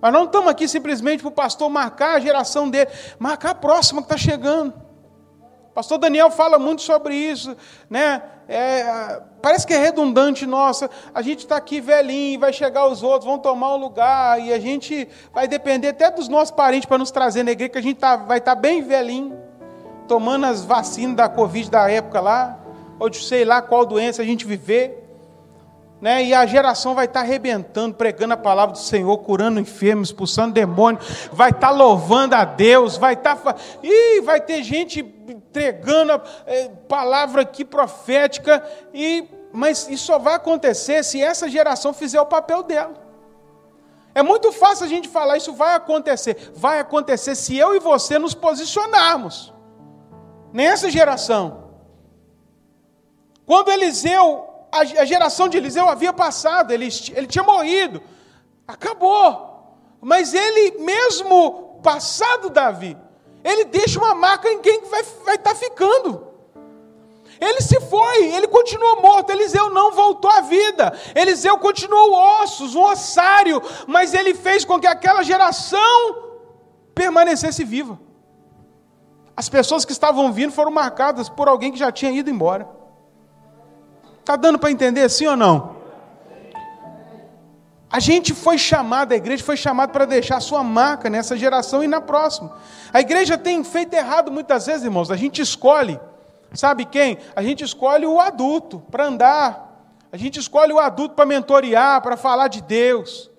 Mas 0.00 0.12
não 0.12 0.24
estamos 0.24 0.48
aqui 0.48 0.66
simplesmente 0.66 1.20
para 1.20 1.28
o 1.28 1.32
pastor 1.32 1.68
marcar 1.68 2.16
a 2.16 2.20
geração 2.20 2.68
dele, 2.68 2.90
marcar 3.18 3.50
a 3.50 3.54
próxima 3.54 4.00
que 4.00 4.06
está 4.06 4.16
chegando. 4.16 4.89
Pastor 5.80 5.96
Daniel 5.96 6.30
fala 6.30 6.58
muito 6.58 6.82
sobre 6.82 7.14
isso, 7.14 7.56
né? 7.88 8.22
É, 8.46 9.18
parece 9.40 9.66
que 9.66 9.72
é 9.72 9.78
redundante, 9.78 10.44
nossa, 10.44 10.90
a 11.14 11.22
gente 11.22 11.38
está 11.38 11.56
aqui 11.56 11.80
velhinho, 11.80 12.38
vai 12.38 12.52
chegar 12.52 12.86
os 12.86 13.02
outros, 13.02 13.24
vão 13.24 13.38
tomar 13.38 13.72
o 13.72 13.78
lugar, 13.78 14.38
e 14.38 14.52
a 14.52 14.60
gente 14.60 15.08
vai 15.32 15.48
depender 15.48 15.88
até 15.88 16.10
dos 16.10 16.28
nossos 16.28 16.50
parentes 16.50 16.84
para 16.84 16.98
nos 16.98 17.10
trazer 17.10 17.44
na 17.44 17.52
igreja, 17.52 17.70
que 17.70 17.78
a 17.78 17.82
gente 17.82 17.96
tá, 17.96 18.14
vai 18.14 18.36
estar 18.36 18.54
tá 18.54 18.60
bem 18.60 18.82
velhinho, 18.82 19.38
tomando 20.06 20.44
as 20.44 20.66
vacinas 20.66 21.16
da 21.16 21.30
Covid 21.30 21.70
da 21.70 21.90
época 21.90 22.20
lá, 22.20 22.58
ou 22.98 23.08
de 23.08 23.24
sei 23.24 23.46
lá 23.46 23.62
qual 23.62 23.86
doença 23.86 24.20
a 24.20 24.24
gente 24.26 24.44
viver 24.44 24.99
né? 26.00 26.24
E 26.24 26.34
a 26.34 26.46
geração 26.46 26.94
vai 26.94 27.04
estar 27.04 27.20
tá 27.20 27.26
arrebentando, 27.26 27.94
pregando 27.94 28.34
a 28.34 28.36
palavra 28.36 28.72
do 28.72 28.78
Senhor, 28.78 29.16
curando 29.18 29.60
enfermos, 29.60 30.08
expulsando 30.08 30.54
demônios, 30.54 31.28
vai 31.32 31.50
estar 31.50 31.68
tá 31.68 31.70
louvando 31.70 32.34
a 32.34 32.44
Deus, 32.44 32.96
vai 32.96 33.14
estar. 33.14 33.36
Tá... 33.36 33.54
Ih, 33.82 34.20
vai 34.22 34.40
ter 34.40 34.62
gente 34.62 35.00
entregando 35.00 36.12
a 36.12 36.22
é, 36.46 36.68
palavra 36.88 37.42
aqui 37.42 37.64
profética, 37.64 38.64
e 38.94 39.28
mas 39.52 39.88
isso 39.88 40.06
só 40.06 40.18
vai 40.18 40.34
acontecer 40.34 41.02
se 41.02 41.20
essa 41.20 41.48
geração 41.48 41.92
fizer 41.92 42.20
o 42.20 42.26
papel 42.26 42.62
dela. 42.62 42.94
É 44.14 44.22
muito 44.22 44.50
fácil 44.52 44.86
a 44.86 44.88
gente 44.88 45.08
falar, 45.08 45.36
isso 45.36 45.52
vai 45.52 45.74
acontecer. 45.74 46.52
Vai 46.54 46.80
acontecer 46.80 47.34
se 47.34 47.56
eu 47.56 47.74
e 47.74 47.78
você 47.78 48.18
nos 48.18 48.34
posicionarmos 48.34 49.52
nessa 50.52 50.90
geração. 50.90 51.70
Quando 53.46 53.70
Eliseu, 53.70 54.49
a 54.72 55.04
geração 55.04 55.48
de 55.48 55.56
Eliseu 55.56 55.88
havia 55.88 56.12
passado, 56.12 56.72
ele, 56.72 56.88
ele 57.14 57.26
tinha 57.26 57.44
morrido, 57.44 58.02
acabou. 58.66 59.48
Mas 60.00 60.32
ele, 60.32 60.78
mesmo 60.78 61.80
passado 61.82 62.48
Davi, 62.48 62.96
ele 63.44 63.64
deixa 63.64 63.98
uma 63.98 64.14
marca 64.14 64.50
em 64.50 64.60
quem 64.60 64.82
vai 64.82 65.00
estar 65.00 65.24
vai 65.24 65.38
tá 65.38 65.54
ficando. 65.54 66.30
Ele 67.40 67.62
se 67.62 67.80
foi, 67.80 68.34
ele 68.34 68.46
continuou 68.46 69.00
morto. 69.00 69.30
Eliseu 69.30 69.70
não 69.70 69.92
voltou 69.92 70.30
à 70.30 70.42
vida. 70.42 70.92
Eliseu 71.14 71.56
continuou 71.58 72.12
ossos, 72.42 72.74
um 72.74 72.82
ossário, 72.82 73.62
mas 73.86 74.12
ele 74.12 74.34
fez 74.34 74.64
com 74.64 74.78
que 74.78 74.86
aquela 74.86 75.22
geração 75.22 76.28
permanecesse 76.94 77.64
viva. 77.64 77.98
As 79.34 79.48
pessoas 79.48 79.86
que 79.86 79.92
estavam 79.92 80.30
vindo 80.32 80.52
foram 80.52 80.70
marcadas 80.70 81.30
por 81.30 81.48
alguém 81.48 81.72
que 81.72 81.78
já 81.78 81.90
tinha 81.90 82.12
ido 82.12 82.28
embora. 82.28 82.79
Está 84.30 84.36
dando 84.36 84.60
para 84.60 84.70
entender 84.70 85.08
sim 85.08 85.26
ou 85.26 85.36
não? 85.36 85.74
A 87.90 87.98
gente 87.98 88.32
foi 88.32 88.56
chamado, 88.56 89.10
a 89.10 89.16
igreja 89.16 89.42
foi 89.42 89.56
chamada 89.56 89.92
para 89.92 90.04
deixar 90.04 90.38
sua 90.38 90.62
marca 90.62 91.10
nessa 91.10 91.36
geração 91.36 91.82
e 91.82 91.88
na 91.88 92.00
próxima. 92.00 92.56
A 92.92 93.00
igreja 93.00 93.36
tem 93.36 93.64
feito 93.64 93.92
errado 93.92 94.30
muitas 94.30 94.66
vezes, 94.66 94.84
irmãos. 94.84 95.10
A 95.10 95.16
gente 95.16 95.42
escolhe 95.42 95.98
Sabe 96.52 96.84
quem? 96.84 97.18
A 97.34 97.42
gente 97.42 97.64
escolhe 97.64 98.06
o 98.06 98.20
adulto 98.20 98.80
para 98.88 99.06
andar. 99.06 99.98
A 100.12 100.16
gente 100.16 100.38
escolhe 100.38 100.72
o 100.72 100.78
adulto 100.78 101.16
para 101.16 101.26
mentorear, 101.26 102.00
para 102.00 102.16
falar 102.16 102.46
de 102.46 102.62
Deus. 102.62 103.30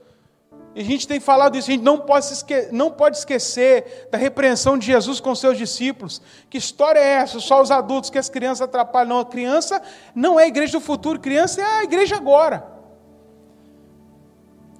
E 0.74 0.80
a 0.80 0.84
gente 0.84 1.05
tem 1.05 1.19
falado 1.19 1.57
isso, 1.57 1.69
a 1.69 1.74
gente 1.74 1.84
não 1.84 1.99
pode, 1.99 2.28
não 2.72 2.91
pode 2.91 3.17
esquecer 3.17 4.07
da 4.09 4.17
repreensão 4.17 4.78
de 4.78 4.86
Jesus 4.86 5.19
com 5.19 5.36
seus 5.36 5.57
discípulos. 5.57 6.22
Que 6.49 6.57
história 6.57 6.99
é 6.99 7.13
essa? 7.15 7.39
Só 7.41 7.61
os 7.61 7.69
adultos 7.69 8.09
que 8.09 8.17
as 8.17 8.30
crianças 8.30 8.61
atrapalham. 8.61 9.09
Não, 9.09 9.19
a 9.19 9.26
criança 9.26 9.82
não 10.15 10.39
é 10.39 10.43
a 10.43 10.47
igreja 10.47 10.74
do 10.74 10.82
futuro, 10.82 11.19
criança 11.19 11.61
é 11.61 11.65
a 11.65 11.84
igreja 11.84 12.15
agora. 12.15 12.72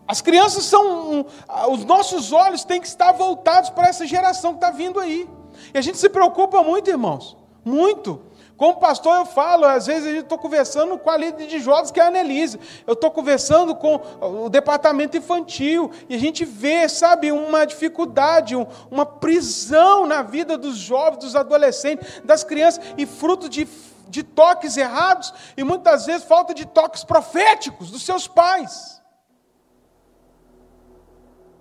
As 0.08 0.22
crianças 0.22 0.64
são. 0.64 1.26
Os 1.70 1.86
nossos 1.86 2.32
olhos 2.32 2.64
têm 2.64 2.82
que 2.82 2.88
estar 2.88 3.12
voltados 3.12 3.70
para 3.70 3.88
essa 3.88 4.06
geração 4.06 4.52
que 4.52 4.58
está 4.58 4.70
vindo 4.70 5.00
aí. 5.00 5.30
E 5.74 5.78
a 5.78 5.82
gente 5.82 5.98
se 5.98 6.10
preocupa 6.10 6.64
muito, 6.64 6.90
irmãos. 6.90 7.38
Muito. 7.64 8.22
Como 8.62 8.76
pastor 8.76 9.16
eu 9.16 9.26
falo, 9.26 9.66
às 9.66 9.88
vezes 9.88 10.14
eu 10.14 10.22
estou 10.22 10.38
conversando 10.38 10.96
com 10.96 11.10
a 11.10 11.18
líder 11.18 11.48
de 11.48 11.58
jovens, 11.58 11.90
que 11.90 12.00
é 12.00 12.04
a 12.04 12.10
Annelise. 12.10 12.60
Eu 12.86 12.94
estou 12.94 13.10
conversando 13.10 13.74
com 13.74 14.00
o 14.22 14.50
departamento 14.50 15.18
infantil. 15.18 15.90
E 16.08 16.14
a 16.14 16.20
gente 16.20 16.46
vê, 16.46 16.88
sabe, 16.88 17.32
uma 17.32 17.66
dificuldade, 17.66 18.56
uma 18.92 19.04
prisão 19.04 20.06
na 20.06 20.22
vida 20.22 20.60
dos 20.60 20.78
jovens, 20.78 21.18
dos 21.18 21.36
adolescentes, 21.36 22.22
das 22.24 22.44
crianças, 22.44 22.86
e 23.00 23.08
fruto 23.08 23.50
de, 23.50 23.68
de 24.08 24.22
toques 24.22 24.78
errados, 24.78 25.34
e 25.58 25.64
muitas 25.64 26.06
vezes 26.06 26.24
falta 26.24 26.54
de 26.54 26.68
toques 26.68 27.04
proféticos 27.04 27.90
dos 27.90 28.04
seus 28.04 28.28
pais. 28.28 29.02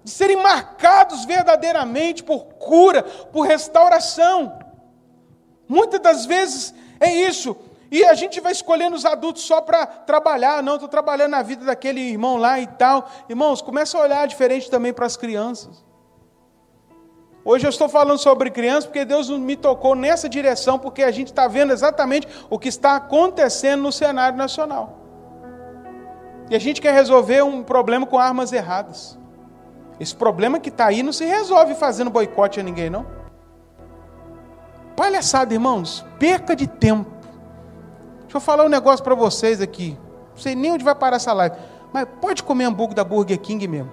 De 0.04 0.10
serem 0.10 0.36
marcados 0.36 1.24
verdadeiramente 1.24 2.22
por 2.22 2.44
cura, 2.56 3.02
por 3.02 3.46
restauração. 3.46 4.58
Muitas 5.66 6.00
das 6.00 6.26
vezes 6.26 6.74
é 7.00 7.10
isso. 7.12 7.56
E 7.90 8.04
a 8.04 8.14
gente 8.14 8.40
vai 8.40 8.52
escolhendo 8.52 8.94
os 8.94 9.04
adultos 9.04 9.42
só 9.42 9.60
para 9.60 9.84
trabalhar. 9.84 10.62
Não, 10.62 10.74
estou 10.74 10.88
trabalhando 10.88 11.32
na 11.32 11.42
vida 11.42 11.64
daquele 11.64 12.00
irmão 12.00 12.36
lá 12.36 12.60
e 12.60 12.66
tal. 12.66 13.10
Irmãos, 13.28 13.60
começa 13.60 13.98
a 13.98 14.02
olhar 14.02 14.28
diferente 14.28 14.70
também 14.70 14.92
para 14.92 15.06
as 15.06 15.16
crianças. 15.16 15.84
Hoje 17.44 17.66
eu 17.66 17.70
estou 17.70 17.88
falando 17.88 18.18
sobre 18.18 18.50
crianças 18.50 18.84
porque 18.84 19.04
Deus 19.04 19.28
me 19.30 19.56
tocou 19.56 19.96
nessa 19.96 20.28
direção, 20.28 20.78
porque 20.78 21.02
a 21.02 21.10
gente 21.10 21.28
está 21.28 21.48
vendo 21.48 21.72
exatamente 21.72 22.28
o 22.50 22.58
que 22.58 22.68
está 22.68 22.96
acontecendo 22.96 23.82
no 23.82 23.90
cenário 23.90 24.36
nacional. 24.36 24.98
E 26.50 26.54
a 26.54 26.58
gente 26.58 26.80
quer 26.80 26.92
resolver 26.92 27.42
um 27.42 27.62
problema 27.62 28.06
com 28.06 28.18
armas 28.18 28.52
erradas. 28.52 29.18
Esse 29.98 30.14
problema 30.14 30.60
que 30.60 30.68
está 30.68 30.86
aí 30.86 31.02
não 31.02 31.12
se 31.12 31.24
resolve 31.24 31.74
fazendo 31.74 32.10
boicote 32.10 32.60
a 32.60 32.62
ninguém, 32.62 32.90
não. 32.90 33.19
Palhaçada, 35.00 35.54
irmãos, 35.54 36.04
perca 36.18 36.54
de 36.54 36.66
tempo. 36.66 37.10
Deixa 38.20 38.36
eu 38.36 38.40
falar 38.40 38.66
um 38.66 38.68
negócio 38.68 39.02
para 39.02 39.14
vocês 39.14 39.62
aqui. 39.62 39.98
Não 40.32 40.36
sei 40.36 40.54
nem 40.54 40.72
onde 40.72 40.84
vai 40.84 40.94
parar 40.94 41.16
essa 41.16 41.32
live. 41.32 41.56
Mas 41.90 42.06
pode 42.20 42.42
comer 42.42 42.64
hambúrguer 42.64 42.94
da 42.94 43.02
Burger 43.02 43.40
King 43.40 43.66
mesmo. 43.66 43.90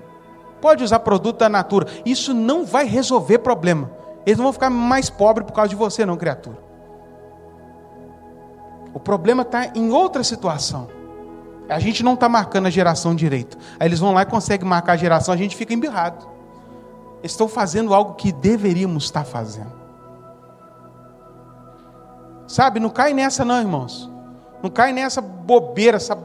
Pode 0.59 0.83
usar 0.83 0.99
produto 0.99 1.37
da 1.37 1.47
Natura. 1.47 1.87
Isso 2.05 2.33
não 2.33 2.65
vai 2.65 2.85
resolver 2.85 3.37
problema. 3.37 3.89
Eles 4.25 4.37
não 4.37 4.43
vão 4.43 4.51
ficar 4.51 4.69
mais 4.69 5.09
pobres 5.09 5.47
por 5.47 5.53
causa 5.53 5.69
de 5.69 5.77
você, 5.77 6.05
não, 6.05 6.17
criatura. 6.17 6.57
O 8.93 8.99
problema 8.99 9.43
está 9.43 9.71
em 9.75 9.89
outra 9.89 10.25
situação. 10.25 10.89
A 11.69 11.79
gente 11.79 12.03
não 12.03 12.15
está 12.15 12.27
marcando 12.27 12.65
a 12.65 12.69
geração 12.69 13.15
direito. 13.15 13.57
Aí 13.79 13.87
eles 13.87 13.99
vão 13.99 14.13
lá 14.13 14.23
e 14.23 14.25
conseguem 14.25 14.67
marcar 14.67 14.91
a 14.91 14.97
geração, 14.97 15.33
a 15.33 15.37
gente 15.37 15.55
fica 15.55 15.73
embirrado. 15.73 16.27
Estão 17.23 17.47
fazendo 17.47 17.93
algo 17.93 18.15
que 18.15 18.33
deveríamos 18.33 19.05
estar 19.05 19.23
fazendo. 19.23 19.86
Sabe, 22.47 22.79
não 22.79 22.89
cai 22.89 23.13
nessa 23.13 23.43
não, 23.43 23.59
irmãos. 23.59 24.09
Não 24.63 24.69
cai 24.69 24.93
nessa 24.93 25.21
bobeira, 25.21 25.97
essa 25.97 26.15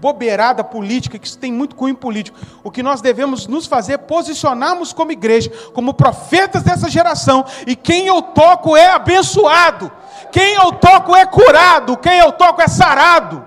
bobeirada 0.00 0.62
política, 0.64 1.18
que 1.18 1.26
isso 1.26 1.38
tem 1.38 1.52
muito 1.52 1.76
cunho 1.76 1.94
político. 1.94 2.38
O 2.62 2.70
que 2.70 2.82
nós 2.82 3.00
devemos 3.00 3.46
nos 3.46 3.66
fazer 3.66 3.94
é 3.94 3.98
posicionarmos 3.98 4.92
como 4.92 5.12
igreja, 5.12 5.50
como 5.74 5.92
profetas 5.92 6.62
dessa 6.62 6.88
geração, 6.88 7.44
e 7.66 7.76
quem 7.76 8.06
eu 8.06 8.22
toco 8.22 8.76
é 8.76 8.90
abençoado, 8.90 9.90
quem 10.32 10.54
eu 10.54 10.72
toco 10.72 11.14
é 11.14 11.26
curado, 11.26 11.96
quem 11.96 12.18
eu 12.18 12.32
toco 12.32 12.62
é 12.62 12.68
sarado. 12.68 13.46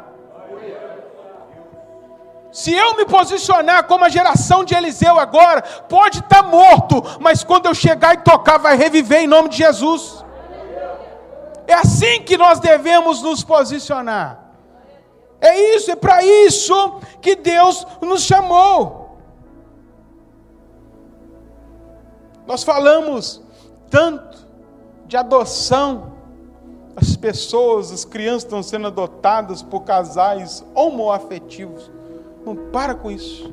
Se 2.51 2.73
eu 2.73 2.97
me 2.97 3.05
posicionar 3.05 3.85
como 3.85 4.03
a 4.03 4.09
geração 4.09 4.65
de 4.65 4.75
Eliseu 4.75 5.17
agora, 5.17 5.61
pode 5.87 6.19
estar 6.19 6.43
morto, 6.43 7.01
mas 7.21 7.45
quando 7.45 7.65
eu 7.65 7.73
chegar 7.73 8.13
e 8.13 8.17
tocar, 8.17 8.57
vai 8.57 8.75
reviver 8.75 9.21
em 9.21 9.27
nome 9.27 9.47
de 9.47 9.57
Jesus. 9.57 10.25
É 11.71 11.73
assim 11.73 12.21
que 12.23 12.37
nós 12.37 12.59
devemos 12.59 13.21
nos 13.21 13.45
posicionar. 13.45 14.51
É 15.39 15.57
isso, 15.73 15.89
é 15.89 15.95
para 15.95 16.21
isso 16.21 16.99
que 17.21 17.33
Deus 17.33 17.87
nos 18.01 18.23
chamou. 18.23 19.17
Nós 22.45 22.61
falamos 22.61 23.41
tanto 23.89 24.45
de 25.05 25.15
adoção, 25.15 26.11
as 26.93 27.15
pessoas, 27.15 27.89
as 27.89 28.03
crianças 28.03 28.43
estão 28.43 28.61
sendo 28.61 28.87
adotadas 28.87 29.63
por 29.63 29.83
casais 29.83 30.65
homoafetivos. 30.75 31.89
Não 32.45 32.53
para 32.53 32.93
com 32.93 33.09
isso. 33.09 33.49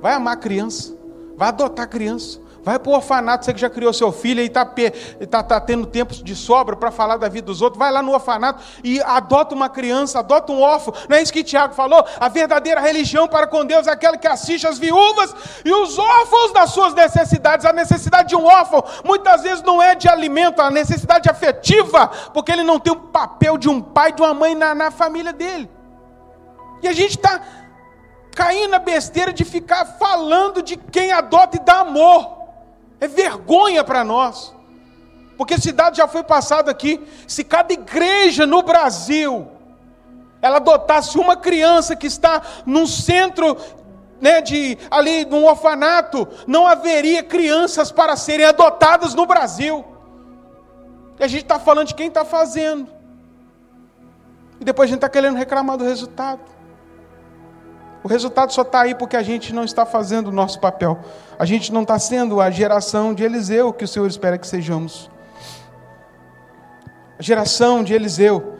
Vai 0.00 0.14
amar 0.14 0.36
criança, 0.38 0.96
vai 1.36 1.46
adotar 1.46 1.88
criança. 1.88 2.40
Vai 2.64 2.78
para 2.78 2.90
o 2.90 2.94
orfanato, 2.94 3.44
você 3.44 3.52
que 3.52 3.60
já 3.60 3.68
criou 3.68 3.92
seu 3.92 4.12
filho 4.12 4.40
e 4.40 4.46
está 4.46 4.64
tá, 5.28 5.42
tá 5.42 5.60
tendo 5.60 5.84
tempo 5.84 6.14
de 6.14 6.36
sobra 6.36 6.76
para 6.76 6.92
falar 6.92 7.16
da 7.16 7.28
vida 7.28 7.46
dos 7.46 7.60
outros. 7.60 7.76
Vai 7.76 7.90
lá 7.90 8.00
no 8.00 8.12
orfanato 8.12 8.62
e 8.84 9.00
adota 9.02 9.52
uma 9.52 9.68
criança, 9.68 10.20
adota 10.20 10.52
um 10.52 10.60
órfão. 10.60 10.94
Não 11.08 11.16
é 11.16 11.22
isso 11.22 11.32
que 11.32 11.42
Tiago 11.42 11.74
falou? 11.74 12.06
A 12.20 12.28
verdadeira 12.28 12.80
religião 12.80 13.26
para 13.26 13.48
com 13.48 13.64
Deus 13.64 13.88
é 13.88 13.90
aquela 13.90 14.16
que 14.16 14.28
assiste 14.28 14.64
as 14.64 14.78
viúvas 14.78 15.34
e 15.64 15.72
os 15.72 15.98
órfãos 15.98 16.52
das 16.52 16.70
suas 16.70 16.94
necessidades. 16.94 17.66
A 17.66 17.72
necessidade 17.72 18.28
de 18.28 18.36
um 18.36 18.44
órfão 18.44 18.84
muitas 19.04 19.42
vezes 19.42 19.62
não 19.64 19.82
é 19.82 19.96
de 19.96 20.08
alimento, 20.08 20.62
a 20.62 20.70
necessidade 20.70 21.28
afetiva, 21.28 22.06
porque 22.32 22.52
ele 22.52 22.62
não 22.62 22.78
tem 22.78 22.92
o 22.92 22.96
papel 22.96 23.58
de 23.58 23.68
um 23.68 23.80
pai, 23.80 24.12
de 24.12 24.22
uma 24.22 24.34
mãe 24.34 24.54
na, 24.54 24.72
na 24.72 24.92
família 24.92 25.32
dele. 25.32 25.68
E 26.80 26.86
a 26.86 26.92
gente 26.92 27.16
está 27.16 27.40
caindo 28.36 28.70
na 28.70 28.78
besteira 28.78 29.32
de 29.32 29.44
ficar 29.44 29.84
falando 29.84 30.62
de 30.62 30.76
quem 30.76 31.10
adota 31.10 31.56
e 31.56 31.60
dá 31.60 31.80
amor. 31.80 32.41
É 33.02 33.08
vergonha 33.08 33.82
para 33.82 34.04
nós. 34.04 34.54
Porque 35.36 35.54
esse 35.54 35.72
dado 35.72 35.96
já 35.96 36.06
foi 36.06 36.22
passado 36.22 36.68
aqui. 36.68 37.04
Se 37.26 37.42
cada 37.42 37.72
igreja 37.72 38.46
no 38.46 38.62
Brasil 38.62 39.48
ela 40.40 40.58
adotasse 40.58 41.18
uma 41.18 41.36
criança 41.36 41.96
que 41.96 42.06
está 42.06 42.40
num 42.64 42.86
centro 42.86 43.56
né, 44.20 44.40
de 44.40 44.78
ali 44.88 45.24
num 45.24 45.44
orfanato, 45.44 46.28
não 46.46 46.64
haveria 46.64 47.24
crianças 47.24 47.90
para 47.90 48.14
serem 48.14 48.46
adotadas 48.46 49.14
no 49.14 49.26
Brasil. 49.26 49.84
E 51.18 51.24
a 51.24 51.26
gente 51.26 51.42
está 51.42 51.58
falando 51.58 51.88
de 51.88 51.96
quem 51.96 52.06
está 52.06 52.24
fazendo. 52.24 52.88
E 54.60 54.64
depois 54.64 54.88
a 54.88 54.90
gente 54.90 54.98
está 54.98 55.08
querendo 55.08 55.36
reclamar 55.36 55.76
do 55.76 55.82
resultado. 55.82 56.51
O 58.02 58.08
resultado 58.08 58.52
só 58.52 58.62
está 58.62 58.80
aí 58.80 58.94
porque 58.94 59.16
a 59.16 59.22
gente 59.22 59.52
não 59.52 59.64
está 59.64 59.86
fazendo 59.86 60.28
o 60.28 60.32
nosso 60.32 60.58
papel. 60.58 60.98
A 61.38 61.44
gente 61.44 61.72
não 61.72 61.82
está 61.82 61.98
sendo 61.98 62.40
a 62.40 62.50
geração 62.50 63.14
de 63.14 63.22
Eliseu 63.22 63.72
que 63.72 63.84
o 63.84 63.88
Senhor 63.88 64.06
espera 64.06 64.36
que 64.36 64.46
sejamos. 64.46 65.10
A 67.18 67.22
geração 67.22 67.84
de 67.84 67.94
Eliseu, 67.94 68.58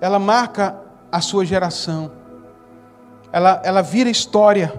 ela 0.00 0.18
marca 0.18 0.76
a 1.10 1.20
sua 1.20 1.44
geração. 1.44 2.12
Ela, 3.32 3.60
ela 3.64 3.82
vira 3.82 4.08
história, 4.08 4.72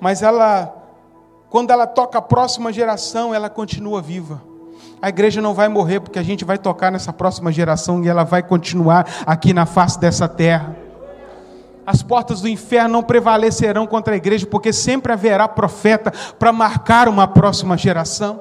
mas 0.00 0.22
ela 0.22 0.72
quando 1.48 1.70
ela 1.70 1.86
toca 1.86 2.18
a 2.18 2.22
próxima 2.22 2.72
geração, 2.72 3.34
ela 3.34 3.48
continua 3.48 4.02
viva. 4.02 4.42
A 5.00 5.08
igreja 5.08 5.40
não 5.40 5.54
vai 5.54 5.68
morrer 5.68 6.00
porque 6.00 6.18
a 6.18 6.22
gente 6.22 6.44
vai 6.44 6.58
tocar 6.58 6.90
nessa 6.90 7.12
próxima 7.12 7.52
geração 7.52 8.02
e 8.02 8.08
ela 8.08 8.24
vai 8.24 8.42
continuar 8.42 9.06
aqui 9.24 9.52
na 9.52 9.64
face 9.64 9.98
dessa 9.98 10.28
terra. 10.28 10.76
As 11.86 12.02
portas 12.02 12.40
do 12.40 12.48
inferno 12.48 12.94
não 12.94 13.02
prevalecerão 13.02 13.86
contra 13.86 14.14
a 14.14 14.16
igreja, 14.16 14.44
porque 14.46 14.72
sempre 14.72 15.12
haverá 15.12 15.46
profeta 15.46 16.12
para 16.36 16.52
marcar 16.52 17.08
uma 17.08 17.28
próxima 17.28 17.78
geração. 17.78 18.40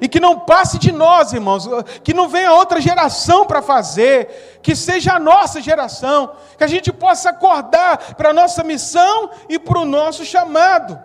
E 0.00 0.08
que 0.08 0.20
não 0.20 0.38
passe 0.38 0.78
de 0.78 0.92
nós, 0.92 1.32
irmãos, 1.32 1.68
que 2.04 2.14
não 2.14 2.28
venha 2.28 2.52
outra 2.52 2.80
geração 2.80 3.44
para 3.44 3.60
fazer, 3.60 4.60
que 4.62 4.76
seja 4.76 5.14
a 5.14 5.18
nossa 5.18 5.60
geração, 5.60 6.30
que 6.56 6.62
a 6.62 6.68
gente 6.68 6.92
possa 6.92 7.30
acordar 7.30 8.14
para 8.14 8.30
a 8.30 8.32
nossa 8.32 8.62
missão 8.62 9.28
e 9.48 9.58
para 9.58 9.80
o 9.80 9.84
nosso 9.84 10.24
chamado. 10.24 10.96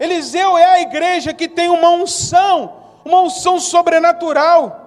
Eliseu 0.00 0.56
é 0.56 0.64
a 0.64 0.80
igreja 0.80 1.34
que 1.34 1.46
tem 1.46 1.68
uma 1.68 1.90
unção, 1.90 2.72
uma 3.04 3.20
unção 3.20 3.60
sobrenatural. 3.60 4.81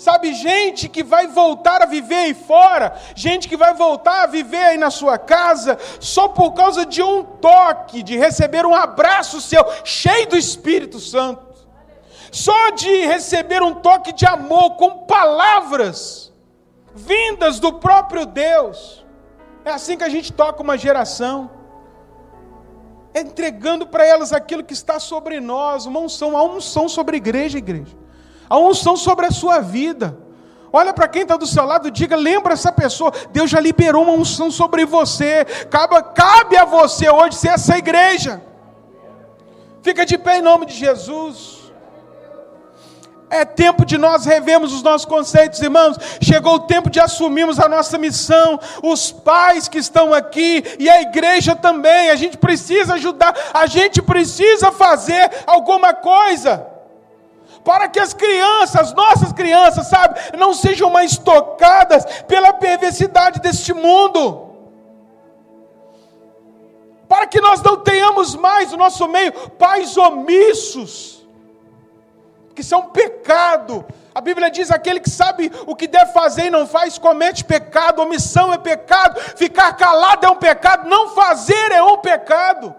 Sabe, 0.00 0.32
gente 0.32 0.88
que 0.88 1.02
vai 1.02 1.26
voltar 1.26 1.82
a 1.82 1.84
viver 1.84 2.14
aí 2.14 2.32
fora, 2.32 2.98
gente 3.14 3.46
que 3.46 3.54
vai 3.54 3.74
voltar 3.74 4.22
a 4.22 4.26
viver 4.26 4.56
aí 4.56 4.78
na 4.78 4.90
sua 4.90 5.18
casa, 5.18 5.76
só 6.00 6.26
por 6.26 6.52
causa 6.52 6.86
de 6.86 7.02
um 7.02 7.22
toque, 7.22 8.02
de 8.02 8.16
receber 8.16 8.64
um 8.64 8.74
abraço 8.74 9.42
seu, 9.42 9.62
cheio 9.84 10.26
do 10.26 10.38
Espírito 10.38 10.98
Santo. 10.98 11.44
Só 12.32 12.70
de 12.70 13.04
receber 13.04 13.62
um 13.62 13.74
toque 13.74 14.10
de 14.14 14.24
amor 14.24 14.76
com 14.76 15.04
palavras 15.04 16.32
vindas 16.94 17.60
do 17.60 17.74
próprio 17.74 18.24
Deus. 18.24 19.04
É 19.66 19.70
assim 19.70 19.98
que 19.98 20.04
a 20.04 20.08
gente 20.08 20.32
toca 20.32 20.62
uma 20.62 20.78
geração. 20.78 21.50
entregando 23.14 23.86
para 23.86 24.06
elas 24.06 24.32
aquilo 24.32 24.64
que 24.64 24.72
está 24.72 24.98
sobre 24.98 25.40
nós, 25.40 25.84
uma 25.84 26.00
unção, 26.00 26.38
a 26.38 26.42
unção 26.42 26.88
sobre 26.88 27.16
a 27.16 27.18
igreja, 27.18 27.58
igreja 27.58 27.99
a 28.50 28.58
unção 28.58 28.96
sobre 28.96 29.26
a 29.26 29.30
sua 29.30 29.60
vida. 29.60 30.18
Olha 30.72 30.92
para 30.92 31.06
quem 31.06 31.22
está 31.22 31.36
do 31.36 31.46
seu 31.46 31.64
lado, 31.64 31.90
diga, 31.90 32.16
lembra 32.16 32.54
essa 32.54 32.72
pessoa, 32.72 33.12
Deus 33.30 33.48
já 33.48 33.60
liberou 33.60 34.02
uma 34.02 34.12
unção 34.12 34.50
sobre 34.50 34.84
você, 34.84 35.44
cabe, 35.68 36.00
cabe 36.14 36.56
a 36.56 36.64
você 36.64 37.08
hoje 37.08 37.36
ser 37.36 37.48
essa 37.48 37.78
igreja. 37.78 38.42
Fica 39.82 40.04
de 40.04 40.18
pé 40.18 40.38
em 40.38 40.42
nome 40.42 40.66
de 40.66 40.74
Jesus. 40.74 41.58
É 43.30 43.44
tempo 43.44 43.84
de 43.84 43.96
nós 43.96 44.24
revermos 44.24 44.72
os 44.72 44.82
nossos 44.82 45.06
conceitos, 45.06 45.62
irmãos. 45.62 45.96
Chegou 46.20 46.54
o 46.54 46.60
tempo 46.66 46.90
de 46.90 46.98
assumirmos 46.98 47.60
a 47.60 47.68
nossa 47.68 47.96
missão. 47.96 48.58
Os 48.82 49.12
pais 49.12 49.68
que 49.68 49.78
estão 49.78 50.12
aqui 50.12 50.64
e 50.80 50.90
a 50.90 51.00
igreja 51.00 51.54
também. 51.54 52.10
A 52.10 52.16
gente 52.16 52.36
precisa 52.36 52.94
ajudar, 52.94 53.34
a 53.54 53.66
gente 53.66 54.02
precisa 54.02 54.72
fazer 54.72 55.30
alguma 55.46 55.94
coisa 55.94 56.66
para 57.64 57.88
que 57.88 57.98
as 57.98 58.14
crianças, 58.14 58.92
nossas 58.94 59.32
crianças, 59.32 59.86
sabe, 59.86 60.18
não 60.36 60.54
sejam 60.54 60.88
mais 60.90 61.18
tocadas 61.18 62.04
pela 62.22 62.52
perversidade 62.52 63.40
deste 63.40 63.72
mundo. 63.72 64.48
Para 67.08 67.26
que 67.26 67.40
nós 67.40 67.60
não 67.60 67.76
tenhamos 67.76 68.34
mais 68.34 68.70
no 68.70 68.78
nosso 68.78 69.06
meio 69.08 69.32
pais 69.50 69.96
omissos, 69.96 71.26
que 72.54 72.62
são 72.62 72.82
pecado. 72.82 73.84
A 74.14 74.20
Bíblia 74.20 74.50
diz: 74.50 74.70
aquele 74.70 75.00
que 75.00 75.10
sabe 75.10 75.52
o 75.66 75.76
que 75.76 75.86
deve 75.86 76.12
fazer 76.12 76.46
e 76.46 76.50
não 76.50 76.66
faz, 76.66 76.98
comete 76.98 77.44
pecado, 77.44 78.00
omissão 78.00 78.52
é 78.52 78.58
pecado, 78.58 79.20
ficar 79.36 79.72
calado 79.74 80.24
é 80.24 80.30
um 80.30 80.36
pecado, 80.36 80.88
não 80.88 81.10
fazer 81.10 81.72
é 81.72 81.82
um 81.82 81.98
pecado. 81.98 82.74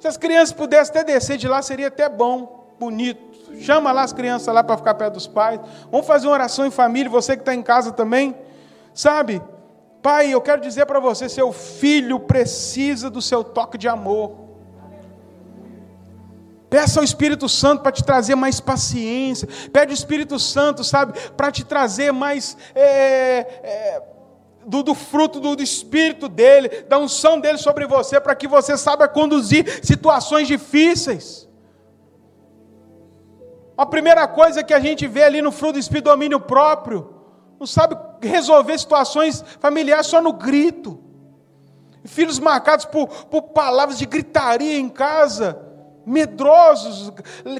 Se 0.00 0.08
as 0.08 0.16
crianças 0.16 0.52
pudessem 0.52 0.90
até 0.90 1.04
descer 1.12 1.36
de 1.36 1.46
lá, 1.46 1.62
seria 1.62 1.88
até 1.88 2.08
bom 2.08 2.55
bonito. 2.78 3.26
Chama 3.60 3.92
lá 3.92 4.02
as 4.02 4.12
crianças 4.12 4.52
lá 4.54 4.62
para 4.62 4.76
ficar 4.76 4.94
perto 4.94 5.14
dos 5.14 5.26
pais. 5.26 5.60
Vamos 5.90 6.06
fazer 6.06 6.26
uma 6.26 6.34
oração 6.34 6.66
em 6.66 6.70
família, 6.70 7.10
você 7.10 7.36
que 7.36 7.42
está 7.42 7.54
em 7.54 7.62
casa 7.62 7.92
também. 7.92 8.34
Sabe? 8.94 9.42
Pai, 10.02 10.32
eu 10.32 10.40
quero 10.40 10.60
dizer 10.60 10.86
para 10.86 11.00
você, 11.00 11.28
seu 11.28 11.52
filho 11.52 12.20
precisa 12.20 13.10
do 13.10 13.20
seu 13.20 13.42
toque 13.42 13.76
de 13.76 13.88
amor. 13.88 14.46
Peça 16.68 17.00
ao 17.00 17.04
Espírito 17.04 17.48
Santo 17.48 17.82
para 17.82 17.92
te 17.92 18.04
trazer 18.04 18.34
mais 18.34 18.60
paciência. 18.60 19.48
Pede 19.72 19.92
ao 19.92 19.94
Espírito 19.94 20.38
Santo, 20.38 20.84
sabe, 20.84 21.18
para 21.30 21.50
te 21.50 21.64
trazer 21.64 22.12
mais 22.12 22.56
é, 22.74 22.82
é, 22.82 24.02
do, 24.66 24.82
do, 24.82 24.94
fruto 24.94 25.40
do, 25.40 25.56
do 25.56 25.62
Espírito 25.62 26.28
dele, 26.28 26.68
da 26.88 26.98
unção 26.98 27.40
dele 27.40 27.58
sobre 27.58 27.86
você, 27.86 28.20
para 28.20 28.34
que 28.34 28.48
você 28.48 28.76
saiba 28.76 29.08
conduzir 29.08 29.80
situações 29.84 30.48
difíceis. 30.48 31.45
A 33.76 33.84
primeira 33.84 34.26
coisa 34.26 34.64
que 34.64 34.72
a 34.72 34.80
gente 34.80 35.06
vê 35.06 35.24
ali 35.24 35.42
no 35.42 35.52
fruto 35.52 35.74
do 35.74 35.78
Espírito 35.78 36.06
domínio 36.06 36.40
próprio, 36.40 37.14
não 37.60 37.66
sabe 37.66 37.96
resolver 38.22 38.78
situações 38.78 39.44
familiares 39.60 40.06
só 40.06 40.20
no 40.20 40.32
grito. 40.32 40.98
Filhos 42.04 42.38
marcados 42.38 42.86
por, 42.86 43.08
por 43.26 43.42
palavras 43.42 43.98
de 43.98 44.06
gritaria 44.06 44.78
em 44.78 44.88
casa, 44.88 45.60
medrosos, 46.06 47.12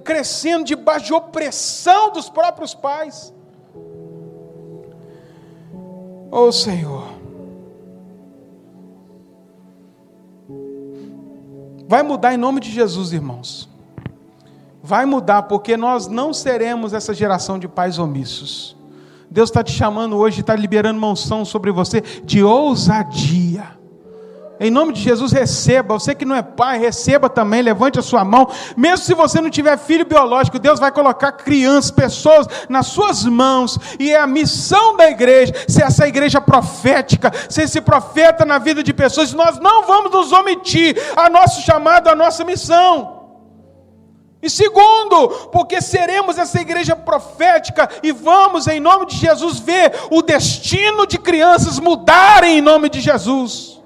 crescendo 0.05 0.65
debaixo 0.65 1.07
de 1.07 1.15
opressão 1.15 2.13
dos 2.13 2.31
próprios 2.31 2.75
pais. 2.75 3.35
Oh 6.31 6.51
Senhor, 6.51 7.09
vai 11.87 12.03
mudar 12.03 12.33
em 12.33 12.39
nome 12.39 12.61
de 12.61 12.71
Jesus, 12.71 13.13
irmãos 13.13 13.76
vai 14.87 15.05
mudar, 15.05 15.43
porque 15.43 15.77
nós 15.77 16.07
não 16.07 16.33
seremos 16.33 16.95
essa 16.95 17.13
geração 17.13 17.59
de 17.59 17.67
pais 17.67 17.99
omissos. 17.99 18.77
Deus 19.29 19.51
está 19.51 19.63
te 19.65 19.73
chamando 19.73 20.17
hoje, 20.17 20.41
está 20.41 20.55
liberando 20.55 21.05
unção 21.05 21.45
sobre 21.45 21.73
você 21.73 22.01
de 22.23 22.45
ousadia. 22.45 23.75
Em 24.61 24.71
nome 24.71 24.93
de 24.93 25.03
Jesus, 25.03 25.33
receba. 25.33 25.99
Você 25.99 26.15
que 26.15 26.25
não 26.25 26.37
é 26.37 26.41
pai, 26.41 26.79
receba 26.79 27.29
também. 27.29 27.61
Levante 27.61 27.99
a 27.99 28.03
sua 28.03 28.25
mão. 28.25 28.49
Mesmo 28.77 29.05
se 29.05 29.13
você 29.13 29.41
não 29.41 29.51
tiver 29.51 29.77
filho 29.77 30.07
biológico, 30.07 30.59
Deus 30.59 30.79
vai 30.79 30.93
colocar 30.93 31.33
crianças, 31.33 31.91
pessoas 31.91 32.47
nas 32.69 32.87
suas 32.87 33.25
mãos. 33.25 33.79
E 33.99 34.13
é 34.13 34.19
a 34.19 34.27
missão 34.27 34.97
da 34.97 35.11
igreja 35.11 35.53
ser 35.69 35.83
essa 35.83 36.07
igreja 36.07 36.41
profética, 36.41 37.33
ser 37.51 37.65
esse 37.65 37.81
profeta 37.81 38.45
na 38.45 38.59
vida 38.59 38.85
de 38.85 38.95
pessoas. 38.95 39.35
Nós 39.35 39.59
não 39.59 39.85
vamos 39.85 40.13
nos 40.13 40.33
omitir 40.33 40.97
a 41.17 41.29
nosso 41.29 41.61
chamado, 41.63 42.09
a 42.09 42.15
nossa 42.15 42.45
missão. 42.45 43.16
E 44.47 44.51
segundo, 44.51 45.29
porque 45.51 45.83
seremos 45.83 46.39
essa 46.39 46.61
igreja 46.61 46.95
profética 46.95 47.91
e 48.01 48.13
vamos, 48.13 48.69
em 48.69 48.79
nome 48.79 49.07
de 49.07 49.17
Jesus, 49.17 49.59
ver 49.59 49.93
o 50.09 50.23
destino 50.23 51.05
de 51.05 51.19
crianças 51.19 51.81
mudarem 51.81 52.59
em 52.59 52.61
nome 52.61 52.89
de 52.89 53.01
Jesus. 53.01 53.83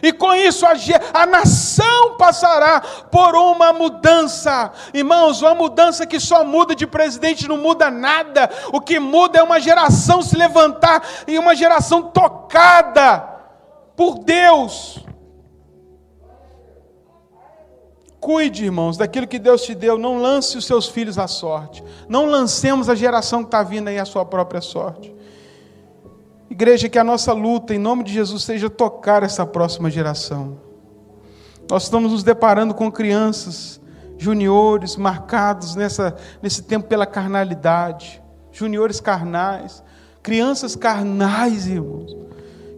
E 0.00 0.12
com 0.12 0.32
isso 0.32 0.64
a, 0.64 0.74
a, 1.12 1.26
nação 1.26 2.16
passará 2.16 2.80
por 3.10 3.34
uma 3.34 3.72
mudança. 3.72 4.70
Irmãos, 4.94 5.42
uma 5.42 5.56
mudança 5.56 6.06
que 6.06 6.20
só 6.20 6.44
muda 6.44 6.76
de 6.76 6.86
presidente, 6.86 7.48
não 7.48 7.58
muda 7.58 7.90
nada. 7.90 8.48
O 8.72 8.80
que 8.80 9.00
muda 9.00 9.40
é 9.40 9.42
uma 9.42 9.58
geração 9.58 10.22
se 10.22 10.36
levantar 10.36 11.02
e 11.26 11.36
uma 11.36 11.56
geração 11.56 12.02
tocada 12.02 13.18
por 13.96 14.20
Deus. 14.20 15.07
Cuide, 18.28 18.66
irmãos, 18.66 18.98
daquilo 18.98 19.26
que 19.26 19.38
Deus 19.38 19.62
te 19.62 19.74
deu. 19.74 19.96
Não 19.96 20.20
lance 20.20 20.58
os 20.58 20.66
seus 20.66 20.86
filhos 20.86 21.16
à 21.16 21.26
sorte. 21.26 21.82
Não 22.06 22.26
lancemos 22.26 22.90
a 22.90 22.94
geração 22.94 23.40
que 23.40 23.46
está 23.46 23.62
vindo 23.62 23.88
aí 23.88 23.98
à 23.98 24.04
sua 24.04 24.22
própria 24.22 24.60
sorte. 24.60 25.16
Igreja, 26.50 26.90
que 26.90 26.98
a 26.98 27.04
nossa 27.04 27.32
luta, 27.32 27.74
em 27.74 27.78
nome 27.78 28.04
de 28.04 28.12
Jesus, 28.12 28.42
seja 28.42 28.68
tocar 28.68 29.22
essa 29.22 29.46
próxima 29.46 29.90
geração. 29.90 30.58
Nós 31.70 31.84
estamos 31.84 32.12
nos 32.12 32.22
deparando 32.22 32.74
com 32.74 32.92
crianças, 32.92 33.80
juniores, 34.18 34.94
marcados 34.94 35.74
nessa, 35.74 36.14
nesse 36.42 36.62
tempo 36.62 36.86
pela 36.86 37.06
carnalidade, 37.06 38.22
juniores 38.52 39.00
carnais, 39.00 39.82
crianças 40.22 40.76
carnais, 40.76 41.66
irmãos, 41.66 42.14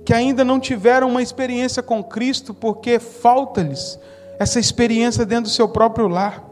que 0.04 0.14
ainda 0.14 0.44
não 0.44 0.60
tiveram 0.60 1.08
uma 1.08 1.22
experiência 1.22 1.82
com 1.82 2.04
Cristo 2.04 2.54
porque 2.54 3.00
falta-lhes 3.00 3.98
essa 4.40 4.58
experiência 4.58 5.26
dentro 5.26 5.44
do 5.44 5.50
seu 5.50 5.68
próprio 5.68 6.08
lar. 6.08 6.42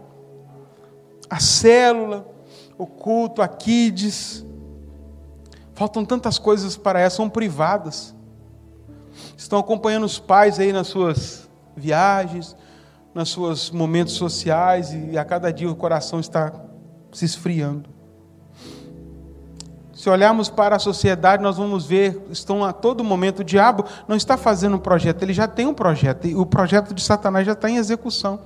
A 1.31 1.41
célula, 1.41 2.29
o 2.77 2.87
culto, 2.87 3.41
a 3.41 3.49
kids. 3.49 4.45
Faltam 5.73 6.05
tantas 6.05 6.39
coisas 6.39 6.77
para 6.77 7.01
elas, 7.01 7.15
são 7.15 7.31
privadas. 7.31 8.15
Estão 9.35 9.59
acompanhando 9.59 10.05
os 10.05 10.19
pais 10.19 10.61
aí 10.61 10.71
nas 10.71 10.89
suas 10.89 11.49
viagens, 11.75 12.55
nos 13.15 13.33
seus 13.33 13.71
momentos 13.71 14.13
sociais, 14.13 14.93
e 14.93 15.17
a 15.17 15.25
cada 15.25 15.51
dia 15.51 15.71
o 15.71 15.75
coração 15.75 16.21
está 16.21 16.53
se 17.11 17.25
esfriando. 17.25 17.89
Se 19.99 20.09
olharmos 20.09 20.49
para 20.49 20.77
a 20.77 20.79
sociedade, 20.79 21.43
nós 21.43 21.57
vamos 21.57 21.85
ver, 21.85 22.23
estão 22.31 22.65
a 22.65 22.73
todo 22.73 23.03
momento, 23.03 23.41
o 23.41 23.45
diabo 23.45 23.85
não 24.07 24.15
está 24.15 24.37
fazendo 24.37 24.77
um 24.77 24.79
projeto, 24.79 25.25
ele 25.25 25.33
já 25.33 25.49
tem 25.49 25.67
um 25.67 25.75
projeto, 25.75 26.25
e 26.25 26.37
o 26.37 26.47
projeto 26.47 26.95
de 26.95 27.03
Satanás 27.03 27.45
já 27.45 27.51
está 27.51 27.69
em 27.69 27.79
execução. 27.79 28.39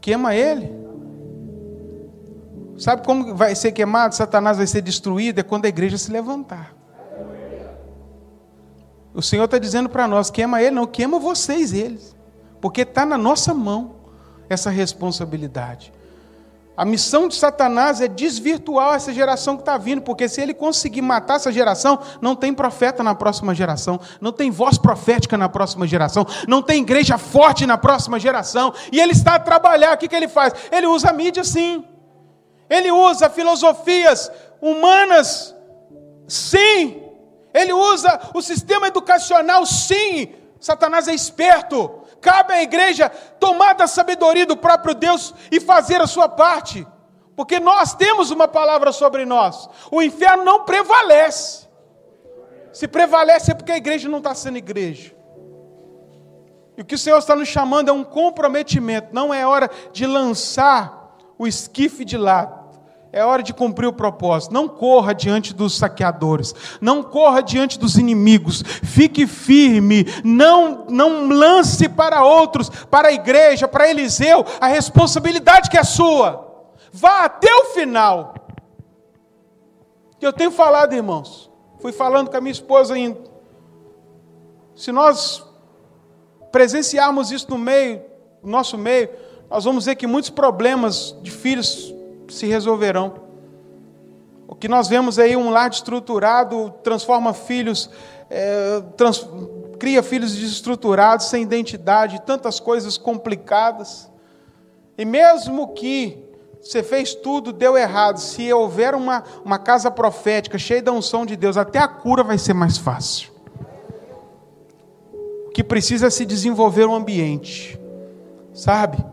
queima 0.00 0.34
ele. 0.34 0.72
Sabe 2.78 3.04
como 3.04 3.34
vai 3.34 3.54
ser 3.54 3.72
queimado? 3.72 4.14
Satanás 4.14 4.56
vai 4.56 4.66
ser 4.66 4.80
destruído? 4.80 5.40
É 5.40 5.42
quando 5.42 5.66
a 5.66 5.68
igreja 5.68 5.98
se 5.98 6.10
levantar. 6.10 6.74
O 9.12 9.20
Senhor 9.20 9.44
está 9.44 9.58
dizendo 9.58 9.90
para 9.90 10.08
nós: 10.08 10.30
queima 10.30 10.62
ele, 10.62 10.70
não, 10.70 10.86
queima 10.86 11.18
vocês, 11.18 11.74
eles. 11.74 12.16
Porque 12.62 12.80
está 12.80 13.04
na 13.04 13.18
nossa 13.18 13.52
mão 13.52 13.96
essa 14.48 14.70
responsabilidade. 14.70 15.92
A 16.76 16.84
missão 16.84 17.28
de 17.28 17.36
Satanás 17.36 18.00
é 18.00 18.08
desvirtuar 18.08 18.96
essa 18.96 19.12
geração 19.12 19.54
que 19.56 19.62
está 19.62 19.78
vindo, 19.78 20.02
porque 20.02 20.28
se 20.28 20.40
ele 20.40 20.52
conseguir 20.52 21.02
matar 21.02 21.36
essa 21.36 21.52
geração, 21.52 22.00
não 22.20 22.34
tem 22.34 22.52
profeta 22.52 23.00
na 23.00 23.14
próxima 23.14 23.54
geração, 23.54 24.00
não 24.20 24.32
tem 24.32 24.50
voz 24.50 24.76
profética 24.76 25.38
na 25.38 25.48
próxima 25.48 25.86
geração, 25.86 26.26
não 26.48 26.60
tem 26.60 26.82
igreja 26.82 27.16
forte 27.16 27.64
na 27.64 27.78
próxima 27.78 28.18
geração, 28.18 28.74
e 28.90 29.00
ele 29.00 29.12
está 29.12 29.36
a 29.36 29.38
trabalhar, 29.38 29.94
o 29.94 29.98
que, 29.98 30.08
que 30.08 30.16
ele 30.16 30.26
faz? 30.26 30.52
Ele 30.72 30.88
usa 30.88 31.10
a 31.10 31.12
mídia 31.12 31.44
sim, 31.44 31.84
ele 32.68 32.90
usa 32.90 33.30
filosofias 33.30 34.28
humanas, 34.60 35.54
sim, 36.26 37.02
ele 37.52 37.72
usa 37.72 38.30
o 38.34 38.42
sistema 38.42 38.88
educacional, 38.88 39.64
sim, 39.64 40.34
Satanás 40.58 41.06
é 41.06 41.14
esperto, 41.14 42.03
Cabe 42.24 42.54
à 42.54 42.62
igreja 42.62 43.10
tomar 43.38 43.74
da 43.74 43.86
sabedoria 43.86 44.46
do 44.46 44.56
próprio 44.56 44.94
Deus 44.94 45.34
e 45.52 45.60
fazer 45.60 46.00
a 46.00 46.06
sua 46.06 46.26
parte. 46.26 46.86
Porque 47.36 47.60
nós 47.60 47.94
temos 47.94 48.30
uma 48.30 48.48
palavra 48.48 48.92
sobre 48.92 49.26
nós. 49.26 49.68
O 49.90 50.00
inferno 50.00 50.42
não 50.42 50.64
prevalece. 50.64 51.68
Se 52.72 52.88
prevalece 52.88 53.50
é 53.50 53.54
porque 53.54 53.72
a 53.72 53.76
igreja 53.76 54.08
não 54.08 54.18
está 54.18 54.34
sendo 54.34 54.56
igreja. 54.56 55.14
E 56.78 56.80
o 56.80 56.84
que 56.84 56.94
o 56.94 56.98
Senhor 56.98 57.18
está 57.18 57.36
nos 57.36 57.46
chamando 57.46 57.90
é 57.90 57.92
um 57.92 58.02
comprometimento. 58.02 59.08
Não 59.12 59.32
é 59.32 59.46
hora 59.46 59.70
de 59.92 60.06
lançar 60.06 61.14
o 61.36 61.46
esquife 61.46 62.06
de 62.06 62.16
lado. 62.16 62.63
É 63.14 63.24
hora 63.24 63.44
de 63.44 63.54
cumprir 63.54 63.86
o 63.86 63.92
propósito. 63.92 64.52
Não 64.52 64.68
corra 64.68 65.14
diante 65.14 65.54
dos 65.54 65.78
saqueadores. 65.78 66.52
Não 66.80 67.00
corra 67.00 67.44
diante 67.44 67.78
dos 67.78 67.96
inimigos. 67.96 68.60
Fique 68.82 69.24
firme. 69.24 70.04
Não, 70.24 70.84
não 70.88 71.28
lance 71.28 71.88
para 71.88 72.24
outros, 72.24 72.68
para 72.68 73.10
a 73.10 73.12
igreja, 73.12 73.68
para 73.68 73.88
Eliseu, 73.88 74.44
a 74.60 74.66
responsabilidade 74.66 75.70
que 75.70 75.78
é 75.78 75.84
sua. 75.84 76.66
Vá 76.92 77.26
até 77.26 77.54
o 77.54 77.66
final. 77.66 78.34
Eu 80.20 80.32
tenho 80.32 80.50
falado, 80.50 80.92
irmãos. 80.92 81.48
Fui 81.78 81.92
falando 81.92 82.30
com 82.30 82.36
a 82.36 82.40
minha 82.40 82.50
esposa 82.50 82.94
ainda. 82.94 83.20
Se 84.74 84.90
nós 84.90 85.46
presenciarmos 86.50 87.30
isso 87.30 87.48
no 87.48 87.58
meio, 87.58 88.02
no 88.42 88.50
nosso 88.50 88.76
meio, 88.76 89.08
nós 89.48 89.64
vamos 89.64 89.84
ver 89.84 89.94
que 89.94 90.04
muitos 90.04 90.30
problemas 90.30 91.16
de 91.22 91.30
filhos 91.30 91.93
se 92.28 92.46
resolverão. 92.46 93.14
O 94.46 94.54
que 94.54 94.68
nós 94.68 94.88
vemos 94.88 95.18
aí, 95.18 95.36
um 95.36 95.50
lar 95.50 95.70
estruturado 95.70 96.72
transforma 96.82 97.32
filhos, 97.32 97.90
é, 98.30 98.82
trans, 98.96 99.26
cria 99.78 100.02
filhos 100.02 100.34
desestruturados, 100.34 101.26
sem 101.26 101.42
identidade, 101.42 102.22
tantas 102.22 102.60
coisas 102.60 102.96
complicadas. 102.96 104.10
E 104.96 105.04
mesmo 105.04 105.68
que 105.74 106.24
você 106.60 106.82
fez 106.82 107.14
tudo, 107.14 107.52
deu 107.52 107.76
errado, 107.76 108.18
se 108.18 108.50
houver 108.52 108.94
uma, 108.94 109.22
uma 109.44 109.58
casa 109.58 109.90
profética 109.90 110.56
cheia 110.56 110.82
da 110.82 110.92
unção 110.92 111.26
de 111.26 111.36
Deus, 111.36 111.56
até 111.56 111.78
a 111.78 111.88
cura 111.88 112.22
vai 112.22 112.38
ser 112.38 112.54
mais 112.54 112.78
fácil. 112.78 113.30
O 115.46 115.50
que 115.50 115.62
precisa 115.62 116.06
é 116.06 116.10
se 116.10 116.24
desenvolver 116.24 116.86
um 116.86 116.94
ambiente, 116.94 117.78
sabe? 118.52 119.04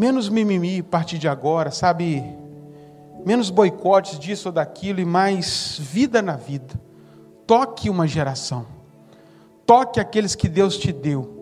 Menos 0.00 0.30
mimimi 0.30 0.80
a 0.80 0.84
partir 0.84 1.18
de 1.18 1.28
agora, 1.28 1.70
sabe? 1.70 2.24
Menos 3.26 3.50
boicotes 3.50 4.18
disso 4.18 4.48
ou 4.48 4.52
daquilo 4.52 4.98
e 4.98 5.04
mais 5.04 5.78
vida 5.78 6.22
na 6.22 6.36
vida. 6.36 6.72
Toque 7.46 7.90
uma 7.90 8.08
geração. 8.08 8.64
Toque 9.66 10.00
aqueles 10.00 10.34
que 10.34 10.48
Deus 10.48 10.78
te 10.78 10.90
deu. 10.90 11.36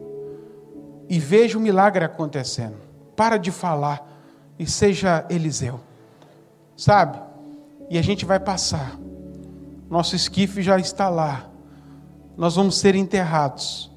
E 1.09 1.21
veja 1.21 1.57
o 1.57 1.61
milagre 1.61 2.05
acontecendo. 2.05 2.75
Para 3.15 3.37
de 3.37 3.53
falar 3.53 4.05
e 4.59 4.67
seja 4.67 5.25
Eliseu. 5.31 5.79
Sabe? 6.77 7.17
E 7.89 7.97
a 7.97 8.03
gente 8.03 8.25
vai 8.25 8.41
passar. 8.41 8.99
Nosso 9.89 10.17
esquife 10.17 10.63
já 10.63 10.81
está 10.81 11.09
lá. 11.09 11.49
Nós 12.37 12.57
vamos 12.57 12.77
ser 12.77 12.97
enterrados. 12.97 13.89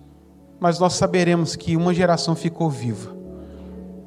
Mas 0.59 0.77
nós 0.77 0.93
saberemos 0.93 1.55
que 1.55 1.75
uma 1.75 1.95
geração 1.95 2.35
ficou 2.35 2.69
viva 2.69 3.20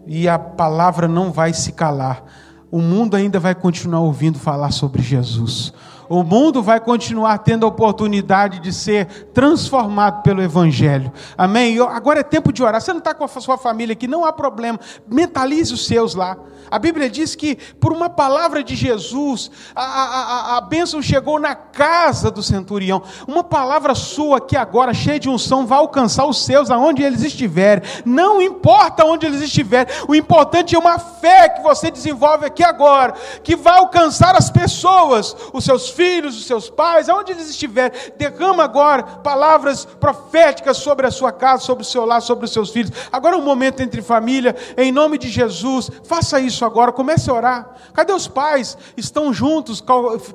e 0.06 0.28
a 0.28 0.38
palavra 0.38 1.08
não 1.08 1.32
vai 1.32 1.52
se 1.52 1.72
calar. 1.72 2.24
O 2.70 2.80
mundo 2.80 3.14
ainda 3.14 3.38
vai 3.38 3.54
continuar 3.54 4.00
ouvindo 4.00 4.38
falar 4.38 4.72
sobre 4.72 5.02
Jesus. 5.02 5.72
O 6.08 6.22
mundo 6.22 6.62
vai 6.62 6.80
continuar 6.80 7.38
tendo 7.38 7.64
a 7.64 7.68
oportunidade 7.68 8.60
de 8.60 8.72
ser 8.72 9.06
transformado 9.32 10.22
pelo 10.22 10.42
Evangelho. 10.42 11.12
Amém? 11.36 11.78
Agora 11.80 12.20
é 12.20 12.22
tempo 12.22 12.52
de 12.52 12.62
orar. 12.62 12.80
Você 12.80 12.92
não 12.92 12.98
está 12.98 13.14
com 13.14 13.24
a 13.24 13.28
sua 13.28 13.56
família 13.56 13.92
aqui, 13.92 14.06
não 14.06 14.24
há 14.24 14.32
problema. 14.32 14.78
Mentalize 15.08 15.72
os 15.72 15.86
seus 15.86 16.14
lá. 16.14 16.36
A 16.70 16.78
Bíblia 16.78 17.10
diz 17.10 17.34
que 17.34 17.56
por 17.78 17.92
uma 17.92 18.08
palavra 18.08 18.62
de 18.62 18.74
Jesus, 18.74 19.50
a, 19.74 19.82
a, 19.82 20.56
a, 20.56 20.60
bênção 20.60 21.00
chegou 21.02 21.38
na 21.38 21.54
casa 21.54 22.30
do 22.30 22.42
centurião. 22.42 23.02
Uma 23.28 23.44
palavra 23.44 23.94
sua 23.94 24.38
aqui 24.38 24.56
agora, 24.56 24.94
cheia 24.94 25.20
de 25.20 25.28
unção, 25.28 25.66
vai 25.66 25.78
alcançar 25.78 26.26
os 26.26 26.44
seus 26.44 26.70
aonde 26.70 27.02
eles 27.02 27.22
estiverem. 27.22 27.84
Não 28.04 28.40
importa 28.40 29.04
onde 29.04 29.26
eles 29.26 29.40
estiverem. 29.40 29.94
O 30.08 30.14
importante 30.14 30.74
é 30.74 30.78
uma 30.78 30.98
fé 30.98 31.48
que 31.48 31.62
você 31.62 31.90
desenvolve 31.90 32.46
aqui 32.46 32.64
agora, 32.64 33.14
que 33.42 33.54
vai 33.54 33.78
alcançar 33.78 34.34
as 34.34 34.50
pessoas, 34.50 35.36
os 35.52 35.64
seus 35.64 35.90
filhos, 35.94 36.36
os 36.36 36.46
seus 36.46 36.68
pais, 36.68 37.08
aonde 37.08 37.32
eles 37.32 37.48
estiverem. 37.48 37.98
Derrama 38.16 38.64
agora 38.64 39.02
palavras 39.02 39.84
proféticas 39.84 40.76
sobre 40.76 41.06
a 41.06 41.10
sua 41.10 41.32
casa, 41.32 41.64
sobre 41.64 41.82
o 41.82 41.86
seu 41.86 42.04
lar, 42.04 42.20
sobre 42.20 42.44
os 42.44 42.52
seus 42.52 42.70
filhos. 42.70 42.92
Agora 43.10 43.36
é 43.36 43.38
um 43.38 43.44
momento 43.44 43.80
entre 43.80 44.02
família, 44.02 44.54
em 44.76 44.92
nome 44.92 45.18
de 45.18 45.28
Jesus. 45.28 45.90
Faça 46.04 46.40
isso 46.40 46.64
agora, 46.64 46.92
comece 46.92 47.30
a 47.30 47.34
orar. 47.34 47.74
Cadê 47.92 48.12
os 48.12 48.28
pais? 48.28 48.76
Estão 48.96 49.32
juntos, 49.32 49.82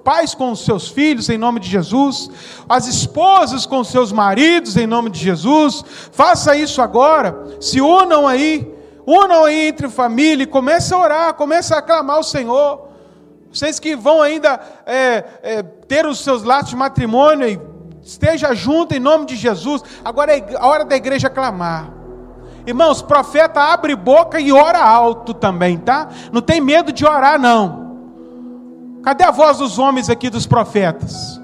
pais 0.03 0.34
com 0.34 0.51
os 0.51 0.66
seus 0.66 0.88
filhos, 0.88 1.30
em 1.30 1.38
nome 1.38 1.60
de 1.60 1.70
Jesus. 1.70 2.30
As 2.68 2.88
esposas 2.88 3.66
com 3.66 3.80
os 3.80 3.89
seus 3.89 4.12
maridos, 4.12 4.78
em 4.78 4.88
nome 4.88 5.10
de 5.10 5.20
Jesus. 5.20 5.84
Faça 6.12 6.55
isso 6.55 6.82
agora. 6.82 7.57
Se 7.60 7.82
unam 7.82 8.28
aí. 8.28 8.76
Unam 9.07 9.45
aí 9.45 9.68
entre 9.68 9.89
família 9.89 10.43
e 10.43 10.47
comece 10.47 10.93
a 10.93 10.97
orar, 10.99 11.34
comece 11.34 11.74
a 11.74 11.80
aclamar 11.80 12.20
o 12.20 12.24
Senhor. 12.24 12.89
Vocês 13.52 13.80
que 13.80 13.95
vão 13.95 14.22
ainda 14.22 14.60
é, 14.86 15.24
é, 15.41 15.64
ter 15.64 16.06
os 16.06 16.20
seus 16.20 16.43
laços 16.43 16.70
de 16.70 16.76
matrimônio, 16.76 17.47
e 17.47 17.60
esteja 18.02 18.54
junto 18.54 18.95
em 18.95 19.00
nome 19.00 19.26
de 19.26 19.36
Jesus. 19.36 19.84
Agora 20.04 20.38
é 20.38 20.56
a 20.58 20.68
hora 20.68 20.86
da 20.86 20.95
igreja 20.95 21.30
clamar. 21.30 21.91
Irmãos, 22.66 23.02
profeta 23.02 23.62
abre 23.62 23.95
boca 23.95 24.39
e 24.39 24.52
ora 24.52 24.80
alto 24.80 25.34
também, 25.34 25.78
tá? 25.78 26.10
Não 26.32 26.41
tem 26.41 26.62
medo 26.62 26.91
de 26.91 27.06
orar, 27.06 27.39
não. 27.39 27.89
Cadê 29.04 29.24
a 29.24 29.32
voz 29.32 29.58
dos 29.58 29.80
homens 29.80 30.10
aqui, 30.10 30.30
dos 30.30 30.45
profetas? 30.45 31.39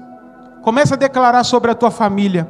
Começa 0.62 0.94
a 0.94 0.98
declarar 0.98 1.42
sobre 1.42 1.70
a 1.70 1.74
tua 1.74 1.90
família. 1.90 2.48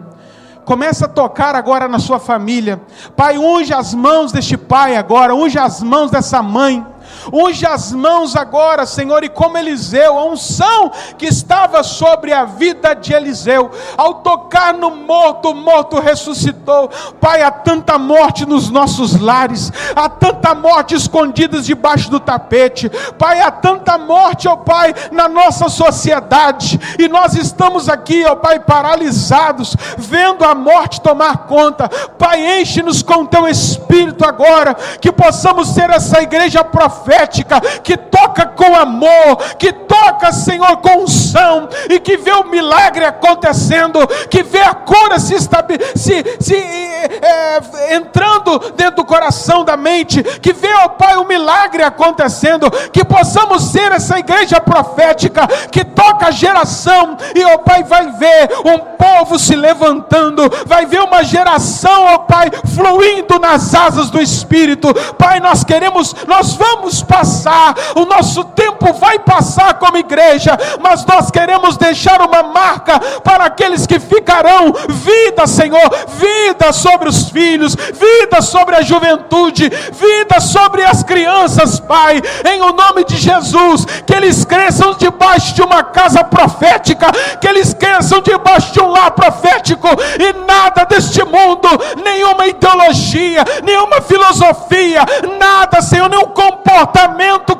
Começa 0.64 1.04
a 1.06 1.08
tocar 1.08 1.54
agora 1.54 1.86
na 1.86 1.98
sua 1.98 2.18
família. 2.18 2.82
Pai, 3.16 3.38
unge 3.38 3.72
as 3.72 3.94
mãos 3.94 4.32
deste 4.32 4.56
pai 4.56 4.96
agora, 4.96 5.34
unge 5.34 5.58
as 5.58 5.80
mãos 5.82 6.10
dessa 6.10 6.42
mãe. 6.42 6.84
Unge 7.32 7.66
as 7.66 7.92
mãos 7.92 8.36
agora, 8.36 8.86
Senhor, 8.86 9.24
e 9.24 9.28
como 9.28 9.58
Eliseu, 9.58 10.18
a 10.18 10.24
unção 10.24 10.90
que 11.18 11.26
estava 11.26 11.82
sobre 11.82 12.32
a 12.32 12.44
vida 12.44 12.94
de 12.94 13.12
Eliseu, 13.12 13.70
ao 13.96 14.14
tocar 14.14 14.74
no 14.74 14.90
morto, 14.90 15.50
o 15.50 15.54
morto 15.54 15.98
ressuscitou. 15.98 16.88
Pai, 17.20 17.42
há 17.42 17.50
tanta 17.50 17.98
morte 17.98 18.46
nos 18.46 18.70
nossos 18.70 19.18
lares, 19.20 19.72
há 19.94 20.08
tanta 20.08 20.54
morte 20.54 20.94
escondida 20.94 21.60
debaixo 21.60 22.10
do 22.10 22.20
tapete. 22.20 22.88
Pai, 23.18 23.40
há 23.40 23.50
tanta 23.50 23.98
morte, 23.98 24.48
ó 24.48 24.52
oh 24.52 24.56
Pai, 24.58 24.94
na 25.10 25.28
nossa 25.28 25.68
sociedade, 25.68 26.78
e 26.98 27.08
nós 27.08 27.34
estamos 27.34 27.88
aqui, 27.88 28.24
ó 28.24 28.32
oh 28.32 28.36
Pai, 28.36 28.60
paralisados, 28.60 29.76
vendo 29.98 30.44
a 30.44 30.54
morte 30.54 31.00
tomar 31.00 31.46
conta. 31.46 31.88
Pai, 32.18 32.60
enche-nos 32.60 33.02
com 33.02 33.26
teu 33.26 33.48
espírito 33.48 34.24
agora, 34.24 34.74
que 35.00 35.10
possamos 35.10 35.68
ser 35.68 35.90
essa 35.90 36.22
igreja 36.22 36.62
profética 36.62 36.95
profética 36.96 37.60
que 37.82 37.96
toca 37.96 38.46
com 38.46 38.74
amor, 38.74 39.36
que 39.58 39.72
toca, 39.72 40.32
Senhor, 40.32 40.78
com 40.78 41.02
unção 41.02 41.68
e 41.90 42.00
que 42.00 42.16
vê 42.16 42.32
o 42.32 42.48
milagre 42.48 43.04
acontecendo, 43.04 44.06
que 44.30 44.42
vê 44.42 44.60
a 44.60 44.74
cura 44.74 45.18
se, 45.18 45.36
se, 45.38 46.36
se 46.40 46.54
é, 46.54 47.94
entrando 47.96 48.58
dentro 48.74 48.96
do 48.96 49.04
coração, 49.04 49.64
da 49.64 49.76
mente, 49.76 50.22
que 50.22 50.52
vê, 50.52 50.72
ó 50.84 50.88
Pai, 50.88 51.16
o 51.16 51.26
milagre 51.26 51.82
acontecendo, 51.82 52.70
que 52.92 53.04
possamos 53.04 53.70
ser 53.70 53.92
essa 53.92 54.18
igreja 54.18 54.60
profética 54.60 55.46
que 55.70 55.84
toca 55.84 56.28
a 56.28 56.30
geração, 56.30 57.16
e 57.34 57.44
ó 57.44 57.58
Pai, 57.58 57.82
vai 57.84 58.10
ver 58.12 58.48
um 58.64 58.78
povo 58.78 59.38
se 59.38 59.54
levantando, 59.54 60.42
vai 60.66 60.86
ver 60.86 61.02
uma 61.02 61.22
geração, 61.22 62.04
ó 62.04 62.18
Pai, 62.18 62.50
fluindo 62.74 63.38
nas 63.38 63.74
asas 63.74 64.10
do 64.10 64.20
Espírito. 64.20 64.92
Pai, 65.14 65.40
nós 65.40 65.64
queremos, 65.64 66.14
nós 66.26 66.54
vamos 66.54 66.85
passar, 67.02 67.74
o 67.94 68.04
nosso 68.04 68.44
tempo 68.44 68.92
vai 68.94 69.18
passar 69.18 69.74
como 69.74 69.96
igreja, 69.96 70.56
mas 70.80 71.04
nós 71.04 71.30
queremos 71.30 71.76
deixar 71.76 72.20
uma 72.20 72.42
marca 72.42 72.98
para 73.20 73.44
aqueles 73.44 73.86
que 73.86 73.98
ficarão 73.98 74.72
vida, 74.88 75.46
Senhor, 75.46 75.90
vida 76.08 76.72
sobre 76.72 77.08
os 77.08 77.28
filhos, 77.30 77.74
vida 77.74 78.40
sobre 78.40 78.76
a 78.76 78.82
juventude, 78.82 79.68
vida 79.68 80.40
sobre 80.40 80.84
as 80.84 81.02
crianças, 81.02 81.80
Pai, 81.80 82.22
em 82.46 82.62
o 82.62 82.72
nome 82.72 83.04
de 83.04 83.16
Jesus, 83.16 83.84
que 84.06 84.14
eles 84.14 84.44
cresçam 84.44 84.94
debaixo 84.94 85.54
de 85.54 85.62
uma 85.62 85.82
casa 85.82 86.22
profética, 86.24 87.10
que 87.40 87.48
eles 87.48 87.74
cresçam 87.74 88.20
debaixo 88.20 88.72
de 88.72 88.80
um 88.80 88.88
lar 88.88 89.10
profético 89.10 89.88
e 90.18 90.32
nada 90.46 90.84
deste 90.84 91.22
mundo, 91.24 91.68
nenhuma 92.02 92.46
ideologia, 92.46 93.44
nenhuma 93.62 94.00
filosofia, 94.00 95.04
nada, 95.38 95.80
Senhor, 95.80 96.08
nenhum 96.08 96.26
comportamento 96.26 96.75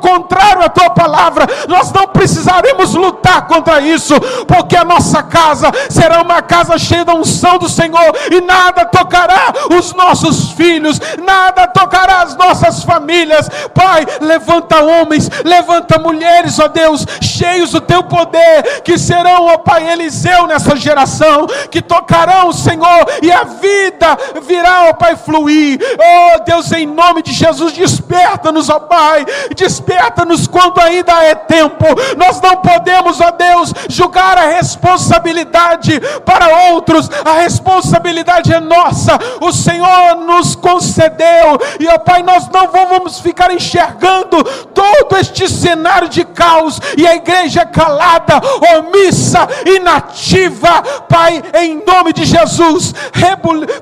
contrário 0.07 0.63
à 0.63 0.69
tua 0.69 0.91
palavra, 0.91 1.47
nós 1.69 1.93
não 1.93 2.07
precisaremos 2.07 2.95
lutar 2.95 3.47
contra 3.47 3.81
isso, 3.81 4.15
porque 4.47 4.77
a 4.77 4.85
nossa 4.85 5.23
casa 5.23 5.71
será 5.91 6.23
uma 6.23 6.41
casa 6.43 6.79
cheia 6.79 7.05
da 7.05 7.15
unção 7.15 7.59
do 7.59 7.69
Senhor 7.69 8.15
e 8.31 8.41
nada 8.41 8.85
tocará 8.87 9.53
os 9.77 9.93
nossos 9.95 10.53
filhos, 10.53 11.01
nada 11.25 11.67
tocará 11.67 12.23
as 12.23 12.37
nossas 12.37 12.85
famílias. 12.85 13.49
Pai, 13.75 14.07
levanta 14.21 14.83
homens, 14.83 15.29
levanta 15.45 15.99
mulheres, 15.99 16.59
ó 16.59 16.69
Deus, 16.69 17.05
cheios 17.21 17.73
do 17.73 17.81
teu 17.81 18.05
poder, 18.05 18.83
que 18.83 18.97
serão, 18.97 19.47
ó 19.47 19.59
Pai, 19.59 19.91
Eliseu 19.91 20.47
nessa 20.47 20.77
geração, 20.77 21.47
que 21.71 21.83
tocarão, 21.83 22.53
Senhor, 22.53 23.07
e 23.23 23.31
a 23.31 23.45
vida 23.45 24.17
virá, 24.43 24.89
ó 24.89 24.93
Pai, 24.93 25.17
fluir. 25.17 25.79
Oh 25.99 26.45
Deus, 26.45 26.71
em 26.73 26.87
nome 26.87 27.23
de 27.23 27.33
Jesus, 27.33 27.73
desperta-nos, 27.73 28.69
ó 28.69 28.79
Pai, 28.81 29.06
desperta-nos 29.55 30.47
quando 30.47 30.81
ainda 30.81 31.13
é 31.25 31.35
tempo. 31.35 31.85
Nós 32.17 32.41
não 32.41 32.57
podemos, 32.57 33.21
ó 33.21 33.31
Deus, 33.31 33.73
julgar 33.89 34.39
a 34.39 34.47
responsabilidade 34.47 36.01
para 36.25 36.73
outros, 36.73 37.11
a 37.25 37.33
responsabilidade 37.35 38.53
é 38.53 38.61
nossa. 38.61 39.19
O 39.41 39.53
Senhor 39.53 40.17
nos 40.27 40.55
concedeu, 40.55 41.59
e 41.81 41.89
ó 41.89 41.99
Pai, 41.99 42.23
nós 42.23 42.49
não 42.49 42.69
vamos 42.69 43.21
ficar 43.21 43.53
enxergando 43.53 44.43
todo 44.75 45.17
este 45.19 45.49
cenário 45.49 46.09
de 46.09 46.25
caos 46.25 46.81
e 46.97 47.07
a 47.07 47.15
igreja 47.15 47.65
calada, 47.65 48.41
omissa, 48.77 49.47
inativa. 49.67 50.83
Pai, 51.09 51.43
em 51.55 51.83
nome 51.85 52.13
de 52.13 52.25
Jesus, 52.25 52.95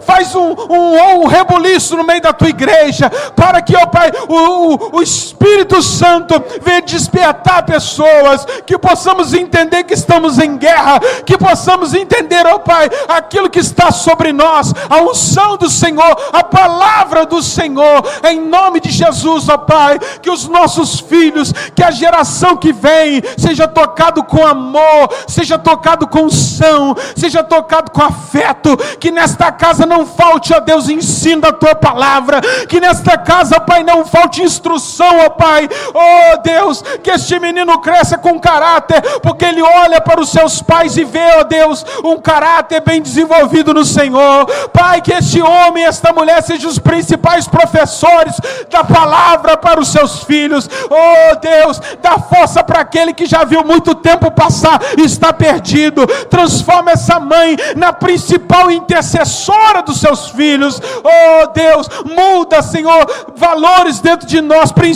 faz 0.04 0.34
um, 0.34 0.52
um, 0.52 1.22
um 1.22 1.26
rebuliço 1.26 1.96
no 1.96 2.04
meio 2.04 2.20
da 2.20 2.32
tua 2.32 2.48
igreja, 2.48 3.10
para 3.34 3.60
que, 3.62 3.76
ó 3.76 3.86
Pai, 3.86 4.10
o, 4.28 4.74
o, 4.74 4.98
o 4.98 5.02
Espírito 5.14 5.82
Santo 5.82 6.42
venha 6.62 6.80
despertar 6.82 7.64
pessoas, 7.64 8.46
que 8.66 8.78
possamos 8.78 9.34
entender 9.34 9.84
que 9.84 9.94
estamos 9.94 10.38
em 10.38 10.56
guerra, 10.56 11.00
que 11.24 11.36
possamos 11.36 11.94
entender, 11.94 12.46
ó 12.46 12.58
Pai, 12.58 12.88
aquilo 13.08 13.50
que 13.50 13.58
está 13.58 13.90
sobre 13.90 14.32
nós, 14.32 14.72
a 14.88 15.02
unção 15.02 15.56
do 15.56 15.68
Senhor, 15.68 16.30
a 16.32 16.42
palavra 16.42 17.26
do 17.26 17.42
Senhor, 17.42 18.02
em 18.24 18.40
nome 18.40 18.80
de 18.80 18.90
Jesus, 18.90 19.48
ó 19.48 19.58
Pai, 19.58 19.98
que 20.22 20.30
os 20.30 20.48
nossos 20.48 20.98
filhos, 21.00 21.52
que 21.74 21.82
a 21.82 21.90
geração 21.90 22.56
que 22.56 22.72
vem, 22.72 23.22
seja 23.36 23.68
tocado 23.68 24.24
com 24.24 24.46
amor, 24.46 25.10
seja 25.28 25.58
tocado 25.58 26.06
com 26.08 26.24
unção, 26.24 26.96
seja 27.14 27.42
tocado 27.44 27.90
com 27.90 28.02
afeto, 28.02 28.76
que 28.98 29.10
nesta 29.10 29.52
casa 29.52 29.84
não 29.84 30.06
falte, 30.06 30.54
ó 30.54 30.60
Deus, 30.60 30.88
ensino 30.88 31.42
da 31.42 31.52
tua 31.52 31.74
palavra, 31.74 32.40
que 32.68 32.80
nesta 32.80 33.18
casa, 33.18 33.60
Pai, 33.60 33.82
não 33.82 34.04
falte 34.04 34.42
instrução, 34.42 35.03
ó 35.04 35.30
Pai, 35.30 35.68
ó 35.92 36.36
Deus, 36.38 36.82
que 37.02 37.10
este 37.10 37.38
menino 37.38 37.78
cresça 37.78 38.16
com 38.16 38.40
caráter, 38.40 39.02
porque 39.20 39.44
ele 39.44 39.62
olha 39.62 40.00
para 40.00 40.20
os 40.20 40.30
seus 40.30 40.62
pais 40.62 40.96
e 40.96 41.04
vê, 41.04 41.38
ó 41.38 41.44
Deus, 41.44 41.84
um 42.04 42.16
caráter 42.16 42.80
bem 42.80 43.00
desenvolvido 43.00 43.74
no 43.74 43.84
Senhor, 43.84 44.46
Pai, 44.72 45.00
que 45.00 45.12
este 45.12 45.40
homem, 45.42 45.84
esta 45.84 46.12
mulher 46.12 46.42
sejam 46.42 46.70
os 46.70 46.78
principais 46.78 47.46
professores 47.46 48.34
da 48.70 48.82
palavra 48.82 49.56
para 49.56 49.80
os 49.80 49.88
seus 49.88 50.24
filhos, 50.24 50.68
oh 50.90 51.36
Deus, 51.36 51.80
dá 52.02 52.18
força 52.18 52.62
para 52.62 52.80
aquele 52.80 53.12
que 53.12 53.26
já 53.26 53.44
viu 53.44 53.64
muito 53.64 53.94
tempo 53.94 54.30
passar 54.30 54.80
e 54.96 55.02
está 55.02 55.32
perdido, 55.32 56.06
transforma 56.28 56.92
essa 56.92 57.20
mãe 57.20 57.56
na 57.76 57.92
principal 57.92 58.70
intercessora 58.70 59.82
dos 59.82 60.00
seus 60.00 60.28
filhos, 60.30 60.80
oh 61.02 61.46
Deus, 61.48 61.88
muda, 62.04 62.62
Senhor, 62.62 63.06
valores 63.36 64.00
dentro 64.00 64.26
de 64.26 64.40
nós, 64.40 64.72
princípios 64.72 64.93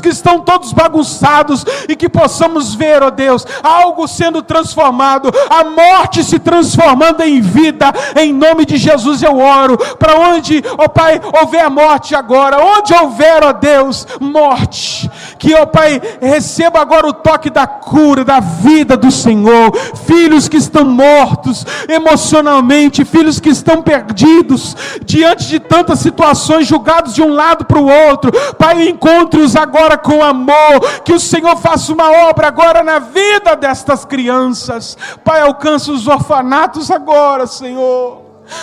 que 0.00 0.08
estão 0.08 0.40
todos 0.40 0.72
bagunçados 0.72 1.64
e 1.88 1.96
que 1.96 2.08
possamos 2.08 2.74
ver, 2.74 3.02
ó 3.02 3.10
Deus, 3.10 3.46
algo 3.62 4.06
sendo 4.06 4.42
transformado, 4.42 5.30
a 5.48 5.64
morte 5.64 6.22
se 6.22 6.38
transformando 6.38 7.22
em 7.22 7.40
vida, 7.40 7.92
em 8.16 8.32
nome 8.32 8.64
de 8.64 8.76
Jesus 8.76 9.22
eu 9.22 9.38
oro, 9.38 9.78
para 9.96 10.16
onde, 10.18 10.62
ó 10.78 10.88
Pai, 10.88 11.20
houver 11.40 11.68
morte 11.70 12.14
agora, 12.14 12.60
onde 12.60 12.92
houver, 12.94 13.42
ó 13.44 13.52
Deus, 13.52 14.06
morte, 14.20 15.10
que, 15.38 15.54
ó 15.54 15.66
Pai, 15.66 16.00
receba 16.20 16.80
agora 16.80 17.08
o 17.08 17.12
toque 17.12 17.50
da 17.50 17.66
cura, 17.66 18.24
da 18.24 18.40
vida 18.40 18.96
do 18.96 19.10
Senhor, 19.10 19.74
filhos 20.06 20.48
que 20.48 20.56
estão 20.56 20.84
mortos 20.84 21.64
emocionalmente, 21.88 23.04
filhos 23.04 23.40
que 23.40 23.50
estão 23.50 23.82
perdidos 23.82 24.76
diante 25.04 25.46
de 25.46 25.58
tantas 25.58 25.98
situações, 25.98 26.66
julgados 26.66 27.14
de 27.14 27.22
um 27.22 27.32
lado 27.32 27.64
para 27.64 27.78
o 27.78 27.90
outro, 28.08 28.32
Pai, 28.54 28.88
encontre-os 29.24 29.56
agora 29.56 29.96
com 29.96 30.22
amor, 30.22 31.02
que 31.04 31.12
o 31.12 31.20
Senhor 31.20 31.56
faça 31.56 31.92
uma 31.92 32.10
obra 32.28 32.48
agora 32.48 32.82
na 32.82 32.98
vida 32.98 33.56
destas 33.56 34.04
crianças, 34.04 34.96
Pai, 35.24 35.40
alcança 35.40 35.90
os 35.90 36.06
orfanatos 36.06 36.90
agora, 36.90 37.46
Senhor. 37.46 38.22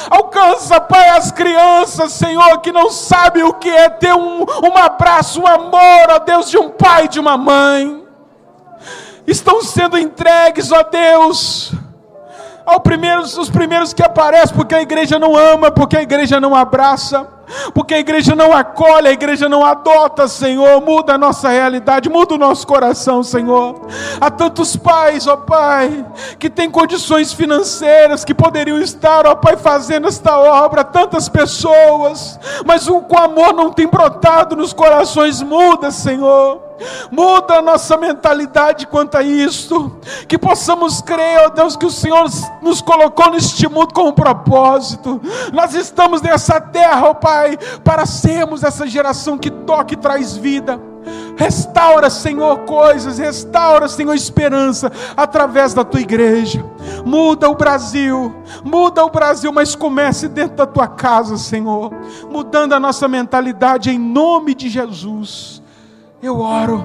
Alcança, 0.09 0.79
Pai, 0.79 1.09
as 1.09 1.31
crianças, 1.31 2.13
Senhor, 2.13 2.59
que 2.59 2.71
não 2.71 2.91
sabem 2.91 3.43
o 3.43 3.53
que 3.53 3.69
é 3.69 3.89
ter 3.89 4.13
um, 4.13 4.41
um 4.43 4.77
abraço, 4.77 5.41
um 5.41 5.47
amor, 5.47 6.09
ó 6.09 6.19
Deus, 6.19 6.49
de 6.49 6.57
um 6.57 6.69
pai, 6.69 7.07
de 7.07 7.19
uma 7.19 7.35
mãe. 7.35 8.03
Estão 9.25 9.61
sendo 9.63 9.97
entregues, 9.97 10.71
ó 10.71 10.83
Deus, 10.83 11.73
ao 12.65 12.79
primeiros, 12.79 13.37
os 13.37 13.49
primeiros 13.49 13.93
que 13.93 14.03
aparecem, 14.03 14.55
porque 14.55 14.75
a 14.75 14.81
igreja 14.81 15.17
não 15.17 15.35
ama, 15.35 15.71
porque 15.71 15.97
a 15.97 16.01
igreja 16.01 16.39
não 16.39 16.55
abraça 16.55 17.40
porque 17.73 17.93
a 17.93 17.99
igreja 17.99 18.35
não 18.35 18.53
acolhe, 18.53 19.07
a 19.07 19.11
igreja 19.11 19.47
não 19.47 19.65
adota, 19.65 20.27
Senhor. 20.27 20.81
Muda 20.81 21.13
a 21.13 21.17
nossa 21.17 21.49
realidade, 21.49 22.09
muda 22.09 22.35
o 22.35 22.37
nosso 22.37 22.65
coração, 22.65 23.23
Senhor. 23.23 23.87
Há 24.19 24.29
tantos 24.29 24.75
pais, 24.75 25.27
ó 25.27 25.37
Pai, 25.37 26.05
que 26.39 26.49
têm 26.49 26.69
condições 26.69 27.33
financeiras, 27.33 28.23
que 28.23 28.33
poderiam 28.33 28.79
estar, 28.79 29.25
ó 29.25 29.35
Pai, 29.35 29.57
fazendo 29.57 30.07
esta 30.07 30.37
obra, 30.37 30.83
tantas 30.83 31.27
pessoas, 31.29 32.39
mas 32.65 32.87
o 32.87 33.05
amor 33.17 33.53
não 33.53 33.71
tem 33.71 33.87
brotado 33.87 34.55
nos 34.55 34.73
corações. 34.73 35.41
Muda, 35.41 35.91
Senhor. 35.91 36.71
Muda 37.11 37.55
a 37.55 37.61
nossa 37.61 37.97
mentalidade 37.97 38.87
quanto 38.87 39.15
a 39.17 39.23
isto. 39.23 39.99
Que 40.27 40.37
possamos 40.37 41.01
crer, 41.01 41.39
ó 41.45 41.49
Deus, 41.49 41.75
que 41.75 41.85
o 41.85 41.91
Senhor 41.91 42.25
nos 42.61 42.81
colocou 42.81 43.31
neste 43.31 43.67
mundo 43.67 43.93
com 43.93 44.09
um 44.09 44.13
propósito. 44.13 45.21
Nós 45.53 45.73
estamos 45.73 46.21
nessa 46.21 46.59
terra, 46.59 47.09
ó 47.09 47.13
Pai, 47.13 47.40
para 47.83 48.05
sermos 48.05 48.63
essa 48.63 48.87
geração 48.87 49.37
que 49.37 49.49
toca 49.49 49.93
e 49.93 49.97
traz 49.97 50.35
vida. 50.35 50.79
Restaura, 51.35 52.09
Senhor, 52.09 52.59
coisas, 52.59 53.17
restaura, 53.17 53.87
Senhor, 53.87 54.13
esperança 54.13 54.91
através 55.17 55.73
da 55.73 55.83
tua 55.83 56.01
igreja. 56.01 56.63
Muda 57.05 57.49
o 57.49 57.55
Brasil, 57.55 58.33
muda 58.63 59.03
o 59.03 59.09
Brasil, 59.09 59.51
mas 59.51 59.75
comece 59.75 60.27
dentro 60.27 60.57
da 60.57 60.67
tua 60.67 60.87
casa, 60.87 61.37
Senhor, 61.37 61.91
mudando 62.29 62.73
a 62.73 62.79
nossa 62.79 63.07
mentalidade 63.07 63.89
em 63.89 63.97
nome 63.97 64.53
de 64.53 64.69
Jesus. 64.69 65.61
Eu 66.21 66.39
oro, 66.39 66.83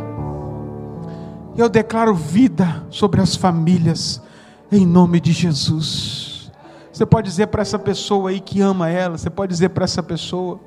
eu 1.57 1.69
declaro 1.69 2.15
vida 2.15 2.85
sobre 2.89 3.21
as 3.21 3.37
famílias, 3.37 4.23
em 4.73 4.87
nome 4.87 5.21
de 5.21 5.33
Jesus. 5.33 6.36
Você 6.97 7.05
pode 7.05 7.29
dizer 7.29 7.49
para 7.49 7.61
essa 7.61 7.79
pessoa 7.79 8.31
aí 8.31 8.41
que 8.41 8.63
ama 8.63 8.89
ela, 8.89 9.19
você 9.19 9.29
pode 9.29 9.53
dizer 9.53 9.69
para 9.69 9.85
essa 9.85 10.03
pessoa, 10.03 10.59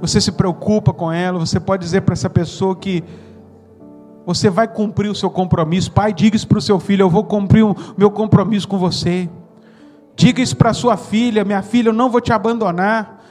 você 0.00 0.18
se 0.22 0.32
preocupa 0.32 0.90
com 0.90 1.12
ela, 1.12 1.38
você 1.38 1.60
pode 1.60 1.84
dizer 1.84 2.00
para 2.00 2.14
essa 2.14 2.30
pessoa 2.30 2.74
que 2.74 3.04
você 4.24 4.48
vai 4.48 4.66
cumprir 4.66 5.10
o 5.10 5.14
seu 5.14 5.28
compromisso. 5.28 5.92
Pai, 5.92 6.14
diga 6.14 6.34
isso 6.34 6.48
para 6.48 6.56
o 6.56 6.62
seu 6.62 6.80
filho: 6.80 7.02
eu 7.02 7.10
vou 7.10 7.24
cumprir 7.24 7.62
o 7.62 7.76
meu 7.94 8.10
compromisso 8.10 8.66
com 8.66 8.78
você. 8.78 9.28
Diga 10.16 10.40
isso 10.40 10.56
para 10.56 10.72
sua 10.72 10.96
filha: 10.96 11.44
minha 11.44 11.60
filha, 11.60 11.90
eu 11.90 11.92
não 11.92 12.08
vou 12.08 12.22
te 12.22 12.32
abandonar. 12.32 13.22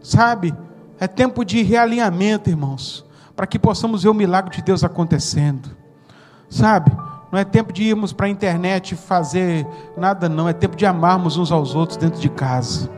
Sabe? 0.00 0.54
É 0.98 1.06
tempo 1.06 1.44
de 1.44 1.62
realinhamento, 1.62 2.48
irmãos, 2.48 3.04
para 3.36 3.46
que 3.46 3.58
possamos 3.58 4.04
ver 4.04 4.08
o 4.08 4.14
milagre 4.14 4.56
de 4.56 4.62
Deus 4.62 4.82
acontecendo. 4.82 5.68
Sabe? 6.48 6.90
Não 7.34 7.40
é 7.40 7.44
tempo 7.44 7.72
de 7.72 7.82
irmos 7.82 8.12
para 8.12 8.26
a 8.26 8.28
internet 8.28 8.94
fazer 8.94 9.66
nada, 9.96 10.28
não. 10.28 10.48
É 10.48 10.52
tempo 10.52 10.76
de 10.76 10.86
amarmos 10.86 11.36
uns 11.36 11.50
aos 11.50 11.74
outros 11.74 11.96
dentro 11.96 12.20
de 12.20 12.28
casa. 12.28 12.88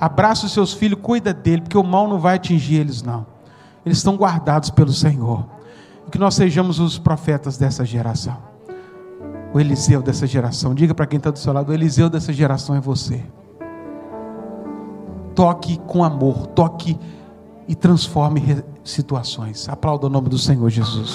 Abraça 0.00 0.46
os 0.46 0.52
seus 0.52 0.72
filhos, 0.72 0.98
cuida 1.00 1.32
dele, 1.32 1.62
porque 1.62 1.78
o 1.78 1.84
mal 1.84 2.08
não 2.08 2.18
vai 2.18 2.34
atingir 2.34 2.74
eles, 2.74 3.04
não. 3.04 3.24
Eles 3.86 3.98
estão 3.98 4.16
guardados 4.16 4.68
pelo 4.68 4.92
Senhor. 4.92 5.46
Que 6.10 6.18
nós 6.18 6.34
sejamos 6.34 6.80
os 6.80 6.98
profetas 6.98 7.56
dessa 7.56 7.84
geração. 7.84 8.36
O 9.52 9.60
Eliseu 9.60 10.02
dessa 10.02 10.26
geração. 10.26 10.74
Diga 10.74 10.92
para 10.92 11.06
quem 11.06 11.18
está 11.18 11.30
do 11.30 11.38
seu 11.38 11.52
lado: 11.52 11.70
o 11.70 11.72
Eliseu 11.72 12.10
dessa 12.10 12.32
geração 12.32 12.74
é 12.74 12.80
você. 12.80 13.22
Toque 15.36 15.78
com 15.86 16.02
amor, 16.02 16.48
toque 16.48 16.98
e 17.68 17.76
transforme 17.76 18.64
situações. 18.82 19.68
Aplauda 19.68 20.08
o 20.08 20.10
nome 20.10 20.28
do 20.28 20.36
Senhor 20.36 20.68
Jesus. 20.68 21.14